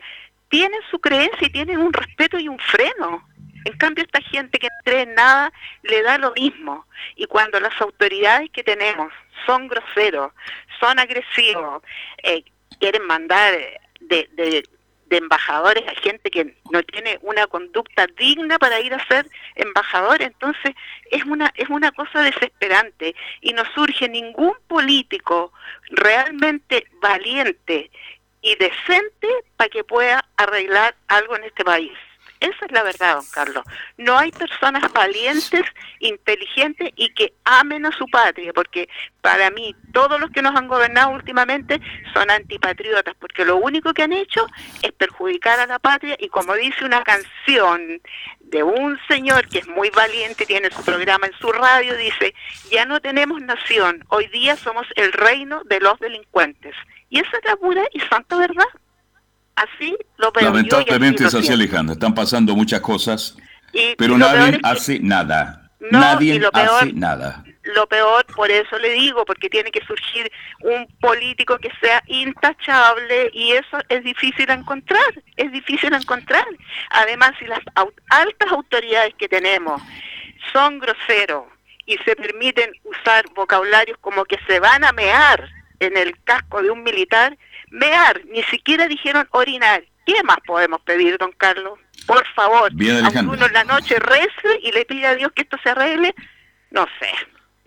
tienen 0.49 0.79
su 0.91 0.99
creencia 0.99 1.47
y 1.47 1.51
tienen 1.51 1.79
un 1.79 1.93
respeto 1.93 2.37
y 2.37 2.47
un 2.47 2.59
freno. 2.59 3.27
En 3.65 3.77
cambio, 3.77 4.03
esta 4.03 4.21
gente 4.21 4.57
que 4.59 4.67
no 4.67 4.83
cree 4.83 5.01
en 5.01 5.15
nada 5.15 5.51
le 5.83 6.01
da 6.03 6.17
lo 6.17 6.31
mismo. 6.31 6.85
Y 7.15 7.25
cuando 7.25 7.59
las 7.59 7.79
autoridades 7.81 8.49
que 8.51 8.63
tenemos 8.63 9.11
son 9.45 9.67
groseros, 9.67 10.31
son 10.79 10.99
agresivos, 10.99 11.83
eh, 12.23 12.43
quieren 12.79 13.05
mandar 13.05 13.53
de, 13.99 14.29
de, 14.33 14.63
embajadores 15.11 15.83
a 15.87 15.99
gente 16.01 16.29
que 16.29 16.55
no 16.71 16.83
tiene 16.83 17.17
una 17.23 17.47
conducta 17.47 18.05
digna 18.15 18.59
para 18.59 18.79
ir 18.79 18.93
a 18.93 19.07
ser 19.07 19.27
embajador. 19.55 20.21
Entonces, 20.21 20.75
es 21.09 21.23
una, 21.25 21.51
es 21.55 21.67
una 21.69 21.91
cosa 21.91 22.21
desesperante 22.21 23.15
y 23.41 23.53
no 23.53 23.63
surge 23.73 24.07
ningún 24.07 24.53
político 24.67 25.51
realmente 25.89 26.85
valiente 27.01 27.89
y 28.41 28.55
decente 28.55 29.27
para 29.57 29.69
que 29.69 29.83
pueda 29.83 30.23
arreglar 30.37 30.95
algo 31.07 31.35
en 31.35 31.45
este 31.45 31.65
país. 31.65 31.91
Esa 32.39 32.65
es 32.65 32.71
la 32.71 32.83
verdad, 32.83 33.15
don 33.15 33.25
Carlos. 33.33 33.63
No 33.97 34.17
hay 34.17 34.31
personas 34.31 34.91
valientes, 34.93 35.61
inteligentes 35.99 36.89
y 36.95 37.13
que 37.13 37.33
amen 37.43 37.85
a 37.85 37.91
su 37.91 38.05
patria, 38.07 38.53
porque 38.53 38.87
para 39.21 39.51
mí 39.51 39.75
todos 39.91 40.19
los 40.21 40.29
que 40.31 40.41
nos 40.41 40.55
han 40.55 40.69
gobernado 40.69 41.09
últimamente 41.09 41.81
son 42.13 42.31
antipatriotas, 42.31 43.15
porque 43.19 43.43
lo 43.43 43.57
único 43.57 43.93
que 43.93 44.03
han 44.03 44.13
hecho 44.13 44.47
es 44.81 44.91
perjudicar 44.93 45.59
a 45.59 45.65
la 45.65 45.79
patria 45.79 46.15
y 46.17 46.29
como 46.29 46.53
dice 46.53 46.85
una 46.85 47.03
canción 47.03 48.01
de 48.39 48.63
un 48.63 48.97
señor 49.09 49.47
que 49.49 49.59
es 49.59 49.67
muy 49.67 49.89
valiente, 49.89 50.45
tiene 50.45 50.71
su 50.71 50.83
programa 50.83 51.27
en 51.27 51.33
su 51.39 51.51
radio, 51.51 51.95
dice, 51.97 52.33
ya 52.71 52.85
no 52.85 53.01
tenemos 53.01 53.41
nación, 53.41 54.05
hoy 54.07 54.27
día 54.27 54.55
somos 54.55 54.87
el 54.95 55.11
reino 55.11 55.61
de 55.65 55.81
los 55.81 55.99
delincuentes. 55.99 56.73
Y 57.09 57.19
esa 57.19 57.37
es 57.37 57.45
la 57.45 57.57
pura 57.57 57.83
y 57.91 57.99
santa 58.01 58.37
verdad. 58.37 58.65
Así 59.59 59.97
lo 60.17 60.31
veo 60.31 60.45
Lamentablemente 60.45 61.25
es 61.25 61.35
así, 61.35 61.51
Alejandra. 61.51 61.93
Están 61.93 62.15
pasando 62.15 62.55
muchas 62.55 62.79
cosas, 62.79 63.37
pero 63.97 64.17
nadie 64.17 64.57
hace 64.63 64.99
nada. 64.99 65.69
nadie 65.91 66.41
hace 66.53 66.93
nada. 66.93 67.43
Lo 67.75 67.85
peor, 67.87 68.25
por 68.35 68.49
eso 68.49 68.79
le 68.79 68.91
digo, 68.91 69.25
porque 69.25 69.49
tiene 69.49 69.69
que 69.69 69.85
surgir 69.85 70.31
un 70.61 70.87
político 71.01 71.57
que 71.57 71.69
sea 71.81 72.01
intachable 72.07 73.29
y 73.33 73.51
eso 73.51 73.77
es 73.89 74.03
difícil 74.03 74.49
encontrar, 74.49 75.23
es 75.35 75.51
difícil 75.51 75.93
encontrar. 75.93 76.45
Además, 76.91 77.33
si 77.37 77.45
las 77.45 77.59
altas 78.09 78.51
autoridades 78.51 79.13
que 79.15 79.27
tenemos 79.27 79.81
son 80.53 80.79
groseros 80.79 81.43
y 81.85 81.97
se 82.05 82.15
permiten 82.15 82.71
usar 82.85 83.25
vocabularios 83.35 83.97
como 83.99 84.23
que 84.23 84.39
se 84.47 84.59
van 84.61 84.85
a 84.85 84.93
mear 84.93 85.49
en 85.81 85.97
el 85.97 86.17
casco 86.23 86.61
de 86.61 86.71
un 86.71 86.81
militar, 86.81 87.37
mear, 87.71 88.21
ni 88.31 88.43
siquiera 88.43 88.87
dijeron 88.87 89.27
orinar. 89.31 89.83
¿Qué 90.05 90.23
más 90.23 90.37
podemos 90.45 90.81
pedir, 90.81 91.17
don 91.17 91.31
Carlos? 91.37 91.77
Por 92.07 92.25
favor, 92.35 92.73
Bien, 92.73 93.05
aunque 93.05 93.19
uno 93.19 93.45
en 93.45 93.53
la 93.53 93.63
noche 93.63 93.99
rece 93.99 94.59
y 94.63 94.71
le 94.71 94.85
pide 94.85 95.05
a 95.05 95.15
Dios 95.15 95.31
que 95.35 95.43
esto 95.43 95.57
se 95.61 95.69
arregle, 95.69 96.15
no 96.71 96.85
sé. 96.99 97.07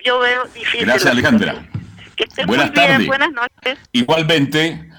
Yo 0.04 0.18
veo 0.18 0.44
difícil. 0.46 0.86
Gracias, 0.86 1.12
Alejandra. 1.12 1.64
Que 2.16 2.24
estén 2.24 2.46
Buenas 2.46 2.70
muy 2.70 2.74
bien, 2.74 2.88
tardes. 2.88 3.06
buenas 3.06 3.32
noches. 3.32 3.78
Igualmente, 3.92 4.90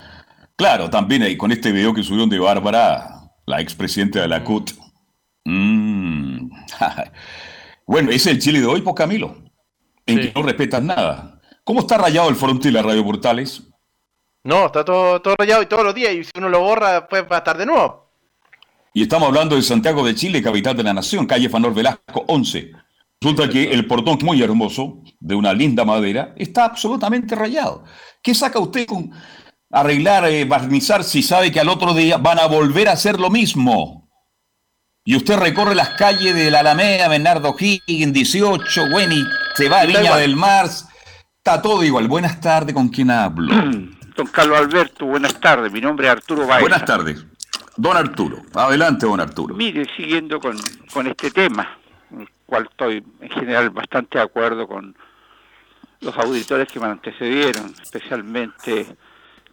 claro, 0.56 0.90
también 0.90 1.24
ahí 1.24 1.36
con 1.36 1.52
este 1.52 1.72
video 1.72 1.94
que 1.94 2.04
subieron 2.04 2.30
de 2.30 2.40
Bárbara, 2.40 3.10
la 3.46 3.60
expresidenta 3.60 4.22
de 4.22 4.28
la 4.30 4.44
CUT. 4.44 4.72
Mm. 5.44 6.50
bueno, 7.86 8.10
ese 8.10 8.30
es 8.30 8.36
el 8.36 8.40
Chile 8.42 8.62
de 8.62 8.66
hoy, 8.66 8.82
pues 8.82 8.96
Camilo. 8.96 9.44
En 10.06 10.20
que 10.20 10.32
no 10.34 10.44
respetas 10.44 10.82
nada. 10.82 11.42
¿Cómo 11.64 11.82
está 11.82 11.98
rayado 11.98 12.30
el 12.30 12.36
fronte 12.36 12.70
de 12.70 12.74
la 12.74 12.82
Radio 12.82 13.04
Portales? 13.04 13.64
No, 14.44 14.66
está 14.66 14.84
todo, 14.84 15.22
todo 15.22 15.36
rayado 15.38 15.62
y 15.62 15.68
todos 15.68 15.86
los 15.86 15.96
días, 15.96 16.14
y 16.14 16.24
si 16.24 16.32
uno 16.38 16.50
lo 16.50 16.60
borra, 16.60 17.00
después 17.00 17.24
va 17.32 17.38
a 17.38 17.40
estar 17.40 17.58
de 17.58 17.66
nuevo. 17.66 18.04
Y 18.94 19.04
estamos 19.04 19.30
hablando 19.30 19.56
de 19.56 19.62
Santiago 19.62 20.06
de 20.06 20.14
Chile, 20.14 20.44
capital 20.44 20.76
de 20.76 20.84
la 20.84 20.94
nación, 20.94 21.26
calle 21.26 21.50
Fanor 21.50 21.74
Velasco 21.74 22.26
11. 22.28 22.72
Resulta 23.22 23.48
que 23.48 23.72
el 23.72 23.88
portón, 23.88 24.20
muy 24.22 24.44
hermoso, 24.44 25.02
de 25.20 25.34
una 25.34 25.54
linda 25.54 25.86
madera, 25.86 26.34
está 26.36 26.66
absolutamente 26.66 27.36
rayado. 27.36 27.86
¿Qué 28.22 28.36
saca 28.36 28.60
usted 28.60 28.86
con 28.86 29.12
arreglar, 29.72 30.26
eh, 30.26 30.44
barnizar, 30.44 31.06
si 31.06 31.24
sabe 31.24 31.50
que 31.50 31.62
al 31.62 31.70
otro 31.70 31.94
día 31.94 32.18
van 32.18 32.38
a 32.38 32.46
volver 32.46 32.90
a 32.90 32.92
hacer 32.92 33.20
lo 33.20 33.30
mismo? 33.30 34.10
Y 35.06 35.16
usted 35.16 35.38
recorre 35.38 35.74
las 35.74 35.90
calles 35.92 36.36
de 36.36 36.52
la 36.52 36.60
Alameda, 36.60 37.08
Bernardo 37.08 37.56
Higgins, 37.58 38.14
18, 38.14 38.90
bueno, 38.92 39.16
y 39.16 39.24
se 39.56 39.70
va 39.70 39.82
a 39.82 39.86
Viña 39.86 40.18
del 40.18 40.36
Mar, 40.36 40.68
está 41.38 41.62
todo 41.62 41.84
igual. 41.84 42.10
Buenas 42.10 42.42
tardes, 42.42 42.76
¿con 42.76 42.90
quién 42.90 43.10
hablo? 43.10 43.54
Don 44.16 44.28
Carlos 44.28 44.58
Alberto, 44.60 45.06
buenas 45.06 45.40
tardes. 45.40 45.72
Mi 45.72 45.82
nombre 45.82 46.06
es 46.08 46.12
Arturo 46.14 46.46
Baeza. 46.46 46.62
Buenas 46.62 46.86
tardes. 46.86 47.26
Don 47.76 47.98
Arturo. 47.98 48.38
Adelante, 48.54 49.06
don 49.08 49.20
Arturo. 49.20 49.56
Mire, 49.56 49.86
siguiendo 49.96 50.40
con, 50.40 50.56
con 50.94 51.08
este 51.08 51.32
tema, 51.32 51.78
el 52.12 52.28
cual 52.46 52.68
estoy 52.70 53.04
en 53.22 53.30
general 53.30 53.72
bastante 53.72 54.20
de 54.20 54.24
acuerdo 54.24 54.68
con 54.68 54.96
los 56.02 56.16
auditores 56.18 56.68
que 56.72 56.80
me 56.80 56.86
antecedieron, 56.88 57.74
especialmente 57.82 58.86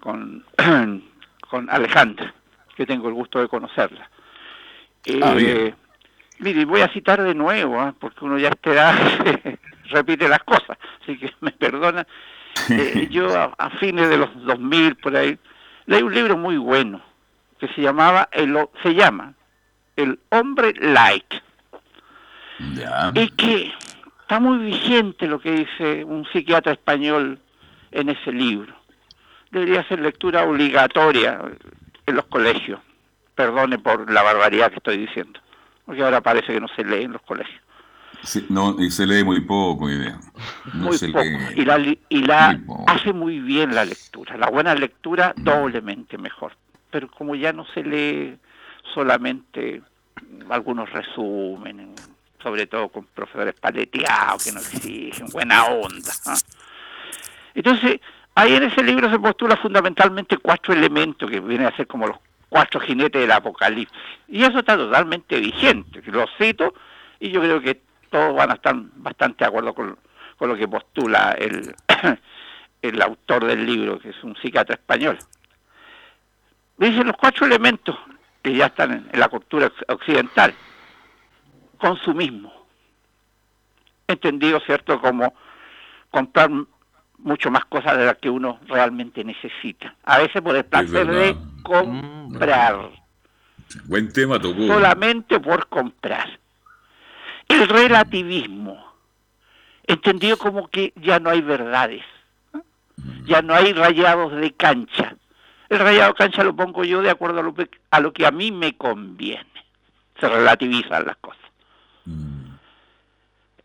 con, 0.01 0.45
con 1.51 1.71
Alejandra, 1.71 2.35
que 2.77 2.85
tengo 2.85 3.09
el 3.09 3.15
gusto 3.15 3.41
de 3.41 3.49
conocerla. 3.49 4.11
Ah, 5.23 5.35
Eh, 5.35 5.35
bien. 5.37 5.75
mire, 6.41 6.65
voy 6.67 6.83
a 6.83 6.89
citar 6.93 7.23
de 7.23 7.35
nuevo, 7.35 7.81
¿ah? 7.81 7.95
porque 7.99 8.25
uno 8.27 8.37
ya 8.39 8.51
edad 8.63 8.95
repite 9.91 10.29
las 10.29 10.41
cosas, 10.41 10.77
así 11.03 11.17
que 11.17 11.33
me 11.41 11.53
perdona. 11.53 12.07
Eh, 12.71 13.09
yo 13.11 13.35
a, 13.37 13.53
a 13.59 13.71
fines 13.79 14.09
de 14.09 14.17
los 14.19 14.29
2000 14.45 14.97
por 14.97 15.17
ahí 15.17 15.39
leí 15.87 16.03
un 16.03 16.15
libro 16.15 16.37
muy 16.37 16.57
bueno 16.57 17.01
que 17.59 17.69
se 17.69 17.81
llamaba 17.83 18.29
el 18.33 18.57
se 18.83 18.95
llama 18.95 19.35
El 19.97 20.19
hombre 20.31 20.73
light 20.79 21.33
Ya. 22.75 23.13
y 23.15 23.29
que 23.31 23.73
está 24.23 24.39
muy 24.41 24.59
vigente 24.59 25.27
lo 25.27 25.41
que 25.41 25.51
dice 25.53 26.05
un 26.05 26.27
psiquiatra 26.33 26.73
español 26.73 27.39
en 27.91 28.09
ese 28.11 28.33
libro. 28.33 28.75
Debería 29.51 29.87
ser 29.89 30.01
lectura 30.01 30.45
obligatoria 30.45 31.41
en 32.07 32.15
los 32.15 32.27
colegios. 32.27 32.79
Perdone 33.35 33.79
por 33.79 34.11
la 34.11 34.23
barbaridad 34.23 34.71
que 34.71 34.77
estoy 34.77 34.99
diciendo, 34.99 35.41
porque 35.87 36.03
ahora 36.05 36.21
parece 36.21 36.53
que 36.53 36.61
no 36.61 36.69
se 36.69 36.85
lee 36.85 37.03
en 37.05 37.13
los 37.13 37.23
colegios. 37.23 37.61
Sí, 38.23 38.45
no, 38.49 38.77
y 38.79 38.91
se 38.91 39.07
lee 39.07 39.25
muy 39.25 39.41
poco, 39.41 39.89
idea. 39.89 40.19
No 40.75 40.87
muy 40.87 40.99
se 40.99 41.09
poco. 41.09 41.25
lee. 41.25 41.55
Y 41.57 41.65
la, 41.65 41.79
y 41.79 42.23
la 42.23 42.59
Muy 42.67 42.85
hace 42.87 43.13
muy 43.13 43.39
bien 43.41 43.75
la 43.75 43.85
lectura. 43.85 44.37
La 44.37 44.49
buena 44.51 44.75
lectura 44.75 45.33
doblemente 45.37 46.19
mejor. 46.19 46.53
Pero 46.91 47.11
como 47.11 47.35
ya 47.35 47.53
no 47.53 47.65
se 47.73 47.83
lee 47.83 48.37
solamente 48.95 49.83
algunos 50.49 50.91
resúmenes, 50.91 51.89
sobre 52.43 52.67
todo 52.67 52.89
con 52.89 53.07
profesores 53.07 53.55
paleteados 53.55 54.45
que 54.45 54.53
no 54.53 54.61
exigen 54.61 55.27
buena 55.29 55.65
onda. 55.67 56.13
¿ah? 56.27 56.37
Entonces, 57.55 58.01
ahí 58.35 58.55
en 58.55 58.65
ese 58.65 58.83
libro 58.83 59.11
se 59.11 59.19
postula 59.19 59.57
fundamentalmente 59.57 60.37
cuatro 60.39 60.75
elementos 60.75 61.31
que 61.31 61.41
vienen 61.41 61.67
a 61.67 61.77
ser 61.77 61.87
como 61.87 62.07
los 62.07 62.17
cuatro 62.49 62.81
jinetes 62.81 63.21
del 63.21 63.31
apocalipsis. 63.31 63.97
Y 64.29 64.43
eso 64.43 64.59
está 64.59 64.77
totalmente 64.77 65.39
vigente. 65.39 66.03
Lo 66.07 66.27
cito 66.39 66.75
y 67.19 67.31
yo 67.31 67.41
creo 67.41 67.61
que 67.61 67.81
todos 68.11 68.35
van 68.35 68.51
a 68.51 68.55
estar 68.55 68.75
bastante 68.97 69.45
de 69.45 69.49
acuerdo 69.49 69.73
con, 69.75 69.99
con 70.37 70.49
lo 70.49 70.57
que 70.57 70.69
postula 70.69 71.33
el, 71.39 71.75
el 72.83 73.03
autor 73.03 73.45
del 73.45 73.65
libro, 73.65 73.99
que 73.99 74.11
es 74.11 74.25
un 74.25 74.37
psiquiatra 74.37 74.75
español. 74.75 75.19
Dice 76.77 77.05
los 77.05 77.17
cuatro 77.17 77.47
elementos 77.47 77.97
que 78.43 78.55
ya 78.55 78.67
están 78.67 78.93
en, 78.93 79.09
en 79.13 79.21
la 79.21 79.29
cultura 79.29 79.67
oc- 79.67 79.85
occidental. 79.95 80.55
Consumismo. 81.79 82.53
Entendido, 84.09 84.61
¿cierto?, 84.61 85.01
como 85.01 85.33
comprar 86.11 86.51
mucho 87.19 87.51
más 87.51 87.65
cosas 87.67 87.97
de 87.99 88.07
las 88.07 88.17
que 88.19 88.29
uno 88.31 88.59
realmente 88.67 89.23
necesita. 89.23 89.95
A 90.05 90.19
veces 90.19 90.43
por 90.43 90.57
el 90.57 90.65
placer 90.65 91.07
de 91.07 91.37
comprar 91.63 92.91
Buen 93.85 94.13
tema 94.13 94.41
tocó. 94.41 94.67
solamente 94.67 95.39
por 95.39 95.69
comprar. 95.69 96.40
El 97.61 97.69
relativismo, 97.69 98.83
entendido 99.87 100.39
como 100.39 100.69
que 100.69 100.93
ya 100.97 101.19
no 101.21 101.29
hay 101.31 101.43
verdades, 101.43 102.03
¿no? 102.55 102.63
ya 103.27 103.43
no 103.43 103.55
hay 103.55 103.73
rayados 103.75 104.33
de 104.33 104.53
cancha. 104.53 105.15
El 105.69 105.79
rayado 105.79 106.09
de 106.13 106.15
cancha 106.15 106.43
lo 106.43 106.57
pongo 106.57 106.85
yo 106.85 107.03
de 107.03 107.11
acuerdo 107.11 107.41
a 107.41 107.43
lo, 107.43 107.55
que- 107.55 107.69
a 107.91 108.01
lo 108.01 108.13
que 108.13 108.25
a 108.27 108.31
mí 108.31 108.51
me 108.51 108.77
conviene. 108.77 109.45
Se 110.19 110.29
relativizan 110.29 111.07
las 111.07 111.17
cosas. 111.19 111.41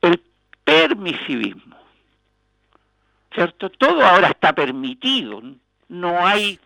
El 0.01 0.21
permisivismo, 0.63 1.77
¿cierto? 3.33 3.69
Todo 3.69 4.05
ahora 4.05 4.27
está 4.27 4.53
permitido, 4.53 5.41
no 5.89 6.25
hay 6.27 6.59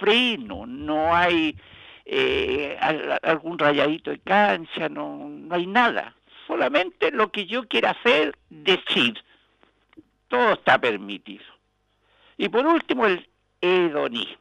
freno, 0.00 0.64
no 0.66 1.14
hay 1.14 1.56
eh, 2.04 2.78
algún 3.22 3.58
rayadito 3.58 4.10
de 4.10 4.18
cancha, 4.20 4.88
no, 4.88 5.28
no 5.28 5.54
hay 5.54 5.66
nada. 5.66 6.14
Solamente 6.52 7.10
lo 7.12 7.32
que 7.32 7.46
yo 7.46 7.66
quiera 7.66 7.92
hacer, 7.92 8.36
decir. 8.50 9.14
Todo 10.28 10.52
está 10.52 10.78
permitido. 10.78 11.44
Y 12.36 12.50
por 12.50 12.66
último, 12.66 13.06
el 13.06 13.26
hedonismo. 13.62 14.36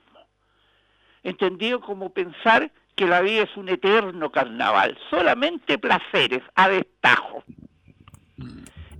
Entendido 1.23 1.79
como 1.79 2.09
pensar 2.09 2.69
que 2.97 3.05
la 3.05 3.21
vida 3.21 3.43
es 3.43 3.55
un 3.55 3.69
eterno 3.69 4.29
carnaval, 4.29 4.97
solamente 5.09 5.77
placeres, 5.77 6.41
a 6.55 6.67
destajo. 6.67 7.45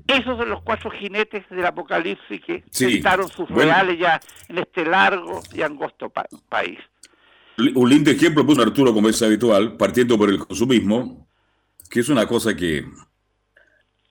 Esos 0.07 0.37
son 0.37 0.49
los 0.49 0.61
cuatro 0.61 0.89
jinetes 0.89 1.43
del 1.49 1.65
apocalipsis 1.65 2.41
que 2.45 2.63
sentaron 2.71 3.27
sus 3.27 3.49
reales 3.49 3.99
ya 3.99 4.21
en 4.47 4.59
este 4.59 4.85
largo 4.85 5.41
y 5.53 5.63
angosto 5.63 6.09
país. 6.47 6.79
Un 7.57 7.89
lindo 7.89 8.09
ejemplo 8.09 8.45
puso 8.45 8.61
Arturo, 8.61 8.93
como 8.93 9.09
es 9.09 9.21
habitual, 9.21 9.75
partiendo 9.75 10.17
por 10.17 10.29
el 10.29 10.39
consumismo, 10.39 11.27
que 11.91 11.99
es 11.99 12.07
una 12.07 12.25
cosa 12.25 12.55
que 12.55 12.85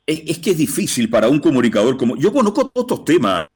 es, 0.07 0.39
que 0.39 0.51
es 0.51 0.59
difícil 0.59 1.09
para 1.09 1.29
un 1.29 1.41
comunicador 1.41 1.97
como... 1.97 2.15
Yo 2.17 2.31
conozco 2.31 2.69
todos 2.69 2.85
estos 2.85 3.05
temas, 3.07 3.49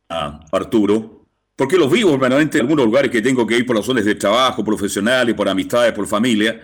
Arturo, 0.50 1.26
porque 1.54 1.76
los 1.76 1.92
vivo 1.92 2.12
permanentemente 2.12 2.58
en 2.58 2.62
algunos 2.62 2.86
lugares 2.86 3.10
que 3.10 3.20
tengo 3.20 3.46
que 3.46 3.58
ir 3.58 3.66
por 3.66 3.76
razones 3.76 4.04
de 4.04 4.14
trabajo, 4.14 4.64
profesionales, 4.64 5.34
por 5.34 5.46
amistades, 5.48 5.92
por 5.92 6.06
familia. 6.06 6.58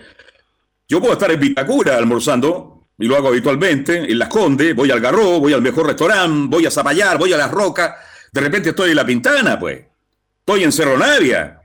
Yo 0.87 0.99
puedo 0.99 1.13
estar 1.13 1.31
en 1.31 1.39
Vitacura 1.39 1.97
almorzando 1.97 2.87
y 2.97 3.05
lo 3.05 3.15
hago 3.15 3.27
habitualmente, 3.27 4.11
en 4.11 4.17
Las 4.17 4.29
Condes, 4.29 4.75
voy 4.75 4.89
al 4.89 4.99
Garro, 4.99 5.39
voy 5.39 5.53
al 5.53 5.61
mejor 5.61 5.85
restaurante, 5.85 6.55
voy 6.55 6.65
a 6.65 6.71
Zapallar, 6.71 7.19
voy 7.19 7.33
a 7.33 7.37
Las 7.37 7.51
Rocas, 7.51 7.93
de 8.31 8.41
repente 8.41 8.69
estoy 8.69 8.91
en 8.91 8.95
La 8.95 9.05
Pintana, 9.05 9.59
pues, 9.59 9.81
estoy 10.39 10.63
en 10.63 10.71
Cerro 10.71 10.97
Navia, 10.97 11.61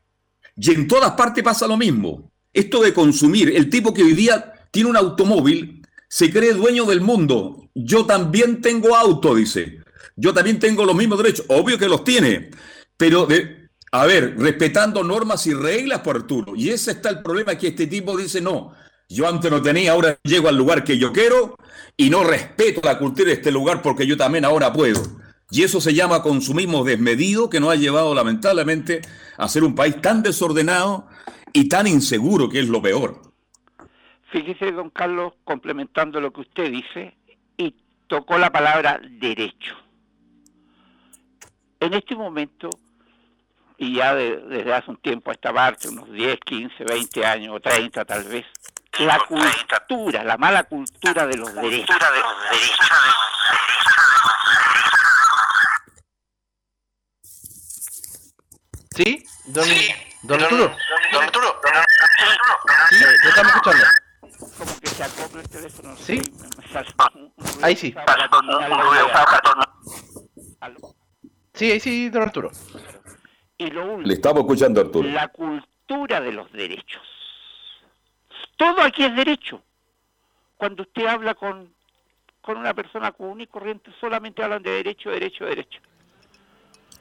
y 0.57 0.73
en 0.73 0.87
todas 0.87 1.13
partes 1.13 1.43
pasa 1.43 1.67
lo 1.67 1.77
mismo. 1.77 2.31
Esto 2.53 2.83
de 2.83 2.95
consumir, 2.95 3.55
el 3.55 3.69
tipo 3.69 3.93
que 3.93 4.03
hoy 4.03 4.15
día 4.15 4.53
tiene 4.71 4.89
un 4.89 4.97
automóvil, 4.97 5.86
se 6.09 6.31
cree 6.33 6.53
dueño 6.53 6.85
del 6.85 7.01
mundo. 7.01 7.69
Yo 7.75 8.07
también 8.07 8.61
tengo 8.61 8.97
auto, 8.97 9.35
dice. 9.35 9.81
Yo 10.17 10.33
también 10.33 10.59
tengo 10.59 10.85
los 10.85 10.97
mismos 10.97 11.19
derechos. 11.19 11.47
Obvio 11.49 11.79
que 11.79 11.89
los 11.89 12.05
tiene. 12.05 12.51
Pero, 12.97 13.27
de, 13.27 13.69
a 13.93 14.07
ver, 14.07 14.37
respetando 14.39 15.03
normas 15.05 15.47
y 15.47 15.55
reglas 15.55 16.01
por 16.01 16.17
Arturo. 16.17 16.55
Y 16.57 16.71
ese 16.71 16.93
está 16.93 17.11
el 17.11 17.23
problema 17.23 17.57
que 17.57 17.69
este 17.69 17.87
tipo 17.87 18.17
dice, 18.17 18.41
no, 18.41 18.73
yo 19.09 19.29
antes 19.29 19.51
no 19.51 19.63
tenía, 19.63 19.93
ahora 19.93 20.19
llego 20.23 20.49
al 20.49 20.57
lugar 20.57 20.83
que 20.83 20.99
yo 20.99 21.13
quiero 21.13 21.57
y 21.97 22.11
no 22.11 22.25
respeto 22.25 22.81
la 22.83 22.99
cultura 22.99 23.29
de 23.29 23.35
este 23.35 23.53
lugar 23.53 23.83
porque 23.83 24.07
yo 24.07 24.17
también 24.17 24.45
ahora 24.45 24.73
puedo. 24.73 25.03
Y 25.51 25.63
eso 25.63 25.81
se 25.81 25.95
llama 25.95 26.23
consumismo 26.23 26.83
desmedido 26.83 27.49
que 27.49 27.61
nos 27.61 27.71
ha 27.71 27.77
llevado 27.77 28.15
lamentablemente 28.15 29.03
a 29.37 29.49
ser 29.49 29.63
un 29.63 29.77
país 29.77 30.01
tan 30.03 30.23
desordenado 30.23 31.07
y 31.53 31.69
tan 31.69 31.87
inseguro 31.87 32.49
que 32.49 32.61
es 32.61 32.69
lo 32.69 32.83
peor. 32.83 33.26
Fíjese, 34.31 34.73
don 34.73 34.91
Carlos, 34.91 35.35
complementando 35.45 36.21
lo 36.21 36.33
que 36.33 36.41
usted 36.41 36.71
dice, 36.71 37.17
y 37.57 37.75
tocó 38.09 38.39
la 38.39 38.51
palabra 38.51 39.01
derecho. 39.03 39.77
En 41.79 41.95
este 41.95 42.17
momento, 42.17 42.71
y 43.79 43.95
ya 43.95 44.15
desde 44.15 44.75
hace 44.75 44.91
un 44.91 44.97
tiempo 44.97 45.31
a 45.31 45.35
esta 45.35 45.53
parte, 45.53 45.89
unos 45.89 46.11
10, 46.11 46.41
15, 46.41 46.85
20 46.85 47.27
años 47.27 47.55
o 47.55 47.61
30 47.61 48.05
tal 48.05 48.25
vez, 48.25 48.47
la 48.99 49.19
cultura, 49.19 50.25
la 50.25 50.37
mala 50.37 50.65
cultura 50.65 51.27
de 51.27 51.37
los 51.37 51.55
derechos. 51.55 51.97
¿Sí? 58.95 59.23
Don, 59.45 59.69
don 60.23 60.43
Arturo. 60.43 60.77
Don 61.13 61.23
Arturo. 61.23 61.61
Sí, 62.89 63.05
lo 63.23 63.29
estamos 63.29 63.53
escuchando. 63.53 63.85
Como 64.59 64.81
que 64.81 64.87
se 64.87 65.05
acopla 65.05 65.41
el 65.43 65.49
teléfono. 65.49 65.97
¿Sí? 65.97 66.23
Ahí 67.63 67.77
sí. 67.77 67.95
Sí, 71.55 71.73
ahí 71.73 71.81
sí, 71.81 72.09
don 72.11 72.23
Arturo. 72.23 72.51
Y 73.59 73.71
lo 73.71 73.85
último, 73.85 74.07
Le 74.07 74.15
estamos 74.15 74.41
escuchando, 74.41 74.81
Arturo. 74.81 75.09
La 75.09 75.29
cultura 75.29 76.21
de 76.21 76.33
los 76.33 76.51
derechos. 76.53 77.03
Todo 78.57 78.83
aquí 78.83 79.05
es 79.05 79.15
derecho. 79.15 79.63
Cuando 80.57 80.83
usted 80.83 81.07
habla 81.07 81.35
con, 81.35 81.75
con 82.41 82.57
una 82.57 82.75
persona 82.75 83.13
común 83.13 83.43
y 83.43 83.47
corriente, 83.47 83.91
solamente 84.01 84.43
hablan 84.43 84.63
de 84.63 84.71
derecho, 84.71 85.11
derecho, 85.11 85.45
derecho. 85.45 85.81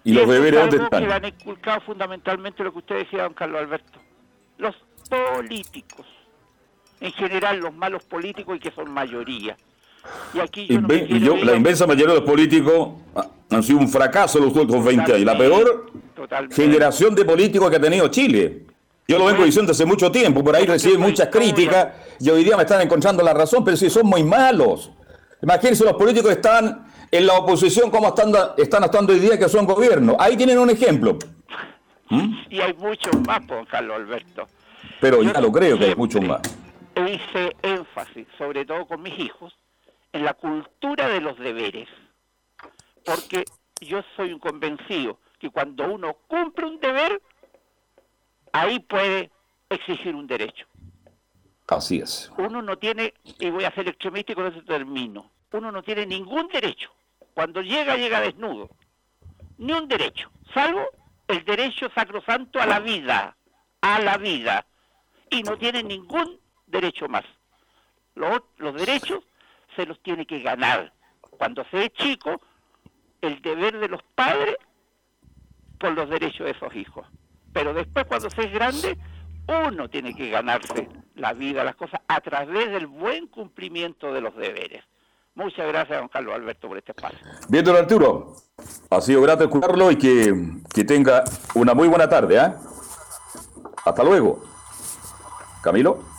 ¿Y, 0.03 0.13
los 0.13 0.27
deberes 0.27 0.59
dónde 0.59 0.83
están? 0.83 1.01
que 1.01 1.07
le 1.07 1.13
han 1.13 1.25
inculcado 1.25 1.81
fundamentalmente 1.81 2.63
lo 2.63 2.71
que 2.71 2.79
usted 2.79 2.95
decía, 2.97 3.23
don 3.23 3.33
Carlos 3.33 3.61
Alberto. 3.61 3.99
Los 4.57 4.75
políticos. 5.09 6.05
En 7.05 7.11
general, 7.11 7.59
los 7.59 7.71
malos 7.71 8.01
políticos 8.03 8.57
y 8.57 8.59
que 8.59 8.71
son 8.71 8.89
mayoría. 8.89 9.55
Y 10.33 10.39
aquí 10.39 10.65
yo, 10.67 10.79
y 10.89 11.19
yo 11.19 11.35
la 11.35 11.55
inmensa 11.55 11.85
mayoría 11.85 12.15
de 12.15 12.19
los 12.21 12.27
políticos 12.27 12.93
han 13.51 13.61
sido 13.61 13.77
un 13.77 13.87
fracaso 13.87 14.39
los 14.39 14.55
últimos 14.55 14.83
20 14.83 15.13
años. 15.13 15.23
La 15.23 15.37
peor 15.37 15.91
generación 16.51 17.13
de 17.13 17.23
políticos 17.23 17.69
que 17.69 17.75
ha 17.75 17.79
tenido 17.79 18.07
Chile. 18.07 18.63
Yo 19.07 19.19
lo 19.19 19.25
vengo 19.25 19.43
diciendo 19.43 19.71
hace 19.71 19.85
mucho 19.85 20.11
tiempo, 20.11 20.43
por 20.43 20.55
ahí 20.55 20.65
reciben 20.65 20.99
muchas 20.99 21.27
críticas 21.27 21.89
y 22.19 22.27
hoy 22.27 22.43
día 22.43 22.57
me 22.57 22.63
están 22.63 22.81
encontrando 22.81 23.21
la 23.21 23.35
razón, 23.35 23.63
pero 23.63 23.77
si 23.77 23.87
son 23.87 24.07
muy 24.07 24.23
malos. 24.23 24.89
Imagínense 25.43 25.83
los 25.83 25.93
políticos 25.93 26.29
que 26.29 26.37
están 26.37 26.87
en 27.11 27.27
la 27.27 27.35
oposición 27.35 27.91
como 27.91 28.07
están, 28.07 28.33
están 28.57 28.83
actuando 28.83 29.13
hoy 29.13 29.19
día 29.19 29.37
que 29.37 29.47
son 29.47 29.67
gobierno. 29.67 30.17
Ahí 30.19 30.35
tienen 30.35 30.57
un 30.57 30.71
ejemplo. 30.71 31.19
¿Mm? 32.09 32.35
Y 32.49 32.61
hay 32.61 32.73
muchos 32.73 33.15
más, 33.27 33.45
por 33.45 33.67
Carlos 33.67 33.95
Alberto. 33.95 34.47
Pero 34.99 35.21
ya 35.21 35.39
lo 35.39 35.51
creo 35.51 35.77
que 35.77 35.85
hay 35.85 35.95
muchos 35.95 36.23
más. 36.23 36.41
Hice 36.95 37.55
énfasis, 37.61 38.27
sobre 38.37 38.65
todo 38.65 38.87
con 38.87 39.01
mis 39.01 39.17
hijos, 39.19 39.53
en 40.13 40.23
la 40.23 40.33
cultura 40.33 41.09
de 41.09 41.21
los 41.21 41.37
deberes. 41.37 41.89
Porque 43.03 43.43
yo 43.81 44.01
soy 44.15 44.31
un 44.31 44.39
convencido 44.39 45.19
que 45.39 45.49
cuando 45.49 45.91
uno 45.91 46.13
cumple 46.27 46.65
un 46.65 46.79
deber, 46.79 47.21
ahí 48.53 48.79
puede 48.79 49.29
exigir 49.69 50.15
un 50.15 50.27
derecho. 50.27 50.65
Así 51.67 51.99
es. 51.99 52.31
Uno 52.37 52.61
no 52.61 52.77
tiene, 52.77 53.13
y 53.23 53.49
voy 53.49 53.65
a 53.65 53.71
ser 53.71 53.87
extremista 53.87 54.31
y 54.31 54.35
con 54.35 54.47
eso 54.47 54.63
termino, 54.63 55.31
uno 55.51 55.71
no 55.71 55.83
tiene 55.83 56.05
ningún 56.05 56.47
derecho. 56.47 56.91
Cuando 57.33 57.61
llega, 57.61 57.97
llega 57.97 58.21
desnudo. 58.21 58.69
Ni 59.57 59.73
un 59.73 59.87
derecho, 59.87 60.29
salvo 60.53 60.85
el 61.27 61.43
derecho 61.43 61.89
sacrosanto 61.93 62.59
a 62.59 62.65
la 62.65 62.79
vida, 62.79 63.35
a 63.81 63.99
la 63.99 64.17
vida. 64.17 64.65
Y 65.29 65.43
no 65.43 65.57
tiene 65.57 65.83
ningún 65.83 66.39
derecho 66.67 67.07
más. 67.07 67.23
Los, 68.15 68.41
los 68.57 68.73
derechos 68.75 69.23
se 69.75 69.85
los 69.85 70.01
tiene 70.01 70.25
que 70.25 70.39
ganar. 70.39 70.93
Cuando 71.21 71.65
se 71.71 71.85
es 71.85 71.93
chico, 71.93 72.41
el 73.21 73.41
deber 73.41 73.79
de 73.79 73.89
los 73.89 74.01
padres 74.15 74.57
por 75.79 75.91
los 75.91 76.09
derechos 76.09 76.45
de 76.45 76.51
esos 76.51 76.73
hijos 76.75 77.05
pero 77.55 77.73
después 77.73 78.05
cuando 78.05 78.29
se 78.29 78.43
es 78.43 78.51
grande, 78.51 78.97
uno 79.47 79.89
tiene 79.89 80.13
que 80.13 80.29
ganarse 80.29 80.89
la 81.15 81.31
vida, 81.31 81.63
las 81.63 81.77
cosas, 81.77 82.01
a 82.05 82.19
través 82.19 82.69
del 82.69 82.85
buen 82.85 83.27
cumplimiento 83.27 84.11
de 84.11 84.19
los 84.19 84.35
deberes. 84.35 84.83
Muchas 85.35 85.65
gracias, 85.65 85.97
don 85.97 86.09
Carlos 86.09 86.35
Alberto, 86.35 86.67
por 86.67 86.77
este 86.77 86.91
espacio. 86.91 87.17
Bien, 87.47 87.63
don 87.63 87.77
Arturo, 87.77 88.35
ha 88.89 88.99
sido 88.99 89.21
grato 89.21 89.45
escucharlo 89.45 89.89
y 89.89 89.95
que, 89.95 90.83
tenga 90.83 91.23
una 91.53 91.73
muy 91.73 91.87
buena 91.87 92.09
tarde. 92.09 92.35
¿eh? 92.35 92.53
Hasta 93.85 94.03
luego. 94.03 94.43
Camilo. 95.63 96.14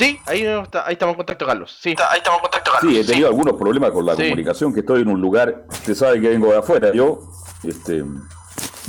Sí, 0.00 0.18
ahí, 0.24 0.46
ahí 0.46 0.92
estamos 0.94 1.12
en 1.12 1.16
contacto, 1.18 1.46
Carlos. 1.46 1.76
Sí, 1.78 1.90
ahí 2.08 2.16
estamos 2.16 2.38
en 2.38 2.42
contacto, 2.42 2.70
Carlos. 2.72 2.90
Sí, 2.90 3.00
he 3.00 3.04
tenido 3.04 3.28
algunos 3.28 3.54
problemas 3.58 3.90
con 3.90 4.06
la 4.06 4.14
comunicación, 4.14 4.72
que 4.72 4.80
estoy 4.80 5.02
en 5.02 5.08
un 5.08 5.20
lugar, 5.20 5.66
usted 5.68 5.94
sabe 5.94 6.18
que 6.22 6.28
vengo 6.30 6.50
de 6.50 6.56
afuera. 6.56 6.90
Yo, 6.94 7.20
este, 7.62 8.02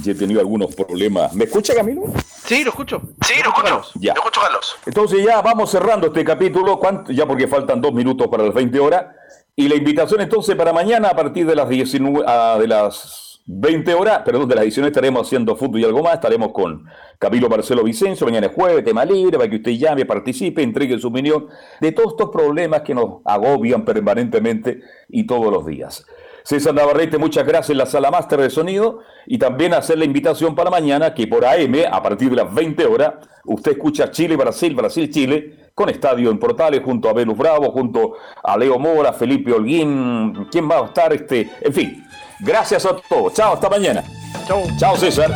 y 0.05 0.09
he 0.09 0.15
tenido 0.15 0.39
algunos 0.39 0.73
problemas. 0.73 1.33
¿Me 1.33 1.43
escucha, 1.43 1.75
Camilo? 1.75 2.03
Sí, 2.45 2.63
lo 2.63 2.69
escucho. 2.69 3.01
Sí, 3.25 3.33
lo 3.43 3.49
escucho. 3.49 3.81
Ya. 3.95 4.13
Lo 4.13 4.21
escucho, 4.21 4.39
Carlos. 4.39 4.77
Entonces 4.85 5.25
ya 5.25 5.41
vamos 5.41 5.69
cerrando 5.69 6.07
este 6.07 6.23
capítulo, 6.23 6.79
ya 7.09 7.25
porque 7.25 7.45
faltan 7.45 7.81
dos 7.81 7.91
minutos 7.91 8.29
para 8.29 8.43
las 8.43 8.53
20 8.53 8.79
horas. 8.79 9.07
Y 9.53 9.67
la 9.67 9.75
invitación 9.75 10.21
entonces 10.21 10.55
para 10.55 10.71
mañana 10.71 11.09
a 11.09 11.15
partir 11.17 11.45
de 11.45 11.57
las 11.57 11.67
19, 11.67 12.25
de 12.57 12.67
las 12.69 13.30
20 13.53 13.93
horas, 13.95 14.21
perdón, 14.23 14.47
de 14.47 14.55
las 14.55 14.63
19 14.63 14.91
estaremos 14.91 15.27
haciendo 15.27 15.57
fútbol 15.57 15.81
y 15.81 15.83
algo 15.83 16.01
más. 16.01 16.13
Estaremos 16.13 16.53
con 16.53 16.85
Camilo 17.19 17.49
Marcelo 17.49 17.83
Vicencio. 17.83 18.25
Mañana 18.25 18.47
es 18.47 18.53
jueves, 18.53 18.81
tema 18.85 19.03
libre, 19.03 19.37
para 19.37 19.49
que 19.49 19.57
usted 19.57 19.71
llame, 19.71 20.05
participe, 20.05 20.63
entregue 20.63 20.97
su 20.97 21.09
opinión 21.09 21.47
de 21.81 21.91
todos 21.91 22.13
estos 22.13 22.29
problemas 22.29 22.81
que 22.81 22.95
nos 22.95 23.17
agobian 23.25 23.83
permanentemente 23.83 24.79
y 25.09 25.25
todos 25.25 25.51
los 25.51 25.65
días. 25.65 26.05
César 26.43 26.73
Navarrete, 26.73 27.17
muchas 27.17 27.45
gracias 27.45 27.71
en 27.71 27.79
la 27.79 27.85
sala 27.85 28.09
máster 28.09 28.39
de 28.39 28.49
sonido 28.49 28.99
y 29.27 29.37
también 29.37 29.73
hacer 29.73 29.97
la 29.97 30.05
invitación 30.05 30.55
para 30.55 30.71
mañana 30.71 31.13
que 31.13 31.27
por 31.27 31.45
AM, 31.45 31.75
a 31.91 32.01
partir 32.01 32.29
de 32.29 32.37
las 32.37 32.53
20 32.53 32.85
horas, 32.85 33.15
usted 33.43 33.73
escucha 33.73 34.11
Chile, 34.11 34.37
Brasil, 34.37 34.73
Brasil, 34.73 35.09
Chile, 35.11 35.71
con 35.75 35.89
estadio 35.89 36.31
en 36.31 36.39
Portales, 36.39 36.81
junto 36.83 37.09
a 37.09 37.13
Velus 37.13 37.37
Bravo, 37.37 37.71
junto 37.71 38.13
a 38.43 38.57
Leo 38.57 38.79
Mora, 38.79 39.11
Felipe 39.11 39.51
Holguín, 39.51 40.47
¿quién 40.49 40.69
va 40.69 40.79
a 40.79 40.85
estar? 40.85 41.13
Este, 41.13 41.49
en 41.61 41.73
fin, 41.73 42.03
gracias 42.41 42.85
a 42.85 42.95
todos. 42.97 43.33
Chao, 43.33 43.53
hasta 43.53 43.69
mañana. 43.69 44.03
Chao. 44.47 44.63
Chao, 44.77 44.97
César. 44.97 45.31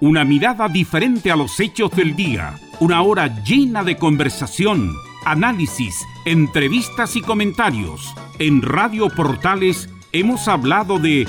Una 0.00 0.24
mirada 0.24 0.68
diferente 0.68 1.30
a 1.30 1.36
los 1.36 1.60
hechos 1.60 1.90
del 1.90 2.16
día. 2.16 2.54
Una 2.80 3.02
hora 3.02 3.42
llena 3.44 3.84
de 3.84 3.96
conversación, 3.96 4.94
análisis, 5.26 5.94
entrevistas 6.24 7.16
y 7.16 7.20
comentarios. 7.20 8.14
En 8.38 8.62
Radio 8.62 9.08
Portales 9.10 9.90
hemos 10.12 10.48
hablado 10.48 10.98
de 10.98 11.28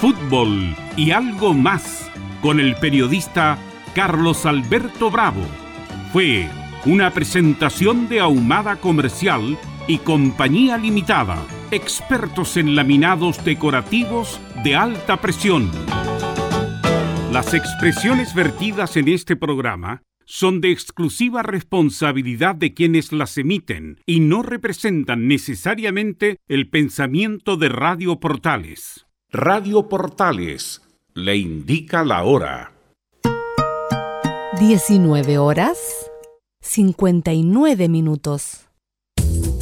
fútbol 0.00 0.74
y 0.96 1.10
algo 1.10 1.52
más 1.52 2.10
con 2.40 2.58
el 2.58 2.74
periodista 2.76 3.58
Carlos 3.94 4.46
Alberto 4.46 5.10
Bravo. 5.10 5.42
Fue 6.12 6.48
una 6.86 7.10
presentación 7.12 8.08
de 8.08 8.20
Ahumada 8.20 8.76
Comercial 8.76 9.58
y 9.88 9.98
Compañía 9.98 10.76
Limitada, 10.76 11.46
expertos 11.70 12.58
en 12.58 12.76
laminados 12.76 13.42
decorativos 13.42 14.38
de 14.62 14.76
alta 14.76 15.18
presión. 15.18 15.70
Las 17.32 17.54
expresiones 17.54 18.34
vertidas 18.34 18.98
en 18.98 19.08
este 19.08 19.34
programa 19.34 20.02
son 20.26 20.60
de 20.60 20.72
exclusiva 20.72 21.42
responsabilidad 21.42 22.54
de 22.54 22.74
quienes 22.74 23.12
las 23.12 23.38
emiten 23.38 23.98
y 24.04 24.20
no 24.20 24.42
representan 24.42 25.26
necesariamente 25.26 26.38
el 26.48 26.68
pensamiento 26.68 27.56
de 27.56 27.70
Radio 27.70 28.20
Portales. 28.20 29.06
Radio 29.30 29.88
Portales 29.88 30.82
le 31.14 31.36
indica 31.36 32.04
la 32.04 32.24
hora. 32.24 32.72
19 34.60 35.38
horas 35.38 36.10
59 36.64 37.88
minutos. 37.88 38.64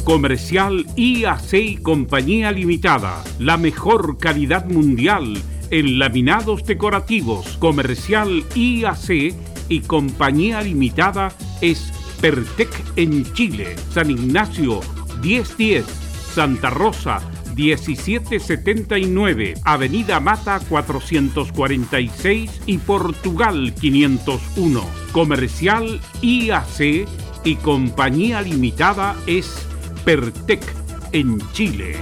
Comercial 0.05 0.85
IAC 0.95 1.53
y 1.53 1.77
Compañía 1.77 2.51
Limitada, 2.51 3.21
la 3.39 3.57
mejor 3.57 4.17
calidad 4.17 4.65
mundial 4.65 5.37
en 5.69 5.99
laminados 5.99 6.63
decorativos. 6.65 7.57
Comercial 7.57 8.43
IAC 8.55 9.35
y 9.69 9.81
Compañía 9.81 10.61
Limitada 10.61 11.33
es 11.61 11.91
Pertec 12.21 12.71
en 12.95 13.31
Chile, 13.33 13.75
San 13.91 14.09
Ignacio 14.09 14.79
1010, 15.21 15.85
Santa 16.33 16.69
Rosa 16.69 17.21
1779, 17.55 19.53
Avenida 19.63 20.19
Mata 20.19 20.59
446 20.67 22.61
y 22.65 22.79
Portugal 22.79 23.73
501. 23.79 24.83
Comercial 25.11 26.01
IAC 26.21 27.07
y 27.43 27.55
Compañía 27.55 28.41
Limitada 28.41 29.15
es 29.27 29.67
Pertec 30.03 30.63
en 31.11 31.39
Chile. 31.51 31.95